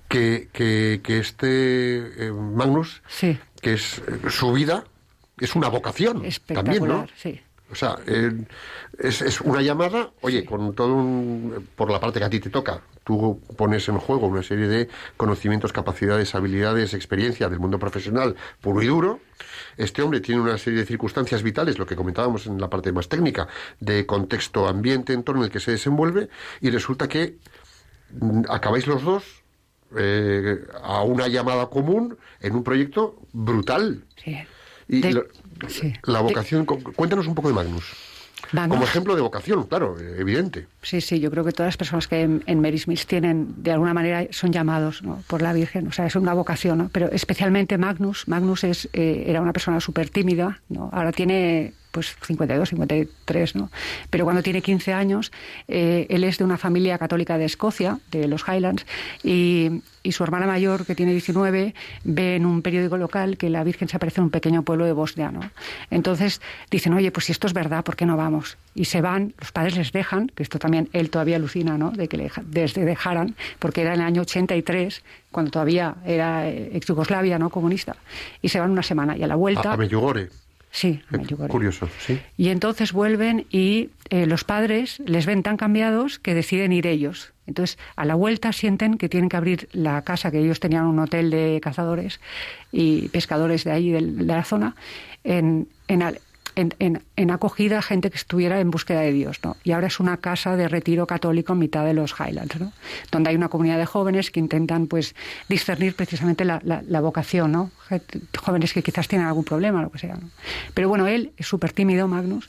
que, 0.09 0.49
que, 0.53 1.01
que 1.05 1.19
este 1.21 2.27
eh, 2.27 2.33
Magnus, 2.33 3.01
Sí. 3.07 3.39
que 3.61 3.75
es 3.75 3.99
eh, 4.09 4.29
su 4.29 4.53
vida, 4.53 4.83
es 5.39 5.55
una 5.55 5.69
vocación 5.69 6.25
también, 6.53 6.85
¿no? 6.85 7.07
sí. 7.17 7.41
O 7.71 7.75
sea, 7.75 7.97
es, 8.99 9.23
es 9.23 9.41
una 9.41 9.63
llamada, 9.63 10.11
oye, 10.21 10.45
con 10.45 10.75
todo 10.75 10.95
un, 10.95 11.67
por 11.75 11.91
la 11.91 11.99
parte 12.01 12.19
que 12.19 12.27
a 12.27 12.29
ti 12.29 12.39
te 12.39 12.51
toca. 12.51 12.83
Tú 13.03 13.41
pones 13.57 13.89
en 13.89 13.97
juego 13.97 14.27
una 14.27 14.43
serie 14.43 14.69
de 14.69 14.89
conocimientos, 15.17 15.73
capacidades, 15.73 16.35
habilidades, 16.35 16.93
experiencia 16.93 17.49
del 17.49 17.61
mundo 17.61 17.79
profesional 17.79 18.37
puro 18.61 18.83
y 18.83 18.89
duro. 18.89 19.21
Este 19.77 20.03
hombre 20.03 20.21
tiene 20.21 20.41
una 20.41 20.59
serie 20.59 20.81
de 20.81 20.87
circunstancias 20.87 21.43
vitales, 21.43 21.79
lo 21.79 21.87
que 21.87 21.97
comentábamos 21.97 22.47
en 22.47 22.61
la 22.61 22.69
parte 22.71 22.93
más 22.93 23.09
técnica, 23.09 23.49
de 23.81 24.07
contexto, 24.07 24.69
ambiente, 24.69 25.13
entorno 25.13 25.43
en 25.43 25.47
el 25.47 25.51
que 25.53 25.61
se 25.61 25.71
desenvuelve, 25.73 26.29
y 26.61 26.71
resulta 26.71 27.09
que 27.09 27.37
mm, 28.21 28.43
acabáis 28.49 28.87
los 28.87 29.03
dos 29.03 29.25
eh, 29.97 30.59
a 30.83 31.03
una 31.03 31.29
llamada 31.29 31.67
común 31.67 32.17
en 32.41 32.55
un 32.55 32.65
proyecto 32.65 33.21
brutal. 33.33 34.05
Sí. 34.23 34.39
Y 34.89 35.01
De- 35.01 35.13
lo- 35.13 35.27
sí. 35.69 35.93
la 36.05 36.21
vocación, 36.21 36.65
cu- 36.67 36.83
cuéntanos 36.95 37.27
un 37.27 37.35
poco 37.35 37.49
de 37.49 37.55
Magnus. 37.55 37.93
Como 38.51 38.85
ejemplo 38.85 39.15
de 39.15 39.23
vocación, 39.23 39.65
claro, 39.65 39.97
evidente. 39.99 40.67
Sí, 40.83 41.01
sí, 41.01 41.21
yo 41.21 41.31
creo 41.31 41.45
que 41.45 41.53
todas 41.53 41.69
las 41.69 41.77
personas 41.77 42.09
que 42.09 42.23
en, 42.23 42.43
en 42.47 42.61
Mary 42.61 42.79
Smith 42.79 43.05
tienen, 43.07 43.63
de 43.63 43.73
alguna 43.73 43.95
manera, 43.95 44.27
son 44.31 44.53
llamados 44.53 45.03
¿no? 45.03 45.23
por 45.27 45.43
la 45.43 45.53
Virgen, 45.53 45.87
o 45.87 45.93
sea, 45.93 46.07
es 46.07 46.17
una 46.17 46.35
vocación, 46.35 46.79
¿no? 46.79 46.91
Pero 46.93 47.11
especialmente 47.11 47.79
Magnus, 47.79 48.29
Magnus 48.29 48.65
es, 48.65 48.89
eh, 48.93 49.25
era 49.27 49.41
una 49.41 49.53
persona 49.53 49.81
súper 49.81 50.11
tímida, 50.11 50.61
¿no? 50.69 50.91
Ahora 50.93 51.13
tiene 51.13 51.75
pues 51.93 52.17
52, 52.23 52.71
53, 52.71 53.55
¿no? 53.55 53.71
Pero 54.11 54.25
cuando 54.25 54.43
tiene 54.43 54.63
15 54.63 54.93
años, 54.93 55.31
eh, 55.69 56.07
él 56.09 56.25
es 56.25 56.39
de 56.39 56.45
una 56.45 56.57
familia 56.57 56.99
católica 56.99 57.39
de 57.39 57.45
Escocia, 57.45 57.99
de 58.11 58.27
los 58.27 58.43
Highlands, 58.49 58.87
y, 59.23 59.83
y 60.03 60.13
su 60.13 60.25
hermana 60.25 60.47
mayor, 60.47 60.85
que 60.87 60.95
tiene 60.95 61.13
19, 61.13 61.75
ve 62.05 62.37
en 62.37 62.47
un 62.47 62.63
periódico 62.63 62.97
local 62.97 63.37
que 63.37 63.51
la 63.51 63.63
Virgen 63.63 63.89
se 63.89 63.97
aparece 63.97 64.21
en 64.21 64.25
un 64.25 64.31
pequeño 64.31 64.63
pueblo 64.63 64.87
de 64.87 64.93
Bosnia, 64.93 65.31
¿no? 65.31 65.41
Entonces 65.91 66.41
dicen, 66.71 66.95
oye, 66.95 67.13
pues 67.13 67.27
si 67.27 67.33
esto 67.33 67.47
es 67.47 67.53
verdad, 67.53 67.85
¿por 67.85 67.95
qué 67.95 68.07
no 68.07 68.17
vamos? 68.17 68.57
Y 68.75 68.87
se 68.87 69.03
van, 69.03 69.35
los 69.39 69.53
padres 69.53 69.77
les 69.77 69.93
dejan, 69.93 70.29
que 70.29 70.43
esto 70.43 70.59
también 70.59 70.89
él 70.95 71.11
todavía 71.11 71.37
alucina, 71.37 71.77
¿no? 71.77 71.91
De 71.91 72.09
que 72.09 72.17
le, 72.17 72.31
desde 72.47 72.85
dejaran, 72.87 73.37
porque 73.59 73.83
era 73.83 73.95
en 73.95 74.01
el 74.01 74.07
año 74.07 74.23
83, 74.23 75.03
cuando 75.31 75.51
todavía 75.51 75.97
era 76.07 76.49
eh, 76.49 76.71
ex 76.73 76.87
Yugoslavia, 76.87 77.39
¿no? 77.39 77.51
Comunista. 77.51 77.97
Y 78.41 78.49
se 78.49 78.59
van 78.59 78.71
una 78.71 78.83
semana 78.83 79.17
y 79.17 79.23
a 79.23 79.27
la 79.27 79.37
vuelta... 79.37 79.73
A, 79.73 79.75
a. 79.75 80.42
Sí, 80.75 81.03
a 81.11 81.19
Medjugorje. 81.19 81.51
Curioso, 81.51 81.89
sí. 82.01 82.19
Y 82.39 82.49
entonces 82.49 82.93
vuelven 82.93 83.45
y 83.51 83.91
eh, 84.09 84.25
los 84.25 84.43
padres 84.43 85.03
les 85.05 85.27
ven 85.27 85.43
tan 85.43 85.59
cambiados 85.59 86.19
que 86.19 86.33
deciden 86.33 86.73
ir 86.73 86.87
ellos. 86.87 87.35
Entonces, 87.47 87.79
a 87.95 88.07
la 88.07 88.15
vuelta 88.15 88.53
sienten 88.53 88.97
que 88.97 89.11
tienen 89.11 89.29
que 89.29 89.37
abrir 89.37 89.69
la 89.73 90.01
casa, 90.01 90.31
que 90.31 90.39
ellos 90.39 90.61
tenían 90.61 90.87
un 90.87 90.99
hotel 90.99 91.31
de 91.31 91.61
cazadores 91.63 92.21
y 92.73 93.09
pescadores 93.09 93.65
de 93.65 93.73
ahí, 93.73 93.91
de, 93.91 94.01
la 94.01 94.45
zona, 94.45 94.75
en, 95.25 95.69
en, 95.89 96.03
en- 96.55 96.75
en- 96.79 97.03
en 97.17 97.31
acogida 97.31 97.79
a 97.79 97.83
gente 97.83 98.11
que 98.11 98.17
estuviera 98.17 98.61
en 98.61 98.71
búsqueda 98.71 99.01
de 99.01 99.13
Dios. 99.13 99.39
¿no? 99.43 99.57
Y 99.65 99.73
ahora 99.73 99.87
es 99.87 100.01
una 100.01 100.17
casa 100.19 100.57
de 100.57 100.69
retiro 100.69 101.07
católico 101.07 101.53
en 101.55 101.59
mitad 101.61 101.85
de 101.85 101.95
los 101.95 102.15
Highlands, 102.19 102.61
¿no? 102.61 102.73
donde 103.11 103.31
hay 103.31 103.37
una 103.37 103.49
comunidad 103.49 103.79
de 103.79 103.87
jóvenes 103.87 104.31
que 104.31 104.41
intentan 104.41 104.87
pues 104.87 105.15
discernir 105.49 105.95
precisamente 105.97 106.45
la, 106.45 106.61
la- 106.65 107.01
vocación, 107.01 107.53
¿no? 107.53 107.71
Jóvenes 108.39 108.73
que 108.73 108.83
quizás 108.83 109.09
tienen 109.09 109.27
algún 109.27 109.45
problema, 109.45 109.83
lo 109.83 109.91
que 109.91 109.99
sea. 109.99 110.15
¿no? 110.15 110.31
Pero 110.75 110.89
bueno, 110.89 111.07
él 111.07 111.33
es 111.37 111.47
súper 111.47 111.73
tímido, 111.73 112.07
Magnus, 112.09 112.49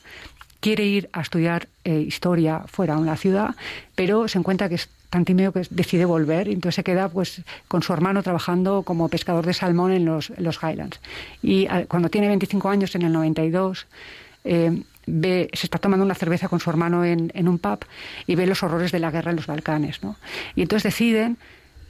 quiere 0.59 0.85
ir 0.85 1.09
a 1.11 1.21
estudiar 1.21 1.67
eh, 1.83 1.99
historia 1.99 2.61
fuera 2.67 2.95
de 2.97 3.05
la 3.05 3.17
ciudad, 3.17 3.55
pero 3.95 4.27
se 4.27 4.37
encuentra 4.37 4.69
que 4.69 4.75
es 4.75 4.89
tan 5.13 5.25
tímido 5.25 5.51
que 5.51 5.61
decide 5.69 6.05
volver 6.05 6.47
entonces 6.47 6.73
se 6.73 6.83
queda 6.83 7.07
pues 7.07 7.43
con 7.67 7.83
su 7.83 7.93
hermano 7.93 8.23
trabajando 8.23 8.81
como 8.81 9.09
pescador 9.09 9.45
de 9.45 9.53
salmón 9.53 9.91
en 9.91 10.05
los, 10.05 10.31
Highlands. 10.63 10.99
Y 11.43 11.67
ah, 11.67 11.83
cuando 11.87 12.09
tiene 12.09 12.27
25 12.29 12.67
años, 12.67 12.95
en 12.95 13.03
el 13.03 13.13
92, 13.13 13.85
eh, 14.43 14.81
ve, 15.05 15.49
se 15.53 15.67
está 15.67 15.77
tomando 15.77 16.03
una 16.03 16.15
cerveza 16.15 16.47
con 16.47 16.59
su 16.59 16.67
hermano 16.71 17.05
en, 17.05 17.47
un 17.47 17.59
pub 17.59 17.85
y 18.25 18.33
ve 18.33 18.47
los 18.47 18.63
horrores 18.63 18.91
de 18.91 18.97
la 18.97 19.11
guerra 19.11 19.29
en 19.29 19.35
los 19.35 19.45
Balcanes. 19.45 20.01
¿no? 20.01 20.15
Y 20.55 20.63
entonces 20.63 20.91
deciden, 20.91 21.37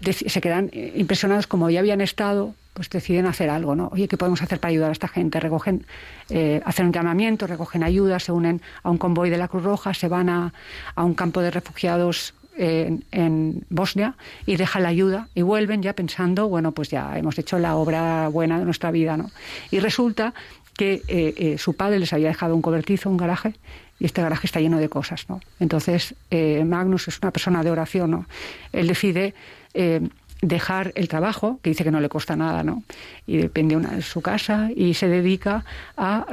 deci- 0.01 0.27
se 0.27 0.41
quedan 0.41 0.69
eh, 0.73 0.91
impresionados 0.97 1.47
como 1.47 1.69
ya 1.69 1.79
habían 1.79 2.01
estado, 2.01 2.55
pues 2.73 2.89
deciden 2.89 3.25
hacer 3.25 3.49
algo, 3.49 3.73
¿no? 3.73 3.87
Oye, 3.93 4.09
¿qué 4.09 4.17
podemos 4.17 4.41
hacer 4.41 4.59
para 4.59 4.71
ayudar 4.71 4.89
a 4.89 4.91
esta 4.91 5.07
gente? 5.07 5.39
Recogen, 5.39 5.85
eh, 6.29 6.61
hacen 6.65 6.87
un 6.87 6.91
llamamiento, 6.91 7.47
recogen 7.47 7.83
ayuda, 7.83 8.19
se 8.19 8.33
unen 8.33 8.61
a 8.81 8.89
un 8.89 8.97
convoy 8.97 9.29
de 9.29 9.37
la 9.37 9.47
Cruz 9.47 9.63
Roja, 9.63 9.93
se 9.93 10.09
van 10.09 10.27
a, 10.27 10.53
a 10.95 11.03
un 11.05 11.13
campo 11.13 11.39
de 11.39 11.51
refugiados 11.51 12.33
en, 12.57 13.03
en 13.11 13.65
Bosnia 13.69 14.15
y 14.45 14.55
dejan 14.55 14.83
la 14.83 14.89
ayuda 14.89 15.27
y 15.35 15.41
vuelven 15.41 15.81
ya 15.81 15.93
pensando, 15.93 16.47
bueno, 16.47 16.71
pues 16.71 16.89
ya 16.89 17.17
hemos 17.17 17.37
hecho 17.39 17.59
la 17.59 17.75
obra 17.75 18.27
buena 18.27 18.59
de 18.59 18.65
nuestra 18.65 18.91
vida, 18.91 19.17
¿no? 19.17 19.31
Y 19.71 19.79
resulta 19.79 20.33
que 20.75 21.01
eh, 21.07 21.33
eh, 21.37 21.57
su 21.57 21.75
padre 21.75 21.99
les 21.99 22.13
había 22.13 22.27
dejado 22.29 22.55
un 22.55 22.61
cobertizo, 22.61 23.09
un 23.09 23.17
garaje, 23.17 23.53
y 23.99 24.05
este 24.05 24.21
garaje 24.21 24.47
está 24.47 24.59
lleno 24.59 24.79
de 24.79 24.89
cosas, 24.89 25.29
¿no? 25.29 25.39
Entonces, 25.59 26.15
eh, 26.31 26.63
Magnus 26.65 27.07
es 27.07 27.19
una 27.21 27.31
persona 27.31 27.63
de 27.63 27.71
oración, 27.71 28.11
¿no? 28.11 28.25
Él 28.71 28.87
decide 28.87 29.33
eh, 29.73 30.01
dejar 30.41 30.91
el 30.95 31.07
trabajo, 31.07 31.59
que 31.61 31.69
dice 31.69 31.83
que 31.83 31.91
no 31.91 32.01
le 32.01 32.09
cuesta 32.09 32.35
nada, 32.35 32.63
¿no? 32.63 32.83
Y 33.27 33.37
depende 33.37 33.77
de 33.77 34.01
su 34.01 34.21
casa, 34.21 34.69
y 34.75 34.93
se 34.93 35.07
dedica 35.07 35.63
a... 35.95 36.25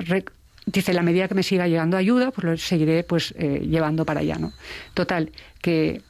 Dice, 0.66 0.92
la 0.92 1.02
medida 1.02 1.26
que 1.26 1.34
me 1.34 1.42
siga 1.42 1.66
llegando 1.66 1.96
ayuda, 1.96 2.30
pues 2.30 2.44
lo 2.44 2.56
seguiré 2.56 3.02
pues 3.02 3.34
eh, 3.38 3.66
llevando 3.66 4.04
para 4.04 4.20
allá, 4.20 4.36
¿no? 4.36 4.52
Total, 4.94 5.32
que 5.60 6.02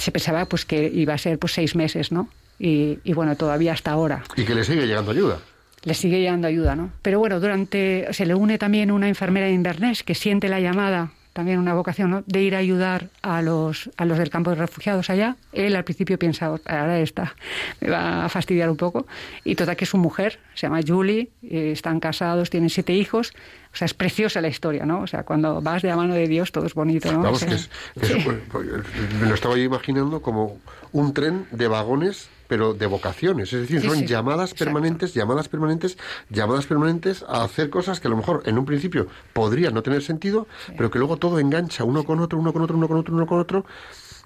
se 0.00 0.10
pensaba 0.12 0.44
pues 0.46 0.64
que 0.64 0.90
iba 0.92 1.14
a 1.14 1.18
ser 1.18 1.38
pues 1.38 1.52
seis 1.52 1.74
meses, 1.76 2.10
¿no? 2.12 2.28
Y, 2.58 2.98
y 3.04 3.12
bueno, 3.14 3.36
todavía 3.36 3.72
hasta 3.72 3.90
ahora 3.92 4.22
Y 4.36 4.44
que 4.44 4.54
le 4.54 4.64
sigue 4.64 4.86
llegando 4.86 5.12
ayuda. 5.12 5.38
le 5.84 5.94
sigue 5.94 6.18
llegando 6.20 6.46
ayuda, 6.46 6.74
¿no? 6.76 6.90
Pero 7.02 7.18
bueno, 7.18 7.40
durante 7.40 8.06
se 8.12 8.26
le 8.26 8.34
une 8.34 8.58
también 8.58 8.90
una 8.90 9.08
enfermera 9.08 9.46
de 9.46 9.52
Inverness 9.52 10.02
que 10.02 10.14
siente 10.14 10.48
la 10.48 10.60
llamada, 10.60 11.12
también 11.32 11.58
una 11.58 11.74
vocación, 11.74 12.10
¿no? 12.10 12.24
de 12.26 12.42
ir 12.42 12.54
a 12.54 12.58
ayudar 12.58 13.08
a 13.22 13.40
los 13.40 13.88
a 13.96 14.04
los 14.04 14.18
del 14.18 14.30
campo 14.30 14.50
de 14.50 14.56
refugiados 14.56 15.10
allá. 15.10 15.36
Él 15.52 15.76
al 15.76 15.84
principio 15.84 16.18
piensa, 16.18 16.46
ahora 16.46 16.98
está, 17.00 17.34
me 17.80 17.88
va 17.90 18.24
a 18.24 18.28
fastidiar 18.28 18.68
un 18.68 18.76
poco. 18.76 19.06
Y 19.44 19.54
total 19.54 19.76
que 19.76 19.84
es 19.84 19.90
su 19.90 19.98
mujer, 19.98 20.38
se 20.54 20.66
llama 20.66 20.80
Julie, 20.86 21.30
eh, 21.42 21.70
están 21.72 22.00
casados, 22.00 22.50
tienen 22.50 22.68
siete 22.70 22.92
hijos. 22.94 23.32
O 23.72 23.76
sea, 23.76 23.86
es 23.86 23.94
preciosa 23.94 24.40
la 24.40 24.48
historia, 24.48 24.84
¿no? 24.84 25.02
O 25.02 25.06
sea, 25.06 25.22
cuando 25.22 25.60
vas 25.62 25.82
de 25.82 25.88
la 25.88 25.96
mano 25.96 26.14
de 26.14 26.26
Dios 26.26 26.50
todo 26.50 26.66
es 26.66 26.74
bonito, 26.74 27.12
¿no? 27.12 27.20
Vamos, 27.22 27.36
O 27.42 27.46
sea, 27.46 27.48
que 27.50 27.54
es, 27.54 27.70
que 28.00 28.06
es- 28.06 28.12
sí. 28.12 28.20
pues, 28.24 28.38
pues, 28.50 28.66
me 29.20 29.28
lo 29.28 29.34
estaba 29.34 29.56
yo 29.56 29.62
imaginando 29.62 30.20
como 30.22 30.58
un 30.92 31.14
tren 31.14 31.46
de 31.52 31.68
vagones, 31.68 32.28
pero 32.50 32.74
de 32.74 32.86
vocaciones. 32.86 33.52
Es 33.52 33.60
decir, 33.62 33.80
Sí, 33.80 33.86
son 33.86 33.96
sí, 33.98 34.06
llamadas 34.06 34.50
exacto. 34.50 34.64
permanentes, 34.64 35.14
llamadas 35.14 35.48
permanentes, 35.48 35.96
llamadas 36.28 36.66
permanentes 36.66 37.24
a 37.28 37.44
hacer 37.44 37.70
cosas 37.70 38.00
que 38.00 38.08
a 38.08 38.10
lo 38.10 38.16
mejor 38.16 38.42
en 38.44 38.58
un 38.58 38.64
principio 38.66 39.06
podrían 39.32 39.72
no 39.72 39.82
tener 39.82 40.02
sentido, 40.02 40.48
pero 40.76 40.90
que 40.90 40.98
luego 40.98 41.16
todo 41.16 41.38
engancha 41.38 41.84
uno 41.84 42.02
con 42.04 42.18
otro, 42.18 42.38
uno 42.40 42.52
con 42.52 42.62
otro, 42.62 42.76
uno 42.76 42.88
con 42.88 42.96
otro, 42.98 43.14
uno 43.14 43.26
con 43.26 43.38
otro. 43.38 43.64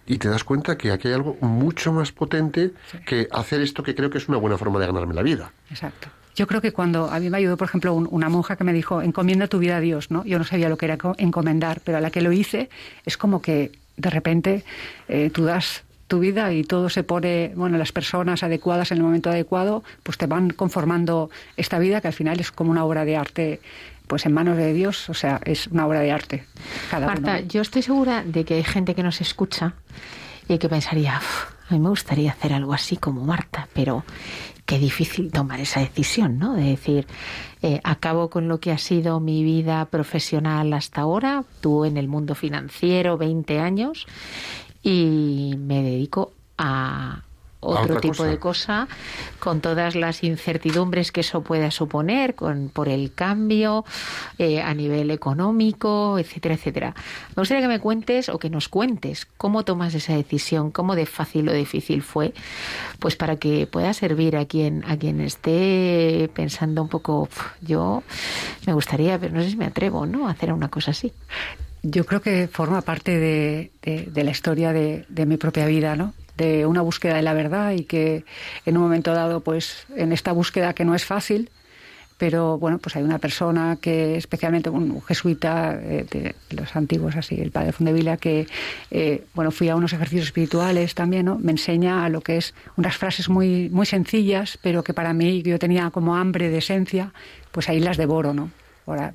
Y 0.07 0.17
te 0.19 0.29
das 0.29 0.43
cuenta 0.43 0.77
que 0.79 0.91
aquí 0.91 1.09
hay 1.09 1.15
algo 1.15 1.37
mucho 1.43 1.93
más 1.93 2.13
potente 2.13 2.73
que 3.07 3.29
hacer 3.31 3.61
esto 3.61 3.83
que 3.83 3.95
creo 3.95 4.09
que 4.09 4.17
es 4.19 4.27
una 4.29 4.39
buena 4.39 4.57
forma 4.57 4.81
de 4.81 4.87
ganarme 4.87 5.13
la 5.15 5.23
vida. 5.23 5.53
Exacto. 5.71 6.09
Yo 6.35 6.47
creo 6.47 6.61
que 6.63 6.73
cuando 6.73 7.11
a 7.11 7.21
mí 7.21 7.29
me 7.31 7.37
ayudó, 7.37 7.57
por 7.59 7.69
ejemplo, 7.69 7.93
un- 7.95 8.09
una 8.11 8.29
monja 8.31 8.57
que 8.57 8.65
me 8.65 8.73
dijo, 8.73 9.03
encomienda 9.03 9.47
tu 9.49 9.59
vida 9.59 9.77
a 9.77 9.81
Dios, 9.81 10.11
¿no? 10.11 10.25
Yo 10.25 10.39
no 10.39 10.45
sabía 10.45 10.69
lo 10.71 10.77
que 10.79 10.87
era 10.87 10.97
co- 10.97 11.15
encomendar, 11.19 11.81
pero 11.85 11.99
a 11.99 12.01
la 12.01 12.11
que 12.11 12.23
lo 12.23 12.33
hice 12.33 12.71
es 13.05 13.17
como 13.19 13.41
que 13.43 13.71
de 13.97 14.11
repente 14.11 14.65
eh, 15.09 15.31
tú 15.33 15.45
das 15.45 15.85
tu 16.15 16.21
vida 16.21 16.53
y 16.53 16.63
todo 16.63 16.89
se 16.91 17.03
pone, 17.03 17.53
bueno, 17.57 17.77
las 17.77 17.91
personas 17.91 18.45
adecuadas 18.45 18.93
en 18.93 18.99
el 18.99 19.03
momento 19.03 19.31
adecuado, 19.31 19.83
pues 20.05 20.17
te 20.17 20.27
van 20.29 20.51
conformando 20.51 21.29
esta 21.57 21.81
vida 21.81 22.01
que 22.01 22.07
al 22.07 22.13
final 22.15 22.39
es 22.39 22.53
como 22.53 22.71
una 22.71 22.85
obra 22.85 23.05
de 23.05 23.17
arte, 23.17 23.61
pues 24.07 24.25
en 24.27 24.33
manos 24.33 24.57
de 24.57 24.73
Dios, 24.73 25.11
o 25.11 25.15
sea, 25.15 25.41
es 25.45 25.67
una 25.67 25.87
obra 25.89 25.99
de 26.01 26.13
arte. 26.13 26.45
Cada 26.89 27.07
Marta, 27.07 27.39
uno. 27.41 27.49
yo 27.49 27.63
estoy 27.63 27.83
segura 27.83 28.23
de 28.25 28.45
que 28.45 28.55
hay 28.55 28.63
gente 28.63 28.95
que 28.95 29.03
nos 29.03 29.21
escucha 29.21 29.75
y 30.47 30.59
que 30.59 30.69
pensaría, 30.69 31.19
"Uf, 31.19 31.47
a 31.69 31.75
mí 31.75 31.81
me 31.81 31.89
gustaría 31.89 32.31
hacer 32.31 32.53
algo 32.53 32.73
así 32.73 32.97
como 32.97 33.25
Marta, 33.25 33.67
pero 33.73 34.05
qué 34.67 34.79
difícil 34.79 35.33
tomar 35.33 35.59
esa 35.61 35.81
decisión, 35.81 36.39
¿no? 36.39 36.55
De 36.55 36.63
decir, 36.63 37.07
eh, 37.61 37.81
acabo 37.83 38.31
con 38.31 38.47
lo 38.49 38.61
que 38.61 38.71
ha 38.71 38.79
sido 38.79 39.19
mi 39.21 39.43
vida 39.43 39.85
profesional 39.87 40.73
hasta 40.75 41.01
ahora, 41.03 41.45
tú 41.61 41.85
en 41.85 41.97
el 41.97 42.09
mundo 42.09 42.35
financiero 42.35 43.19
20 43.19 43.59
años, 43.59 44.07
y 44.85 45.55
me 45.59 45.83
dedico 45.83 46.33
a 46.59 47.23
otro 47.67 47.99
tipo 47.99 48.17
cosa. 48.19 48.27
de 48.29 48.39
cosa, 48.39 48.89
con 49.39 49.63
todas 49.63 49.95
las 49.95 50.23
incertidumbres 50.23 51.11
que 51.13 51.23
eso 51.23 51.41
pueda 51.43 51.71
suponer, 51.71 52.35
con, 52.35 52.69
por 52.69 52.91
el 52.91 53.15
cambio 53.15 53.87
eh, 54.37 54.61
a 54.61 54.75
nivel 54.75 55.11
económico, 55.11 56.19
etcétera, 56.19 56.57
etcétera. 56.57 56.95
Me 57.35 57.41
gustaría 57.41 57.63
que 57.63 57.69
me 57.69 57.81
cuentes 57.81 58.29
o 58.29 58.39
que 58.39 58.51
nos 58.51 58.69
cuentes 58.69 59.27
cómo 59.39 59.65
tomas 59.65 59.95
esa 59.95 60.15
decisión, 60.15 60.71
cómo 60.73 60.95
de 60.95 61.07
fácil 61.07 61.49
o 61.49 61.55
difícil 61.55 62.03
fue, 62.03 62.35
pues 62.99 63.17
para 63.17 63.37
que 63.37 63.67
pueda 63.67 63.95
servir 63.95 64.37
a 64.37 64.45
quien, 64.45 64.85
a 64.87 64.99
quien 64.99 65.23
esté 65.23 66.31
pensando 66.35 66.83
un 66.83 66.89
poco, 66.91 67.23
"Uf, 67.23 67.53
yo 67.63 68.03
me 68.67 68.75
gustaría, 68.75 69.19
pero 69.19 69.35
no 69.35 69.43
sé 69.43 69.49
si 69.49 69.57
me 69.57 69.65
atrevo, 69.65 70.05
¿no? 70.05 70.29
A 70.29 70.33
hacer 70.33 70.53
una 70.53 70.69
cosa 70.69 70.91
así. 70.91 71.15
Yo 71.87 72.07
creo 72.07 72.23
que 72.23 72.49
forma 72.49 72.81
parte 72.81 73.19
de, 73.19 73.71
de- 73.83 74.07
de 74.11 74.25
la 74.25 74.31
historia 74.31 74.73
de, 74.73 75.05
de 75.11 75.27
mi 75.27 75.37
propia 75.37 75.67
vida, 75.67 75.97
¿no? 75.97 76.15
De 76.35 76.65
una 76.65 76.81
búsqueda 76.81 77.17
de 77.17 77.23
la 77.23 77.35
verdad 77.35 77.73
y 77.73 77.85
que 77.85 78.25
en 78.65 78.77
un 78.79 78.83
momento 78.85 79.13
dado, 79.13 79.41
pues 79.41 79.87
en 79.95 80.11
esta 80.13 80.33
búsqueda 80.33 80.73
que 80.73 80.87
no 80.87 80.95
es 80.95 81.05
fácil, 81.05 81.51
pero 82.17 82.57
bueno, 82.59 82.79
pues 82.79 82.97
hay 82.97 83.03
una 83.03 83.19
persona 83.19 83.77
que, 83.83 84.17
especialmente 84.17 84.71
un 84.71 85.03
jesuita 85.03 85.79
eh, 85.79 86.07
de 86.11 86.35
los 86.57 86.75
antiguos, 86.75 87.17
así, 87.17 87.39
el 87.39 87.51
padre 87.51 87.73
Fundevila, 87.73 88.17
que, 88.17 88.47
eh, 88.91 89.25
bueno, 89.35 89.51
fui 89.51 89.69
a 89.69 89.77
unos 89.77 89.93
ejercicios 89.93 90.25
espirituales 90.29 90.95
también, 90.95 91.27
¿no? 91.27 91.39
Me 91.39 91.53
enseña 91.53 92.05
a 92.05 92.09
lo 92.09 92.23
que 92.23 92.39
es 92.39 92.55
unas 92.77 92.97
frases 92.97 93.29
muy, 93.29 93.69
muy 93.69 93.85
sencillas, 93.85 94.59
pero 94.63 94.83
que 94.83 94.95
para 94.95 95.13
mí, 95.13 95.43
yo 95.43 95.59
tenía 95.59 95.91
como 95.91 96.17
hambre 96.17 96.49
de 96.49 96.59
esencia, 96.59 97.13
pues 97.53 97.69
ahí 97.69 97.79
las 97.79 97.99
devoro, 97.99 98.33
¿no? 98.33 98.51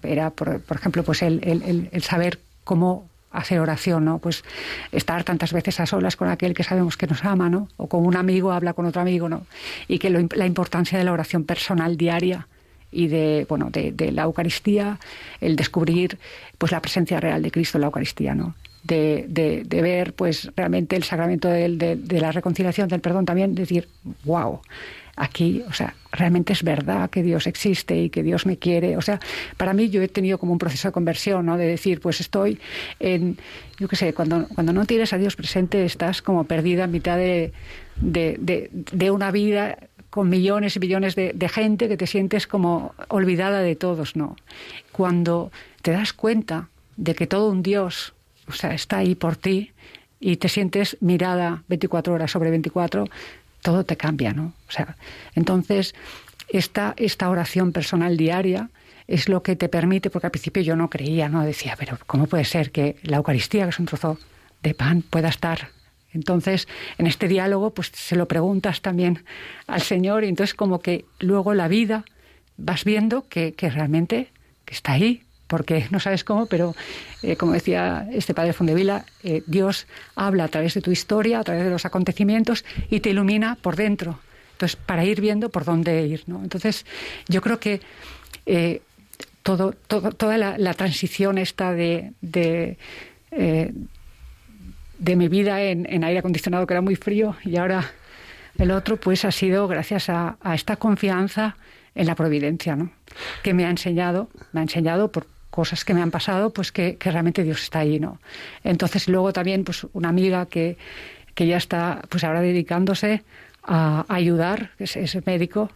Era, 0.04 0.30
por, 0.30 0.62
por 0.62 0.78
ejemplo, 0.78 1.04
pues 1.04 1.24
el- 1.24 1.40
el- 1.44 1.90
el 1.92 2.04
saber 2.04 2.40
cómo 2.70 2.90
hacer 3.32 3.60
oración, 3.60 4.06
¿no? 4.06 4.20
Pues 4.20 4.44
estar 4.92 5.24
tantas 5.24 5.52
veces 5.54 5.80
a 5.80 5.86
solas 5.86 6.16
con 6.16 6.28
aquel 6.30 6.54
que 6.54 6.64
sabemos 6.64 6.98
que 6.98 7.08
nos 7.08 7.24
ama, 7.26 7.48
¿no? 7.50 7.68
O 7.78 7.88
con 7.88 8.06
un 8.06 8.16
amigo 8.16 8.52
habla 8.52 8.74
con 8.74 8.86
otro 8.86 9.02
amigo, 9.02 9.28
¿no? 9.28 9.40
Y 9.88 9.98
que 10.00 10.10
lo 10.10 10.20
la 10.36 10.46
importancia 10.46 10.98
de 11.00 11.04
la 11.04 11.12
oración 11.14 11.44
personal 11.46 11.98
diaria 11.98 12.48
y 12.92 13.08
de 13.08 13.46
bueno 13.50 13.70
de, 13.72 13.92
de 13.92 14.12
la 14.12 14.24
Eucaristía, 14.24 14.98
el 15.42 15.56
descubrir 15.56 16.18
pues 16.60 16.72
la 16.72 16.82
presencia 16.82 17.20
real 17.20 17.42
de 17.42 17.50
Cristo 17.52 17.78
en 17.78 17.82
la 17.82 17.88
Eucaristía, 17.88 18.34
¿no? 18.36 18.54
De, 18.84 19.26
de- 19.28 19.64
de 19.66 19.82
ver 19.82 20.14
pues 20.14 20.50
realmente 20.56 20.96
el 20.96 21.04
sacramento 21.04 21.48
de 21.50 22.20
la 22.26 22.32
reconciliación, 22.32 22.88
del 22.88 23.02
perdón 23.02 23.26
también, 23.26 23.54
decir, 23.54 23.88
wow, 24.26 24.62
aquí, 25.20 25.64
o 25.68 25.74
sea, 25.74 25.94
realmente 26.12 26.54
es 26.54 26.64
verdad 26.64 27.10
que 27.10 27.22
Dios 27.22 27.46
existe 27.46 27.96
y 28.02 28.10
que 28.10 28.24
Dios 28.24 28.46
me 28.46 28.58
quiere. 28.58 28.98
O 28.98 29.02
sea, 29.02 29.20
para 29.58 29.74
mí 29.74 29.90
yo 29.90 30.02
he 30.02 30.08
tenido 30.08 30.38
como 30.38 30.54
un 30.54 30.58
proceso 30.58 30.88
de 30.88 30.92
conversión, 30.94 31.46
¿no? 31.46 31.58
De 31.58 31.68
decir, 31.68 32.00
pues 32.00 32.22
estoy 32.22 32.58
en, 33.00 33.38
yo 33.78 33.88
qué 33.88 33.96
sé, 33.98 34.14
cuando, 34.14 34.48
cuando 34.48 34.74
no 34.74 34.86
tienes 34.86 35.12
a 35.14 35.18
Dios 35.18 35.36
presente 35.36 35.84
estás 35.86 36.22
como 36.22 36.46
perdida 36.46 36.86
en 36.86 36.92
mitad 36.92 37.18
de, 37.18 37.52
de, 37.98 39.12
una 39.12 39.30
vida 39.32 39.78
con 40.10 40.30
millones 40.30 40.78
y 40.78 40.80
millones 40.80 41.16
de, 41.16 41.34
de 41.34 41.50
gente 41.50 41.90
que 41.90 41.98
te 41.98 42.08
sientes 42.08 42.48
como 42.48 42.96
olvidada 43.10 43.60
de 43.60 43.76
todos, 43.76 44.16
¿no? 44.16 44.38
Cuando 44.94 45.52
te 45.82 45.92
das 45.92 46.14
cuenta 46.14 46.70
de 46.96 47.14
que 47.14 47.28
todo 47.28 47.50
un 47.50 47.62
Dios, 47.62 48.14
o 48.48 48.54
sea, 48.54 48.74
está 48.74 49.00
ahí 49.00 49.16
por 49.16 49.36
ti 49.36 49.72
y 50.20 50.38
te 50.38 50.50
sientes 50.50 50.98
mirada 51.00 51.64
24 51.68 52.14
horas 52.14 52.32
sobre 52.32 52.50
24, 52.50 53.06
todo 53.62 53.84
te 53.84 53.98
cambia, 53.98 54.34
¿no? 54.34 54.54
O 54.68 54.72
sea, 54.72 54.96
entonces 55.36 55.96
esta, 56.50 56.94
esta 56.98 57.30
oración 57.30 57.72
personal 57.72 58.18
diaria 58.18 58.70
es 59.08 59.28
lo 59.28 59.42
que 59.42 59.56
te 59.56 59.70
permite, 59.70 60.10
porque 60.10 60.28
al 60.28 60.32
principio 60.32 60.62
yo 60.62 60.76
no 60.76 60.90
creía, 60.90 61.30
¿no? 61.30 61.44
Decía, 61.44 61.76
pero 61.78 61.98
¿cómo 62.06 62.28
puede 62.28 62.46
ser 62.46 62.72
que 62.72 62.98
la 63.04 63.18
Eucaristía, 63.18 63.64
que 63.64 63.72
es 63.72 63.80
un 63.80 63.86
trozo 63.86 64.20
de 64.62 64.74
pan, 64.74 65.02
pueda 65.02 65.30
estar 65.30 65.70
entonces, 66.14 66.68
en 66.98 67.08
este 67.08 67.28
diálogo, 67.28 67.72
pues 67.74 67.92
se 67.94 68.16
lo 68.16 68.28
preguntas 68.28 68.82
también 68.82 69.24
al 69.68 69.82
Señor 69.82 70.24
y 70.24 70.28
entonces 70.28 70.56
como 70.56 70.80
que 70.80 71.06
luego 71.20 71.54
la 71.54 71.68
vida 71.68 72.04
vas 72.58 72.84
viendo 72.84 73.28
que, 73.28 73.54
que 73.54 73.70
realmente 73.70 74.32
que 74.66 74.74
está 74.74 74.94
ahí, 74.94 75.24
porque 75.50 75.88
no 75.92 76.00
sabes 76.00 76.24
cómo, 76.24 76.46
pero 76.46 76.76
eh, 77.24 77.36
como 77.36 77.52
decía 77.54 78.08
este 78.14 78.34
padre 78.34 78.54
Fondevila, 78.54 79.04
eh, 79.24 79.44
Dios 79.48 79.88
habla 80.16 80.46
a 80.46 80.48
través 80.48 80.74
de 80.76 80.82
tu 80.82 80.92
historia, 80.92 81.40
a 81.40 81.44
través 81.44 81.66
de 81.66 81.70
los 81.72 81.84
acontecimientos 81.86 82.64
y 82.90 83.02
te 83.02 83.10
ilumina 83.10 83.58
por 83.62 83.76
dentro. 83.76 84.20
Entonces, 84.54 84.76
para 84.78 85.04
ir 85.04 85.20
viendo 85.22 85.50
por 85.50 85.66
dónde 85.66 86.06
ir, 86.06 86.24
¿no? 86.28 86.42
Entonces, 86.44 86.86
yo 87.28 87.42
creo 87.42 87.60
que 87.60 87.82
eh, 88.46 88.82
todo, 89.44 89.74
todo- 89.88 90.12
toda 90.12 90.38
la, 90.38 90.74
transición 90.76 91.38
esta 91.38 91.74
de, 91.74 92.12
de, 92.22 92.78
de 93.32 95.16
mi 95.16 95.28
vida 95.30 95.62
en, 95.64 95.88
en 95.90 96.04
aire 96.04 96.20
acondicionado, 96.20 96.68
que 96.68 96.74
era 96.74 96.82
muy 96.82 96.96
frío, 96.96 97.36
y 97.44 97.58
ahora 97.58 97.92
el 98.58 98.72
otro, 98.72 98.98
pues 98.98 99.24
ha 99.26 99.32
sido 99.32 99.68
gracias 99.68 100.10
a, 100.10 100.38
a 100.42 100.56
esta 100.56 100.76
confianza 100.76 101.56
en 101.96 102.06
la 102.06 102.16
providencia, 102.16 102.76
¿no? 102.76 102.92
Que 103.44 103.54
me 103.54 103.66
ha 103.66 103.70
enseñado, 103.70 104.30
me 104.52 104.60
ha 104.60 104.64
enseñado 104.64 105.12
por 105.12 105.26
cosas 105.50 105.84
que 105.86 105.94
me 105.94 106.02
han 106.02 106.12
pasado, 106.12 106.52
pues 106.52 106.72
que, 106.72 106.98
que 106.98 107.12
realmente 107.12 107.44
Dios 107.44 107.62
está 107.64 107.80
ahí, 107.80 108.00
¿no? 108.00 108.20
Entonces 108.64 109.08
luego 109.08 109.34
también, 109.34 109.64
pues 109.64 109.86
una 109.94 110.10
amiga 110.10 110.46
que, 110.46 110.78
que 111.36 111.48
ya 111.48 111.58
está, 111.58 112.02
pues 112.10 112.24
ahora 112.24 112.42
dedicándose 112.42 113.24
a 113.64 114.06
ayudar, 114.08 114.72
es, 114.80 114.96
es 114.96 115.26
médico, 115.26 115.70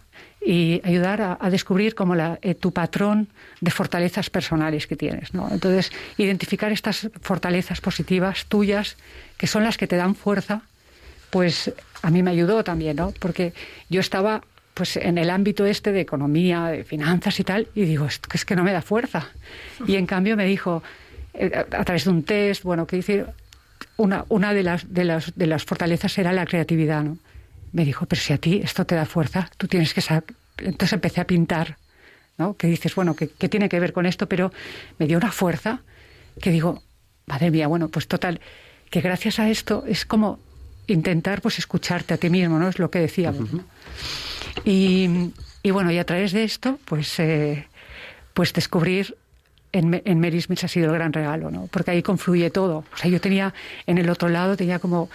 y 0.46 0.82
ayudar 0.84 1.22
a, 1.22 1.38
a 1.40 1.50
descubrir 1.50 1.96
como 1.96 2.16
la, 2.16 2.38
eh, 2.42 2.54
tu 2.54 2.72
patrón 2.72 3.28
de 3.62 3.72
fortalezas 3.72 4.30
personales 4.30 4.88
que 4.88 4.96
tienes. 4.96 5.34
¿no? 5.34 5.48
Entonces, 5.50 5.92
identificar 6.18 6.72
estas 6.72 7.10
fortalezas 7.22 7.82
positivas 7.82 8.46
tuyas, 8.48 8.98
que 9.38 9.48
son 9.48 9.64
las 9.64 9.78
que 9.78 9.88
te 9.88 9.96
dan 9.96 10.16
fuerza, 10.16 10.62
pues 11.30 11.74
a 12.02 12.12
mí 12.12 12.22
me 12.22 12.32
ayudó 12.32 12.64
también, 12.64 12.98
¿no? 12.98 13.14
Porque 13.20 13.54
yo 13.90 14.02
estaba 14.02 14.44
pues 14.74 14.98
en 14.98 15.18
el 15.18 15.30
ámbito 15.30 15.66
este 15.66 15.92
de 15.92 16.02
economía, 16.02 16.66
de 16.68 16.84
finanzas 16.84 17.40
y 17.40 17.44
tal, 17.44 17.68
y 17.76 17.86
digo, 17.86 18.08
es 18.08 18.46
que 18.46 18.56
no 18.56 18.64
me 18.64 18.72
da 18.72 18.82
fuerza. 18.82 19.30
Y 19.86 19.96
en 19.96 20.06
cambio 20.06 20.36
me 20.36 20.46
dijo, 20.46 20.82
eh, 21.34 21.52
a, 21.56 21.84
través 21.84 22.06
de 22.06 22.10
un 22.10 22.24
test, 22.24 22.64
bueno, 22.64 22.88
que 22.88 22.98
decir, 22.98 23.26
una, 23.98 24.26
una 24.30 24.54
de, 24.54 24.64
las, 24.64 24.92
de, 24.92 25.04
las, 25.04 25.36
de 25.36 25.48
las 25.48 25.64
fortalezas 25.64 26.18
era 26.18 26.34
la 26.34 26.46
creatividad, 26.46 27.04
¿no? 27.04 27.18
Me 27.72 27.86
dijo, 27.86 28.06
pero 28.06 28.22
si 28.22 28.34
a 28.34 28.38
ti 28.38 28.62
esto 28.64 28.86
te 28.86 28.96
da 28.96 29.06
fuerza, 29.06 29.50
tú 29.58 29.68
tienes 29.68 29.94
que 29.94 30.02
saber... 30.02 30.26
Entonces 30.58 30.94
empecé 30.94 31.22
a 31.22 31.26
pintar, 31.26 31.78
¿no? 32.38 32.56
Que 32.56 32.68
dices, 32.68 32.94
bueno, 32.94 33.16
¿qué, 33.16 33.30
qué 33.30 33.50
tiene 33.50 33.70
que 33.70 33.80
ver 33.80 33.94
con 33.94 34.06
esto? 34.06 34.28
Pero 34.28 34.52
me 35.00 35.08
dio 35.08 35.18
una 35.18 35.32
fuerza 35.32 35.82
que 36.40 36.52
digo, 36.52 36.84
madre 37.26 37.52
mía, 37.52 37.68
bueno, 37.68 37.90
pues 37.90 38.08
total, 38.08 38.42
que 38.90 39.02
gracias 39.02 39.40
a 39.40 39.50
esto 39.50 39.84
es 39.88 40.06
como 40.06 40.40
intentar 40.88 41.42
pues 41.42 41.58
escucharte 41.60 42.14
a 42.14 42.18
ti 42.18 42.30
mismo, 42.30 42.60
¿no? 42.60 42.68
Es 42.68 42.80
lo 42.80 42.92
que 42.92 43.00
decíamos. 43.00 43.50
Y, 44.66 45.32
bueno, 45.72 45.92
y 45.92 45.98
a 45.98 46.06
través 46.06 46.32
de 46.32 46.44
esto, 46.44 46.80
pues, 46.86 47.20
eh, 47.20 47.68
pues 48.34 48.54
descubrir 48.54 49.16
en, 49.72 50.02
en 50.06 50.20
Mary 50.20 50.42
Smith 50.42 50.64
ha 50.64 50.68
sido 50.68 50.88
el 50.88 50.94
gran 50.94 51.14
regalo, 51.14 51.50
¿no? 51.52 51.68
Porque 51.68 51.92
ahí 51.92 52.02
confluye 52.04 52.50
todo. 52.50 52.84
O 52.94 52.98
sea, 52.98 53.10
yo 53.10 53.20
tenía 53.22 53.54
en 53.88 53.98
el 53.98 54.10
otro 54.10 54.30
lado, 54.30 54.56
tenía 54.58 54.80
como 54.80 55.10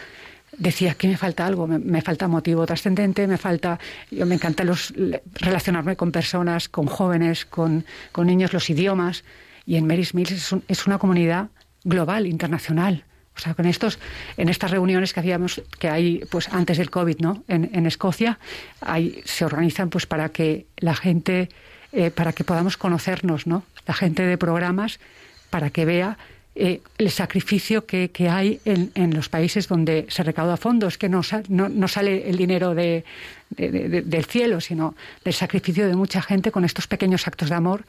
decía 0.56 0.94
que 0.94 1.06
me 1.06 1.16
falta 1.16 1.46
algo, 1.46 1.66
me, 1.66 1.78
me 1.78 2.00
falta 2.02 2.26
motivo 2.26 2.66
trascendente, 2.66 3.26
me 3.28 3.36
falta, 3.38 3.78
yo 4.10 4.26
me 4.26 4.34
encanta 4.34 4.64
los, 4.64 4.92
relacionarme 5.34 5.94
con 5.94 6.10
personas, 6.10 6.68
con 6.68 6.86
jóvenes, 6.86 7.44
con, 7.44 7.84
con 8.12 8.26
niños, 8.26 8.52
los 8.52 8.68
idiomas. 8.70 9.22
Y 9.66 9.76
en 9.76 9.86
Mary 9.86 10.04
Smith 10.04 10.30
es, 10.32 10.50
un- 10.50 10.64
es 10.66 10.86
una 10.86 10.98
comunidad 10.98 11.48
global, 11.84 12.26
internacional. 12.26 13.04
O 13.38 13.40
sea, 13.40 13.54
con 13.54 13.66
estos, 13.66 14.00
en 14.36 14.48
estas 14.48 14.72
reuniones 14.72 15.12
que 15.12 15.20
hacíamos, 15.20 15.62
que 15.78 15.88
hay 15.88 16.24
pues 16.28 16.48
antes 16.48 16.76
del 16.76 16.90
COVID, 16.90 17.20
¿no? 17.20 17.44
En, 17.46 17.86
Escocia, 17.86 18.40
hay, 18.80 19.22
se 19.24 19.44
organizan 19.44 19.90
pues 19.90 20.06
para 20.06 20.30
que 20.30 20.66
la 20.78 20.96
gente, 20.96 21.48
eh, 21.92 22.10
para 22.10 22.32
que 22.32 22.42
podamos 22.42 22.76
conocernos, 22.76 23.46
¿no? 23.46 23.62
La 23.86 23.94
gente 23.94 24.24
de 24.24 24.36
programas, 24.36 24.98
para 25.50 25.70
que 25.70 25.84
vea 25.84 26.18
eh, 26.56 26.80
el 26.98 27.10
sacrificio 27.12 27.86
que, 27.86 28.10
que 28.10 28.28
hay 28.28 28.60
en, 28.64 28.90
en 28.96 29.14
los 29.14 29.28
países 29.28 29.68
donde 29.68 30.06
se 30.08 30.24
recauda 30.24 30.56
fondos, 30.56 30.98
que 30.98 31.08
no, 31.08 31.20
no, 31.48 31.68
no 31.68 31.86
sale 31.86 32.28
el 32.28 32.36
dinero 32.36 32.74
de- 32.74 33.04
del 33.56 34.24
cielo, 34.24 34.60
sino 34.60 34.96
del 35.24 35.32
sacrificio 35.34 35.86
de 35.86 35.94
mucha 35.94 36.20
gente 36.22 36.50
con 36.50 36.64
estos 36.64 36.88
pequeños 36.88 37.26
actos 37.28 37.48
de 37.50 37.54
amor 37.54 37.84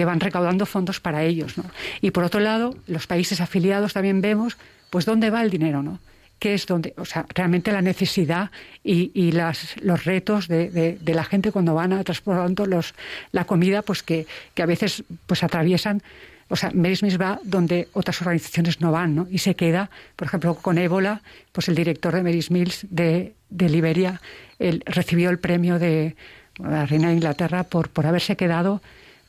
que 0.00 0.06
van 0.06 0.18
recaudando 0.18 0.64
fondos 0.64 0.98
para 0.98 1.24
ellos. 1.24 1.58
¿no? 1.58 1.64
Y 2.00 2.10
por 2.10 2.24
otro 2.24 2.40
lado, 2.40 2.74
los 2.86 3.06
países 3.06 3.42
afiliados 3.42 3.92
también 3.92 4.22
vemos, 4.22 4.56
pues, 4.88 5.04
dónde 5.04 5.28
va 5.28 5.42
el 5.42 5.50
dinero, 5.50 5.82
¿no? 5.82 5.98
¿Qué 6.38 6.54
es 6.54 6.64
donde, 6.64 6.94
o 6.96 7.04
sea, 7.04 7.26
realmente 7.34 7.70
la 7.70 7.82
necesidad 7.82 8.50
y, 8.82 9.10
y 9.12 9.32
las, 9.32 9.76
los 9.82 10.06
retos 10.06 10.48
de, 10.48 10.70
de- 10.70 11.14
la 11.14 11.24
gente 11.24 11.52
cuando 11.52 11.74
van 11.74 11.92
a 11.92 12.02
transportando 12.02 12.64
los, 12.64 12.94
la 13.30 13.44
comida, 13.44 13.82
pues 13.82 14.02
que, 14.02 14.26
que 14.54 14.62
a 14.62 14.66
veces 14.66 15.04
pues 15.26 15.42
atraviesan 15.42 16.02
o 16.48 16.56
sea, 16.56 16.70
Mary 16.72 16.96
Smith 16.96 17.20
va 17.20 17.38
donde 17.44 17.88
otras 17.92 18.22
organizaciones 18.22 18.80
no 18.80 18.90
van, 18.90 19.14
¿no? 19.14 19.26
Y 19.30 19.36
se 19.38 19.54
queda, 19.54 19.90
por 20.16 20.28
ejemplo, 20.28 20.54
con 20.54 20.78
ébola, 20.78 21.20
pues 21.52 21.68
el 21.68 21.74
director 21.74 22.14
de 22.14 22.22
Mary 22.22 22.42
Mills 22.48 22.86
de, 22.88 23.34
de 23.50 23.68
Liberia 23.68 24.22
él 24.58 24.82
recibió 24.86 25.28
el 25.28 25.38
premio 25.38 25.78
de 25.78 26.16
la 26.58 26.86
reina 26.86 27.08
de 27.08 27.14
Inglaterra 27.16 27.64
por, 27.64 27.90
por 27.90 28.06
haberse 28.06 28.36
quedado, 28.36 28.80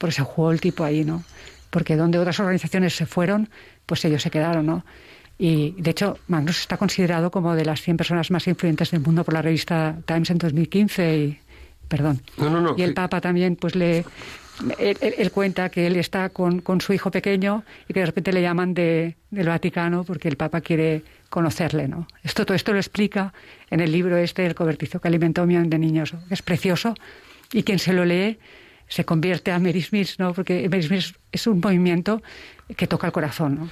por 0.01 0.11
se 0.11 0.23
jugó 0.23 0.51
el 0.51 0.59
tipo 0.59 0.83
ahí, 0.83 1.05
¿no? 1.05 1.23
Porque 1.69 1.95
donde 1.95 2.17
otras 2.17 2.39
organizaciones 2.39 2.95
se 2.95 3.05
fueron, 3.05 3.49
pues 3.85 4.03
ellos 4.03 4.23
se 4.23 4.31
quedaron, 4.31 4.65
¿no? 4.65 4.83
Y 5.37 5.75
de 5.77 5.91
hecho, 5.91 6.17
Magnus 6.27 6.59
está 6.59 6.75
considerado 6.75 7.29
como 7.29 7.55
de 7.55 7.65
las 7.65 7.81
100 7.81 7.97
personas 7.97 8.31
más 8.31 8.47
influyentes 8.47 8.89
del 8.89 9.01
mundo 9.01 9.23
por 9.23 9.35
la 9.35 9.43
revista 9.43 9.95
Times 10.05 10.31
en 10.31 10.39
2015 10.39 11.17
y 11.17 11.39
perdón. 11.87 12.19
No, 12.37 12.49
no, 12.49 12.61
no, 12.61 12.75
y 12.75 12.81
el. 12.81 12.95
Papa 12.95 13.21
también, 13.21 13.55
pues 13.55 13.75
le. 13.75 14.03
Él, 14.79 15.31
cuenta 15.31 15.69
que 15.69 15.87
él 15.87 15.95
está 15.95 16.29
con, 16.29 16.61
con 16.61 16.81
su 16.81 16.93
hijo 16.93 17.09
pequeño 17.11 17.63
y 17.87 17.93
que 17.93 17.99
de 17.99 18.05
repente 18.07 18.33
le 18.33 18.41
llaman 18.41 18.73
de, 18.73 19.15
del 19.29 19.47
Vaticano 19.47 20.03
porque 20.03 20.27
el 20.27 20.37
Papa 20.37 20.61
quiere 20.61 21.03
conocerle, 21.29 21.87
¿no? 21.87 22.07
Esto, 22.23 22.45
todo 22.45 22.55
esto 22.55 22.73
lo 22.73 22.79
explica 22.79 23.33
en 23.69 23.79
el 23.79 23.91
libro 23.91 24.17
este, 24.17 24.45
El 24.45 24.53
cobertizo 24.53 24.99
que 24.99 25.07
alimentó 25.07 25.43
un 25.43 25.47
millón 25.47 25.69
de 25.69 25.79
niños, 25.79 26.13
es 26.29 26.41
precioso 26.41 26.95
y 27.53 27.63
quien 27.63 27.79
se 27.79 27.93
lo 27.93 28.05
lee 28.05 28.37
se 28.91 29.05
convierte 29.05 29.51
a 29.51 29.59
Mary 29.59 29.81
Smith, 29.81 30.09
¿no? 30.17 30.33
Porque 30.33 30.67
Mary 30.69 30.83
Smith 30.83 31.15
es 31.31 31.47
un 31.47 31.61
movimiento 31.61 32.21
que 32.75 32.87
toca 32.87 33.07
el 33.07 33.13
corazón, 33.13 33.55
¿no? 33.55 33.69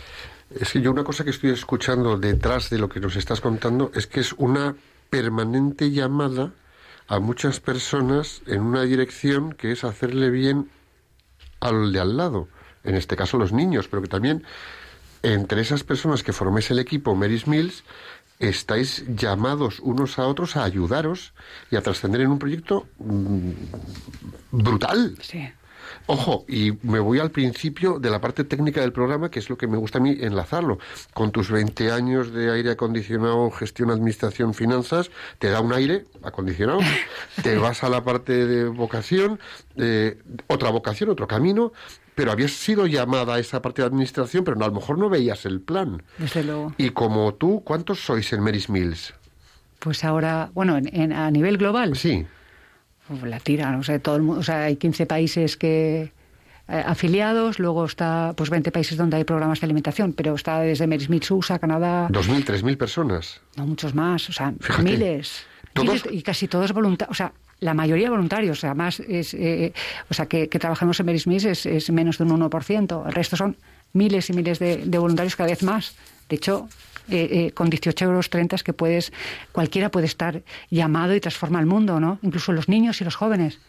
Es 0.57 0.71
que 0.71 0.81
yo 0.81 0.91
una 0.91 1.03
cosa 1.03 1.25
que 1.25 1.29
estoy 1.29 1.51
escuchando 1.51 2.17
detrás 2.17 2.69
de 2.69 2.79
lo 2.79 2.87
que 2.87 3.01
nos 3.01 3.17
estás 3.17 3.41
contando 3.41 3.91
es 3.93 4.07
que 4.07 4.21
es 4.21 4.31
una 4.33 4.75
permanente 5.09 5.91
llamada 5.91 6.53
a 7.09 7.19
muchas 7.19 7.59
personas 7.59 8.41
en 8.47 8.61
una 8.61 8.83
dirección 8.83 9.51
que 9.51 9.73
es 9.73 9.83
hacerle 9.83 10.29
bien 10.29 10.69
al 11.59 11.91
de 11.91 11.99
al 11.99 12.15
lado, 12.15 12.47
en 12.85 12.95
este 12.95 13.17
caso 13.17 13.37
los 13.37 13.51
niños, 13.51 13.89
pero 13.89 14.01
que 14.01 14.07
también 14.07 14.45
entre 15.21 15.59
esas 15.59 15.83
personas 15.83 16.23
que 16.23 16.31
forméis 16.31 16.71
el 16.71 16.79
equipo 16.79 17.13
Mary's 17.13 17.45
Mills 17.45 17.83
estáis 18.39 19.05
llamados 19.07 19.79
unos 19.81 20.17
a 20.17 20.25
otros 20.25 20.55
a 20.55 20.63
ayudaros 20.63 21.33
y 21.69 21.75
a 21.75 21.81
trascender 21.81 22.21
en 22.21 22.31
un 22.31 22.39
proyecto 22.39 22.87
mm, 22.97 23.51
brutal. 24.51 25.15
Sí. 25.21 25.49
Ojo, 26.05 26.45
y 26.47 26.73
me 26.81 26.99
voy 26.99 27.19
al 27.19 27.29
principio 27.29 27.99
de 27.99 28.09
la 28.09 28.19
parte 28.19 28.43
técnica 28.43 28.81
del 28.81 28.91
programa, 28.91 29.29
que 29.29 29.39
es 29.39 29.49
lo 29.49 29.57
que 29.57 29.67
me 29.67 29.77
gusta 29.77 29.99
a 29.99 30.01
mí 30.01 30.17
enlazarlo. 30.19 30.79
Con 31.13 31.31
tus 31.31 31.51
20 31.51 31.91
años 31.91 32.33
de 32.33 32.51
aire 32.51 32.71
acondicionado, 32.71 33.51
gestión, 33.51 33.91
administración, 33.91 34.53
finanzas, 34.53 35.11
te 35.37 35.49
da 35.49 35.61
un 35.61 35.73
aire 35.73 36.05
acondicionado, 36.23 36.79
te 37.43 37.57
vas 37.57 37.83
a 37.83 37.89
la 37.89 38.03
parte 38.03 38.47
de 38.47 38.65
vocación, 38.65 39.39
eh, 39.75 40.17
otra 40.47 40.69
vocación, 40.71 41.09
otro 41.09 41.27
camino, 41.27 41.73
pero 42.19 42.33
habías 42.33 42.51
sido 42.51 42.85
llamada 42.85 43.35
a 43.35 43.39
esa 43.39 43.61
parte 43.61 43.81
de 43.81 43.87
administración, 43.87 44.43
pero 44.43 44.57
a 44.61 44.67
lo 44.67 44.73
mejor 44.73 44.97
no 44.97 45.07
veías 45.07 45.45
el 45.45 45.61
plan. 45.61 46.03
Desde 46.17 46.43
luego. 46.43 46.73
Y 46.77 46.89
como 46.89 47.33
tú, 47.35 47.61
¿cuántos 47.63 48.01
sois 48.03 48.33
en 48.33 48.41
Mary's 48.41 48.67
Mills? 48.69 49.13
Pues 49.79 50.03
ahora, 50.03 50.49
bueno, 50.53 50.75
en- 50.75 50.93
en- 50.93 51.13
a 51.13 51.31
nivel 51.31 51.57
global, 51.57 51.95
Sí. 51.95 52.25
Uf, 53.07 53.23
la 53.23 53.39
tiran, 53.39 53.75
o 53.75 53.83
sea, 53.83 53.97
todo 53.99 54.17
el 54.17 54.23
mundo, 54.23 54.41
o 54.41 54.43
sea, 54.43 54.63
hay 54.65 54.75
15 54.75 55.05
países 55.05 55.55
que 55.55 56.11
eh, 56.67 56.83
afiliados, 56.85 57.57
luego 57.57 57.85
está 57.85 58.33
pues 58.35 58.49
20 58.49 58.69
países 58.73 58.97
donde 58.97 59.15
hay 59.15 59.23
programas 59.23 59.61
de 59.61 59.65
alimentación, 59.65 60.11
pero 60.11 60.35
está 60.35 60.59
desde 60.59 60.87
Mary 60.87 61.05
Smith, 61.05 61.31
USA, 61.31 61.57
Canadá, 61.57 62.07
Dos 62.11 62.27
mil, 62.27 62.43
tres 62.43 62.63
mil 62.63 62.77
personas. 62.77 63.39
no 63.55 63.65
muchos 63.65 63.95
más, 63.95 64.27
o 64.29 64.33
sea, 64.33 64.53
Fíjate. 64.59 64.83
miles, 64.83 65.45
Todos- 65.73 65.87
miles, 66.05 66.07
y 66.11 66.21
casi 66.21 66.49
todos 66.49 66.73
voluntarios, 66.73 67.11
o 67.11 67.15
sea, 67.17 67.31
la 67.59 67.73
mayoría 67.73 68.09
voluntarios, 68.09 68.57
o 68.57 68.61
sea, 68.61 68.73
más 68.73 68.99
es, 69.01 69.33
eh, 69.33 69.73
o 70.09 70.13
sea, 70.13 70.25
que, 70.27 70.47
que 70.49 70.59
trabajamos 70.59 70.99
en 70.99 71.19
Smith 71.19 71.45
es, 71.45 71.65
es 71.65 71.89
menos 71.91 72.17
de 72.17 72.23
un 72.23 72.39
1%, 72.39 73.05
el 73.07 73.13
resto 73.13 73.35
son 73.35 73.57
miles 73.93 74.29
y 74.29 74.33
miles 74.33 74.59
de, 74.59 74.77
de 74.77 74.97
voluntarios 74.97 75.35
cada 75.35 75.49
vez 75.49 75.63
más. 75.63 75.95
De 76.29 76.35
hecho, 76.35 76.69
eh, 77.09 77.27
eh, 77.47 77.51
con 77.51 77.69
18 77.69 78.05
euros 78.05 78.29
30 78.29 78.55
es 78.55 78.63
que 78.63 78.71
puedes, 78.73 79.11
cualquiera 79.51 79.89
puede 79.89 80.05
estar 80.05 80.41
llamado 80.69 81.15
y 81.15 81.19
transforma 81.19 81.59
el 81.59 81.65
mundo, 81.65 81.99
¿no? 81.99 82.19
Incluso 82.21 82.53
los 82.53 82.69
niños 82.69 83.01
y 83.01 83.03
los 83.03 83.15
jóvenes. 83.15 83.59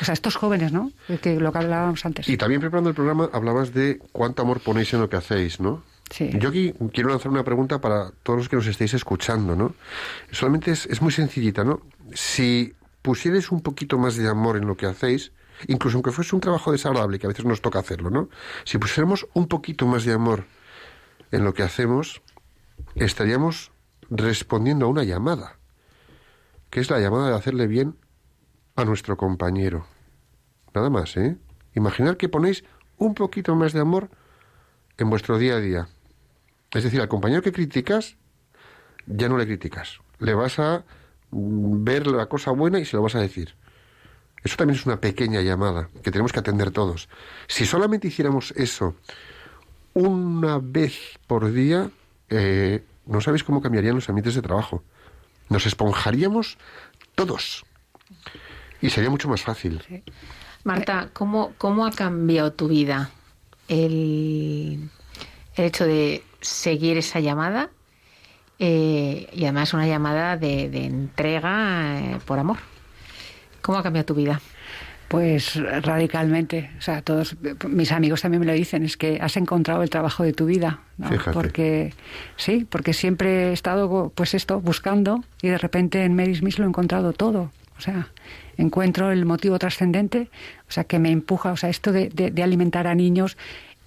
O 0.00 0.04
sea, 0.04 0.14
estos 0.14 0.36
jóvenes, 0.36 0.72
¿no? 0.72 0.92
Que- 1.06 1.18
Que 1.18 1.40
lo 1.40 1.50
que 1.52 1.58
hablábamos 1.58 2.04
antes. 2.06 2.28
Y 2.28 2.36
también 2.36 2.60
preparando 2.60 2.90
el 2.90 2.94
programa 2.94 3.28
hablabas 3.32 3.72
de 3.74 3.98
cuánto 4.12 4.42
amor 4.42 4.60
ponéis 4.60 4.92
en 4.94 5.00
lo 5.00 5.08
que 5.08 5.16
hacéis, 5.16 5.60
¿no? 5.60 5.82
Sí. 6.10 6.30
Yo 6.38 6.50
aquí 6.50 6.74
quiero 6.92 7.08
lanzar 7.10 7.30
una 7.32 7.42
pregunta 7.44 7.80
para 7.80 8.10
todos 8.22 8.38
los 8.38 8.48
que 8.48 8.56
nos 8.56 8.66
estéis 8.66 8.94
escuchando, 8.94 9.56
¿no? 9.56 9.74
Solamente 10.30 10.70
es, 10.70 10.86
es 10.86 11.00
muy 11.02 11.10
sencillita, 11.12 11.64
¿no? 11.64 11.80
Si 12.12 12.72
pusierais 13.04 13.52
un 13.52 13.60
poquito 13.60 13.98
más 13.98 14.16
de 14.16 14.26
amor 14.26 14.56
en 14.56 14.66
lo 14.66 14.78
que 14.78 14.86
hacéis, 14.86 15.30
incluso 15.68 15.98
aunque 15.98 16.10
fuese 16.10 16.34
un 16.34 16.40
trabajo 16.40 16.72
desagradable, 16.72 17.18
que 17.18 17.26
a 17.26 17.28
veces 17.28 17.44
nos 17.44 17.60
toca 17.60 17.78
hacerlo, 17.78 18.08
¿no? 18.08 18.30
Si 18.64 18.78
pusiéramos 18.78 19.28
un 19.34 19.46
poquito 19.46 19.86
más 19.86 20.06
de 20.06 20.14
amor 20.14 20.46
en 21.30 21.44
lo 21.44 21.52
que 21.52 21.62
hacemos, 21.62 22.22
estaríamos 22.94 23.72
respondiendo 24.08 24.86
a 24.86 24.88
una 24.88 25.04
llamada, 25.04 25.58
que 26.70 26.80
es 26.80 26.88
la 26.88 26.98
llamada 26.98 27.28
de 27.28 27.36
hacerle 27.36 27.66
bien 27.66 27.94
a 28.74 28.86
nuestro 28.86 29.18
compañero. 29.18 29.86
Nada 30.72 30.88
más, 30.88 31.14
¿eh? 31.18 31.36
Imaginar 31.74 32.16
que 32.16 32.30
ponéis 32.30 32.64
un 32.96 33.14
poquito 33.14 33.54
más 33.54 33.74
de 33.74 33.80
amor 33.80 34.08
en 34.96 35.10
vuestro 35.10 35.36
día 35.36 35.56
a 35.56 35.60
día. 35.60 35.88
Es 36.70 36.84
decir, 36.84 37.02
al 37.02 37.08
compañero 37.08 37.42
que 37.42 37.52
criticas, 37.52 38.16
ya 39.04 39.28
no 39.28 39.36
le 39.36 39.44
criticas. 39.44 40.00
Le 40.20 40.32
vas 40.32 40.58
a 40.58 40.86
ver 41.34 42.06
la 42.06 42.26
cosa 42.26 42.52
buena 42.52 42.78
y 42.78 42.84
se 42.84 42.96
lo 42.96 43.02
vas 43.02 43.14
a 43.14 43.20
decir. 43.20 43.54
Eso 44.42 44.56
también 44.56 44.78
es 44.78 44.86
una 44.86 45.00
pequeña 45.00 45.40
llamada 45.40 45.88
que 46.02 46.10
tenemos 46.10 46.32
que 46.32 46.38
atender 46.38 46.70
todos. 46.70 47.08
Si 47.46 47.64
solamente 47.64 48.08
hiciéramos 48.08 48.52
eso 48.52 48.94
una 49.94 50.58
vez 50.58 51.18
por 51.26 51.50
día, 51.50 51.90
eh, 52.28 52.84
no 53.06 53.20
sabéis 53.20 53.42
cómo 53.42 53.62
cambiarían 53.62 53.94
los 53.94 54.08
ambientes 54.08 54.34
de 54.34 54.42
trabajo. 54.42 54.82
Nos 55.48 55.66
esponjaríamos 55.66 56.58
todos. 57.14 57.64
Y 58.82 58.90
sería 58.90 59.08
mucho 59.08 59.28
más 59.28 59.42
fácil. 59.42 59.82
Marta, 60.62 61.08
¿cómo, 61.12 61.54
¿cómo 61.56 61.86
ha 61.86 61.90
cambiado 61.90 62.52
tu 62.52 62.68
vida 62.68 63.10
el, 63.68 64.90
el 65.56 65.64
hecho 65.64 65.86
de 65.86 66.22
seguir 66.40 66.98
esa 66.98 67.20
llamada? 67.20 67.70
Eh, 68.58 69.28
y 69.32 69.44
además 69.44 69.74
una 69.74 69.86
llamada 69.86 70.36
de, 70.36 70.68
de 70.70 70.84
entrega 70.84 71.98
eh, 72.00 72.18
por 72.24 72.38
amor. 72.38 72.58
¿Cómo 73.62 73.78
ha 73.78 73.82
cambiado 73.82 74.06
tu 74.06 74.14
vida? 74.14 74.40
Pues 75.08 75.54
radicalmente. 75.82 76.70
O 76.78 76.80
sea, 76.80 77.02
todos 77.02 77.36
mis 77.68 77.92
amigos 77.92 78.22
también 78.22 78.40
me 78.40 78.46
lo 78.46 78.52
dicen, 78.52 78.84
es 78.84 78.96
que 78.96 79.18
has 79.20 79.36
encontrado 79.36 79.82
el 79.82 79.90
trabajo 79.90 80.22
de 80.24 80.32
tu 80.32 80.46
vida. 80.46 80.80
¿no? 80.98 81.08
Fíjate. 81.08 81.30
Porque 81.32 81.94
sí, 82.36 82.66
porque 82.68 82.92
siempre 82.92 83.50
he 83.50 83.52
estado, 83.52 84.10
pues 84.14 84.34
esto, 84.34 84.60
buscando 84.60 85.22
y 85.42 85.48
de 85.48 85.58
repente 85.58 86.04
en 86.04 86.16
Mary 86.16 86.34
Smith 86.34 86.56
lo 86.58 86.64
he 86.64 86.68
encontrado 86.68 87.12
todo. 87.12 87.52
O 87.76 87.80
sea, 87.80 88.08
encuentro 88.56 89.12
el 89.12 89.24
motivo 89.24 89.58
trascendente, 89.58 90.30
o 90.68 90.72
sea, 90.72 90.84
que 90.84 90.98
me 90.98 91.10
empuja, 91.10 91.52
o 91.52 91.56
sea, 91.56 91.70
esto 91.70 91.92
de, 91.92 92.08
de- 92.08 92.30
de 92.30 92.42
alimentar 92.42 92.86
a 92.86 92.94
niños. 92.94 93.36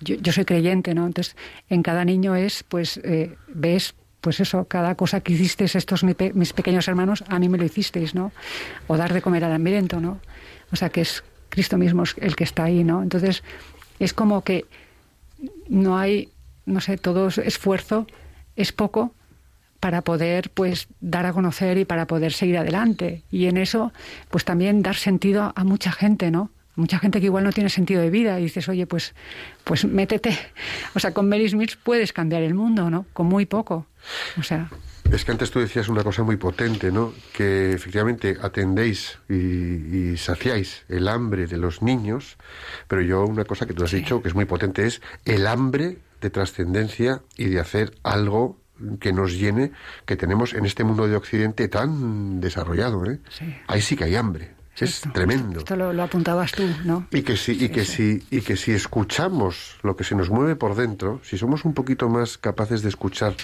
Yo, 0.02 0.16
yo 0.16 0.32
soy 0.32 0.46
creyente, 0.46 0.94
¿no? 0.94 1.08
Entonces, 1.08 1.36
en 1.70 1.82
cada 1.84 2.06
niño 2.06 2.36
es, 2.36 2.64
pues, 2.64 2.98
eh, 3.04 3.36
ves, 3.48 3.96
pues 4.28 4.42
eso, 4.42 4.66
cada 4.66 4.96
cosa 4.96 5.22
que 5.22 5.32
hicisteis 5.32 5.78
estos 5.78 6.04
mis 6.04 6.52
pequeños 6.52 6.86
hermanos, 6.90 7.24
a 7.30 7.40
mí 7.40 7.48
me 7.48 7.58
lo 7.58 7.64
hicisteis, 7.64 8.14
¿no? 8.14 8.34
O 8.88 8.98
dar 8.98 9.14
de 9.14 9.22
comer 9.22 9.46
al 9.46 9.54
hambriento, 9.54 10.02
¿no? 10.02 10.20
O 10.70 10.76
sea, 10.76 10.90
que 10.90 11.00
es 11.00 11.24
Cristo 11.48 11.78
mismo 11.78 12.04
el 12.18 12.36
que 12.36 12.44
está 12.44 12.66
ahí, 12.66 12.84
¿no? 12.84 13.02
Entonces, 13.02 13.42
es 14.00 14.12
como 14.12 14.44
que 14.44 14.66
no 15.70 15.98
hay, 15.98 16.28
no 16.66 16.82
sé, 16.82 16.98
todo 16.98 17.30
es 17.30 17.38
esfuerzo 17.38 18.06
es 18.58 18.74
poco 18.74 19.14
para 19.80 20.02
poder 20.02 20.50
pues 20.50 20.90
dar 21.00 21.26
a 21.26 21.32
conocer 21.32 21.78
y 21.78 21.86
para 21.86 22.06
poder 22.06 22.34
seguir 22.34 22.58
adelante 22.58 23.24
y 23.32 23.46
en 23.46 23.56
eso 23.56 23.94
pues 24.30 24.44
también 24.44 24.84
dar 24.84 24.96
sentido 24.96 25.54
a 25.56 25.64
mucha 25.64 25.94
gente 25.94 26.32
no 26.32 26.52
mucha 26.78 27.00
gente 27.00 27.20
que 27.20 27.26
igual 27.26 27.44
no 27.44 27.52
tiene 27.52 27.70
sentido 27.70 28.02
de 28.02 28.10
vida 28.10 28.40
y 28.40 28.44
dices 28.44 28.70
oye 28.70 28.88
pues 28.88 29.14
pues 29.64 29.84
métete 29.84 30.38
o 30.96 31.00
sea 31.00 31.14
con 31.14 31.28
Mary 31.28 31.50
Smith 31.50 31.74
puedes 31.84 32.14
cambiar 32.14 32.44
el 32.44 32.54
mundo 32.54 32.90
no 32.90 33.06
con 33.14 33.26
muy 33.26 33.46
poco 33.46 33.88
o 34.40 34.44
sea 34.44 34.70
Es 35.12 35.24
que 35.24 35.32
antes 35.32 35.52
tú 35.52 35.60
decías 35.60 35.88
una 35.88 36.04
cosa 36.04 36.24
muy 36.24 36.36
potente, 36.36 36.92
¿no? 36.92 37.14
Que 37.32 37.72
efectivamente 37.72 38.38
atendéis 38.42 39.20
y, 39.30 39.36
y 39.36 40.18
saciáis 40.18 40.84
el 40.90 41.08
hambre 41.08 41.48
de 41.48 41.56
los 41.56 41.82
niños, 41.82 42.36
pero 42.90 43.02
yo 43.02 43.24
una 43.24 43.46
cosa 43.46 43.66
que 43.66 43.74
tú 43.74 43.86
has 43.86 43.92
dicho 43.92 44.22
que 44.22 44.28
es 44.28 44.36
muy 44.36 44.44
potente 44.44 44.86
es 44.86 45.02
el 45.24 45.48
hambre 45.48 46.00
de 46.20 46.30
trascendencia 46.30 47.22
y 47.38 47.46
de 47.46 47.60
hacer 47.62 47.96
algo 48.04 48.60
que 49.00 49.14
nos 49.14 49.32
llene, 49.34 49.72
que 50.06 50.18
tenemos 50.18 50.54
en 50.54 50.66
este 50.66 50.84
mundo 50.84 51.08
de 51.08 51.16
Occidente 51.16 51.70
tan 51.70 52.42
desarrollado, 52.42 53.06
¿eh? 53.10 53.20
Sí. 53.30 53.56
Ahí 53.68 53.82
sí 53.82 53.96
que 53.96 54.04
hay 54.04 54.16
hambre. 54.16 54.57
Es 54.80 54.96
esto, 54.96 55.12
tremendo. 55.12 55.60
esto 55.60 55.76
lo, 55.76 55.92
lo 55.92 56.04
apuntabas 56.04 56.52
tú 56.52 56.64
no 56.86 57.08
Y 57.12 57.24
que 57.24 57.36
si, 57.36 57.54
y 57.54 57.70
que 57.70 57.84
si, 57.84 58.24
y 58.30 58.42
que 58.42 58.56
si 58.56 58.72
escuchamos 58.74 59.78
lo 59.82 59.96
que 59.96 60.04
se 60.04 60.14
nos 60.16 60.30
mueve 60.30 60.56
por 60.56 60.76
dentro, 60.76 61.20
si 61.24 61.38
somos 61.38 61.66
un 61.66 61.74
poquito 61.74 62.10
más 62.10 62.38
capaces 62.38 62.84
de 62.84 62.90
escuchar 62.90 63.36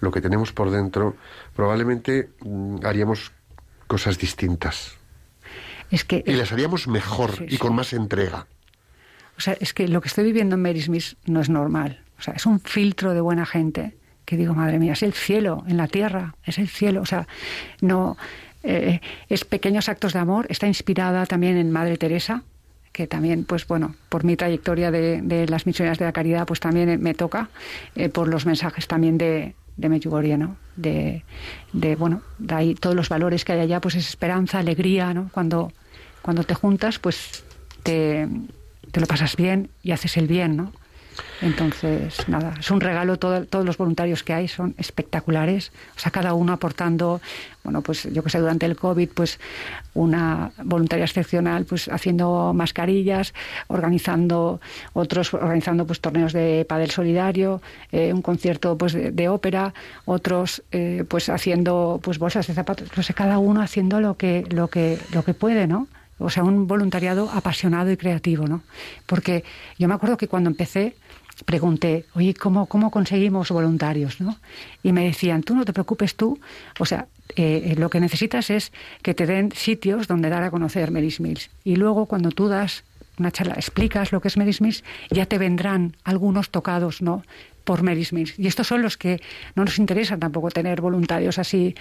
lo 0.00 0.10
que 0.10 0.20
tenemos 0.20 0.52
por 0.52 0.70
dentro, 0.70 1.16
probablemente 1.56 2.28
mm, 2.44 2.84
haríamos 2.84 3.32
cosas 3.86 4.18
distintas. 4.18 4.96
es 5.90 6.04
que 6.04 6.22
Y 6.26 6.32
las 6.32 6.52
haríamos 6.52 6.86
mejor 6.86 7.34
Sí, 7.36 7.46
y 7.48 7.58
con 7.58 7.74
más 7.74 7.92
entrega. 7.92 8.46
O 9.36 9.40
sea, 9.40 9.56
es 9.60 9.72
que 9.72 9.88
lo 9.88 10.00
que 10.00 10.08
estoy 10.08 10.24
viviendo 10.24 10.54
en 10.54 10.62
Mary 10.62 10.80
Smith 10.80 11.16
no 11.26 11.40
es 11.40 11.48
normal. 11.48 12.02
O 12.18 12.22
sea, 12.22 12.34
es 12.34 12.46
un 12.46 12.60
filtro 12.60 13.14
de 13.14 13.20
buena 13.20 13.46
gente 13.46 13.96
que 14.24 14.36
digo, 14.36 14.54
madre 14.54 14.78
mía, 14.78 14.92
es 14.92 15.02
el 15.02 15.12
cielo 15.12 15.64
en 15.66 15.76
la 15.76 15.88
tierra, 15.88 16.34
es 16.44 16.58
el 16.58 16.68
cielo. 16.68 17.02
O 17.02 17.06
sea, 17.06 17.26
no 17.80 18.16
eh, 18.64 19.00
es 19.28 19.44
pequeños 19.44 19.88
actos 19.88 20.12
de 20.12 20.18
amor. 20.18 20.46
Está 20.48 20.66
inspirada 20.66 21.26
también 21.26 21.56
en 21.56 21.70
Madre 21.70 21.96
Teresa, 21.96 22.42
que 22.92 23.06
también, 23.06 23.44
pues 23.44 23.66
bueno, 23.66 23.94
por 24.08 24.24
mi 24.24 24.36
trayectoria 24.36 24.90
de, 24.90 25.20
de 25.22 25.46
las 25.46 25.66
misiones 25.66 25.98
de 25.98 26.04
la 26.04 26.12
caridad, 26.12 26.46
pues 26.46 26.60
también 26.60 27.00
me 27.00 27.14
toca 27.14 27.48
eh, 27.94 28.08
por 28.08 28.28
los 28.28 28.46
mensajes 28.46 28.86
también 28.86 29.18
de 29.18 29.54
de 29.76 29.88
Medjugorje, 29.88 30.36
¿no? 30.36 30.56
De, 30.76 31.24
de, 31.72 31.96
bueno, 31.96 32.22
de 32.38 32.54
ahí 32.54 32.74
todos 32.74 32.94
los 32.94 33.08
valores 33.08 33.44
que 33.44 33.52
hay 33.52 33.60
allá, 33.60 33.80
pues 33.80 33.94
es 33.96 34.08
esperanza, 34.08 34.58
alegría, 34.58 35.14
¿no? 35.14 35.30
Cuando, 35.32 35.72
cuando 36.22 36.44
te 36.44 36.54
juntas, 36.54 36.98
pues 36.98 37.44
te, 37.82 38.28
te 38.90 39.00
lo 39.00 39.06
pasas 39.06 39.36
bien 39.36 39.70
y 39.82 39.92
haces 39.92 40.16
el 40.16 40.26
bien, 40.26 40.56
¿no? 40.56 40.72
Entonces, 41.42 42.26
nada, 42.28 42.54
es 42.58 42.70
un 42.70 42.80
regalo, 42.80 43.18
todo- 43.18 43.44
todos 43.44 43.64
los 43.64 43.76
voluntarios 43.76 44.22
que 44.22 44.32
hay 44.32 44.48
son 44.48 44.74
espectaculares, 44.78 45.72
o 45.96 46.00
sea, 46.00 46.10
cada 46.10 46.34
uno 46.34 46.52
aportando, 46.52 47.20
bueno, 47.62 47.82
pues 47.82 48.08
yo 48.12 48.22
que 48.22 48.30
sé, 48.30 48.38
durante 48.38 48.66
el 48.66 48.76
COVID, 48.76 49.08
pues 49.14 49.38
una 49.94 50.52
voluntaria 50.64 51.04
excepcional, 51.04 51.64
pues 51.64 51.88
haciendo 51.88 52.52
mascarillas, 52.54 53.34
organizando 53.68 54.60
otros, 54.92 55.34
organizando 55.34 55.86
pues 55.86 56.00
torneos 56.00 56.32
de 56.32 56.64
padel 56.68 56.90
solidario, 56.90 57.60
eh, 57.92 58.12
un 58.12 58.22
concierto 58.22 58.76
pues 58.78 58.92
de, 58.94 59.28
ópera, 59.28 59.74
otros 60.04 60.62
eh, 60.72 61.04
pues 61.08 61.28
haciendo 61.28 62.00
pues 62.02 62.18
bolsas 62.18 62.46
de 62.46 62.54
zapatos, 62.54 62.88
no 62.96 63.02
sé, 63.02 63.14
cada 63.14 63.38
uno 63.38 63.60
haciendo 63.60 64.00
lo 64.00 64.16
que, 64.16 64.44
lo 64.50 64.68
que, 64.68 64.98
lo 65.12 65.24
que 65.24 65.34
puede, 65.34 65.66
¿no? 65.66 65.88
O 66.18 66.30
sea, 66.30 66.44
un 66.44 66.68
voluntariado 66.68 67.28
apasionado 67.30 67.90
y 67.90 67.96
creativo, 67.96 68.46
¿no? 68.46 68.62
Porque 69.04 69.42
yo 69.78 69.88
me 69.88 69.94
acuerdo 69.94 70.16
que 70.16 70.28
cuando 70.28 70.48
empecé 70.48 70.94
pregunté, 71.44 72.04
oye, 72.14 72.34
¿cómo, 72.34 72.66
cómo 72.66 72.90
conseguimos 72.90 73.50
voluntarios? 73.50 74.20
¿no? 74.20 74.38
Y 74.82 74.92
me 74.92 75.04
decían, 75.04 75.42
tú 75.42 75.54
no 75.54 75.64
te 75.64 75.72
preocupes 75.72 76.14
tú, 76.14 76.38
o 76.78 76.86
sea, 76.86 77.08
eh, 77.36 77.74
lo 77.76 77.90
que 77.90 78.00
necesitas 78.00 78.50
es 78.50 78.72
que 79.02 79.14
te 79.14 79.26
den 79.26 79.52
sitios 79.52 80.06
donde 80.06 80.28
dar 80.28 80.42
a 80.42 80.50
conocer 80.50 80.90
Mary's 80.90 81.20
Mills. 81.20 81.50
Y 81.64 81.76
luego 81.76 82.06
cuando 82.06 82.30
tú 82.30 82.48
das 82.48 82.84
una 83.18 83.30
charla, 83.30 83.54
explicas 83.54 84.12
lo 84.12 84.20
que 84.20 84.28
es 84.28 84.36
Mary's 84.36 84.60
Mills, 84.60 84.84
ya 85.10 85.26
te 85.26 85.38
vendrán 85.38 85.96
algunos 86.04 86.50
tocados, 86.50 87.02
¿no? 87.02 87.22
por 87.64 87.82
Mary's 87.82 88.12
Mills. 88.12 88.38
Y 88.38 88.46
estos 88.46 88.66
son 88.66 88.82
los 88.82 88.96
que 88.96 89.20
no 89.54 89.64
nos 89.64 89.78
interesa 89.78 90.18
tampoco 90.18 90.50
tener 90.50 90.80
voluntarios 90.80 91.38
así, 91.38 91.74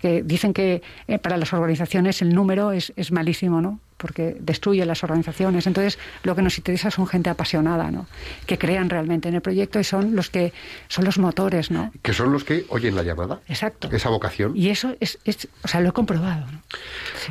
que 0.00 0.22
dicen 0.22 0.54
que 0.54 0.82
eh, 1.08 1.18
para 1.18 1.36
las 1.36 1.52
organizaciones 1.52 2.22
el 2.22 2.34
número 2.34 2.72
es, 2.72 2.92
es 2.96 3.12
malísimo, 3.12 3.60
¿no? 3.60 3.80
Porque 4.04 4.36
destruye 4.38 4.84
las 4.84 5.02
organizaciones. 5.02 5.66
Entonces, 5.66 5.98
lo 6.24 6.36
que 6.36 6.42
nos 6.42 6.58
interesa 6.58 6.90
son 6.90 7.06
gente 7.06 7.30
apasionada, 7.30 7.90
¿no? 7.90 8.06
Que 8.44 8.58
crean 8.58 8.90
realmente 8.90 9.30
en 9.30 9.34
el 9.34 9.40
proyecto 9.40 9.80
y 9.80 9.84
son 9.84 10.14
los 10.14 10.28
que 10.28 10.52
son 10.88 11.06
los 11.06 11.16
motores, 11.16 11.70
¿no? 11.70 11.90
Que 12.02 12.12
son 12.12 12.30
los 12.30 12.44
que 12.44 12.66
oyen 12.68 12.94
la 12.96 13.02
llamada. 13.02 13.40
Exacto. 13.48 13.88
Esa 13.90 14.10
vocación. 14.10 14.52
Y 14.54 14.68
eso 14.68 14.94
es, 15.00 15.18
es 15.24 15.48
o 15.62 15.68
sea, 15.68 15.80
lo 15.80 15.88
he 15.88 15.92
comprobado, 15.92 16.44
¿no? 16.52 16.60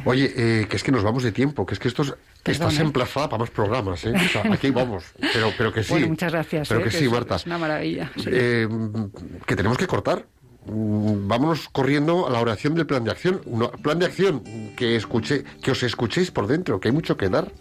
Oye, 0.05 0.33
eh, 0.35 0.65
que 0.67 0.77
es 0.77 0.81
que 0.83 0.91
nos 0.91 1.03
vamos 1.03 1.21
de 1.21 1.31
tiempo, 1.31 1.63
que 1.67 1.75
es 1.75 1.79
que 1.79 1.89
esto 1.89 2.01
es- 2.01 2.15
Perdona. 2.41 2.69
estás 2.71 2.79
emplazada 2.83 3.29
para 3.29 3.41
más 3.41 3.51
programas, 3.51 4.03
¿eh? 4.05 4.13
O 4.15 4.29
sea, 4.29 4.51
aquí 4.51 4.71
vamos, 4.71 5.03
pero, 5.31 5.51
pero 5.55 5.71
que 5.71 5.83
sí. 5.83 5.91
Bueno, 5.91 6.07
muchas 6.07 6.31
gracias. 6.31 6.67
Pero 6.69 6.81
¿eh? 6.81 6.83
que 6.85 6.89
sí, 6.91 7.07
Marta. 7.07 7.35
Es 7.35 7.45
una 7.45 7.59
maravilla. 7.59 8.11
sí. 8.17 8.29
Eh, 8.31 8.67
que 9.45 9.55
tenemos 9.55 9.77
que 9.77 9.85
cortar. 9.85 10.25
Mm, 10.65 11.27
Vámonos 11.27 11.69
corriendo 11.69 12.27
a 12.27 12.31
la 12.31 12.39
oración 12.39 12.75
del 12.75 12.85
plan 12.85 13.03
de 13.03 13.11
acción. 13.11 13.41
Plan 13.81 13.99
de 13.99 14.05
acción 14.05 14.43
que 14.75 14.95
escuché, 14.95 15.43
que 15.61 15.71
os 15.71 15.83
escuchéis 15.83 16.31
por 16.31 16.47
dentro, 16.47 16.79
que 16.79 16.89
hay 16.89 16.93
mucho 16.93 17.17
que 17.17 17.29
dar. 17.29 17.51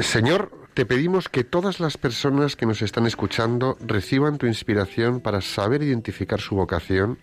Señor, 0.00 0.50
te 0.74 0.86
pedimos 0.86 1.28
que 1.28 1.44
todas 1.44 1.78
las 1.78 1.98
personas 1.98 2.56
que 2.56 2.64
nos 2.64 2.80
están 2.80 3.06
escuchando 3.06 3.76
reciban 3.80 4.38
tu 4.38 4.46
inspiración 4.46 5.20
para 5.20 5.40
saber 5.40 5.82
identificar 5.82 6.40
su 6.40 6.54
vocación 6.54 7.18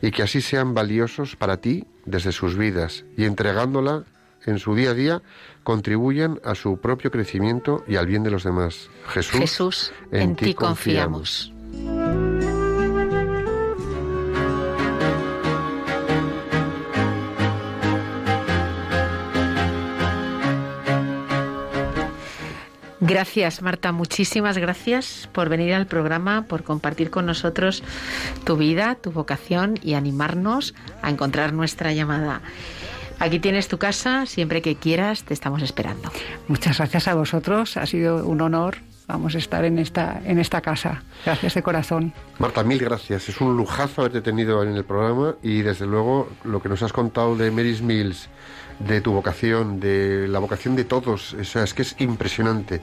y 0.00 0.10
que 0.10 0.22
así 0.22 0.40
sean 0.40 0.74
valiosos 0.74 1.36
para 1.36 1.60
ti 1.60 1.86
desde 2.06 2.32
sus 2.32 2.56
vidas 2.56 3.04
y 3.16 3.24
entregándola 3.24 4.04
en 4.46 4.58
su 4.58 4.74
día 4.74 4.90
a 4.90 4.94
día 4.94 5.22
contribuyan 5.62 6.40
a 6.44 6.54
su 6.54 6.78
propio 6.78 7.10
crecimiento 7.10 7.84
y 7.86 7.96
al 7.96 8.06
bien 8.06 8.22
de 8.22 8.30
los 8.30 8.44
demás. 8.44 8.88
Jesús, 9.08 9.40
Jesús, 9.40 9.92
en, 10.10 10.36
ti 10.36 10.54
confiamos. 10.54 11.52
Gracias, 23.06 23.60
Marta. 23.60 23.92
Muchísimas 23.92 24.56
gracias 24.56 25.28
por 25.30 25.50
venir 25.50 25.74
al 25.74 25.86
programa, 25.86 26.46
por 26.48 26.64
compartir 26.64 27.10
con 27.10 27.26
nosotros 27.26 27.82
tu 28.44 28.56
vida, 28.56 28.94
tu 28.94 29.12
vocación 29.12 29.78
y 29.82 29.92
animarnos 29.92 30.74
a 31.02 31.10
encontrar 31.10 31.52
nuestra 31.52 31.92
llamada. 31.92 32.40
Aquí 33.24 33.38
tienes 33.38 33.68
tu 33.68 33.78
casa, 33.78 34.26
siempre 34.26 34.60
que 34.60 34.76
quieras, 34.76 35.24
te 35.24 35.32
estamos 35.32 35.62
esperando. 35.62 36.12
Muchas 36.46 36.76
gracias 36.76 37.08
a 37.08 37.14
vosotros. 37.14 37.78
Ha 37.78 37.86
sido 37.86 38.26
un 38.26 38.42
honor. 38.42 38.76
Vamos 39.06 39.34
a 39.34 39.38
estar 39.38 39.64
en 39.64 39.78
esta, 39.78 40.20
en 40.26 40.38
esta 40.38 40.60
casa. 40.60 41.02
Gracias 41.24 41.54
de 41.54 41.62
corazón. 41.62 42.12
Marta, 42.38 42.62
mil 42.62 42.78
gracias. 42.78 43.30
Es 43.30 43.40
un 43.40 43.56
lujazo 43.56 44.02
haberte 44.02 44.20
tenido 44.20 44.62
en 44.62 44.76
el 44.76 44.84
programa 44.84 45.36
y 45.42 45.62
desde 45.62 45.86
luego 45.86 46.28
lo 46.44 46.60
que 46.60 46.68
nos 46.68 46.82
has 46.82 46.92
contado 46.92 47.34
de 47.34 47.50
Mary's 47.50 47.80
Mills, 47.80 48.28
de 48.78 49.00
tu 49.00 49.12
vocación, 49.12 49.80
de 49.80 50.28
la 50.28 50.38
vocación 50.38 50.76
de 50.76 50.84
todos, 50.84 51.32
o 51.32 51.44
sea, 51.44 51.64
es 51.64 51.72
que 51.72 51.80
es 51.80 51.96
impresionante. 52.00 52.82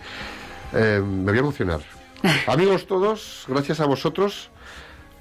Eh, 0.74 1.04
me 1.06 1.26
voy 1.26 1.38
a 1.38 1.42
emocionar. 1.42 1.82
Amigos 2.48 2.88
todos, 2.88 3.46
gracias 3.48 3.80
a 3.80 3.86
vosotros 3.86 4.50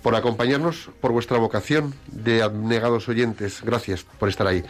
por 0.03 0.14
acompañarnos, 0.14 0.90
por 1.01 1.12
vuestra 1.12 1.38
vocación 1.38 1.94
de 2.07 2.42
abnegados 2.42 3.09
oyentes. 3.09 3.62
Gracias 3.62 4.05
por 4.05 4.28
estar 4.28 4.46
ahí. 4.46 4.64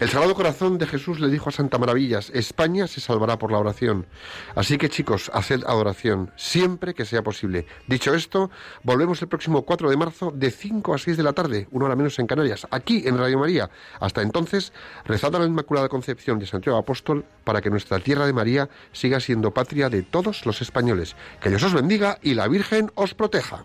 El 0.00 0.08
Sagrado 0.08 0.34
Corazón 0.34 0.78
de 0.78 0.86
Jesús 0.86 1.20
le 1.20 1.28
dijo 1.28 1.48
a 1.48 1.52
Santa 1.52 1.78
Maravillas, 1.78 2.30
España 2.34 2.86
se 2.86 3.00
salvará 3.00 3.38
por 3.38 3.52
la 3.52 3.58
oración. 3.58 4.06
Así 4.54 4.78
que 4.78 4.88
chicos, 4.88 5.30
haced 5.34 5.62
adoración, 5.66 6.32
siempre 6.36 6.94
que 6.94 7.04
sea 7.04 7.22
posible. 7.22 7.66
Dicho 7.86 8.14
esto, 8.14 8.50
volvemos 8.82 9.20
el 9.22 9.28
próximo 9.28 9.62
4 9.64 9.90
de 9.90 9.96
marzo 9.96 10.32
de 10.34 10.50
5 10.50 10.94
a 10.94 10.98
6 10.98 11.16
de 11.16 11.22
la 11.22 11.32
tarde, 11.32 11.68
una 11.70 11.86
hora 11.86 11.96
menos 11.96 12.18
en 12.18 12.26
Canarias, 12.26 12.66
aquí 12.70 13.06
en 13.06 13.18
Radio 13.18 13.38
María. 13.38 13.70
Hasta 14.00 14.22
entonces, 14.22 14.72
rezad 15.04 15.34
a 15.36 15.38
la 15.38 15.46
Inmaculada 15.46 15.88
Concepción 15.88 16.38
de 16.38 16.46
Santiago 16.46 16.78
Apóstol 16.78 17.24
para 17.44 17.60
que 17.60 17.70
nuestra 17.70 17.98
tierra 17.98 18.26
de 18.26 18.32
María 18.32 18.68
siga 18.92 19.20
siendo 19.20 19.52
patria 19.52 19.88
de 19.88 20.02
todos 20.02 20.46
los 20.46 20.62
españoles. 20.62 21.16
Que 21.40 21.50
Dios 21.50 21.62
os 21.62 21.74
bendiga 21.74 22.18
y 22.22 22.34
la 22.34 22.48
Virgen 22.48 22.90
os 22.94 23.14
proteja. 23.14 23.64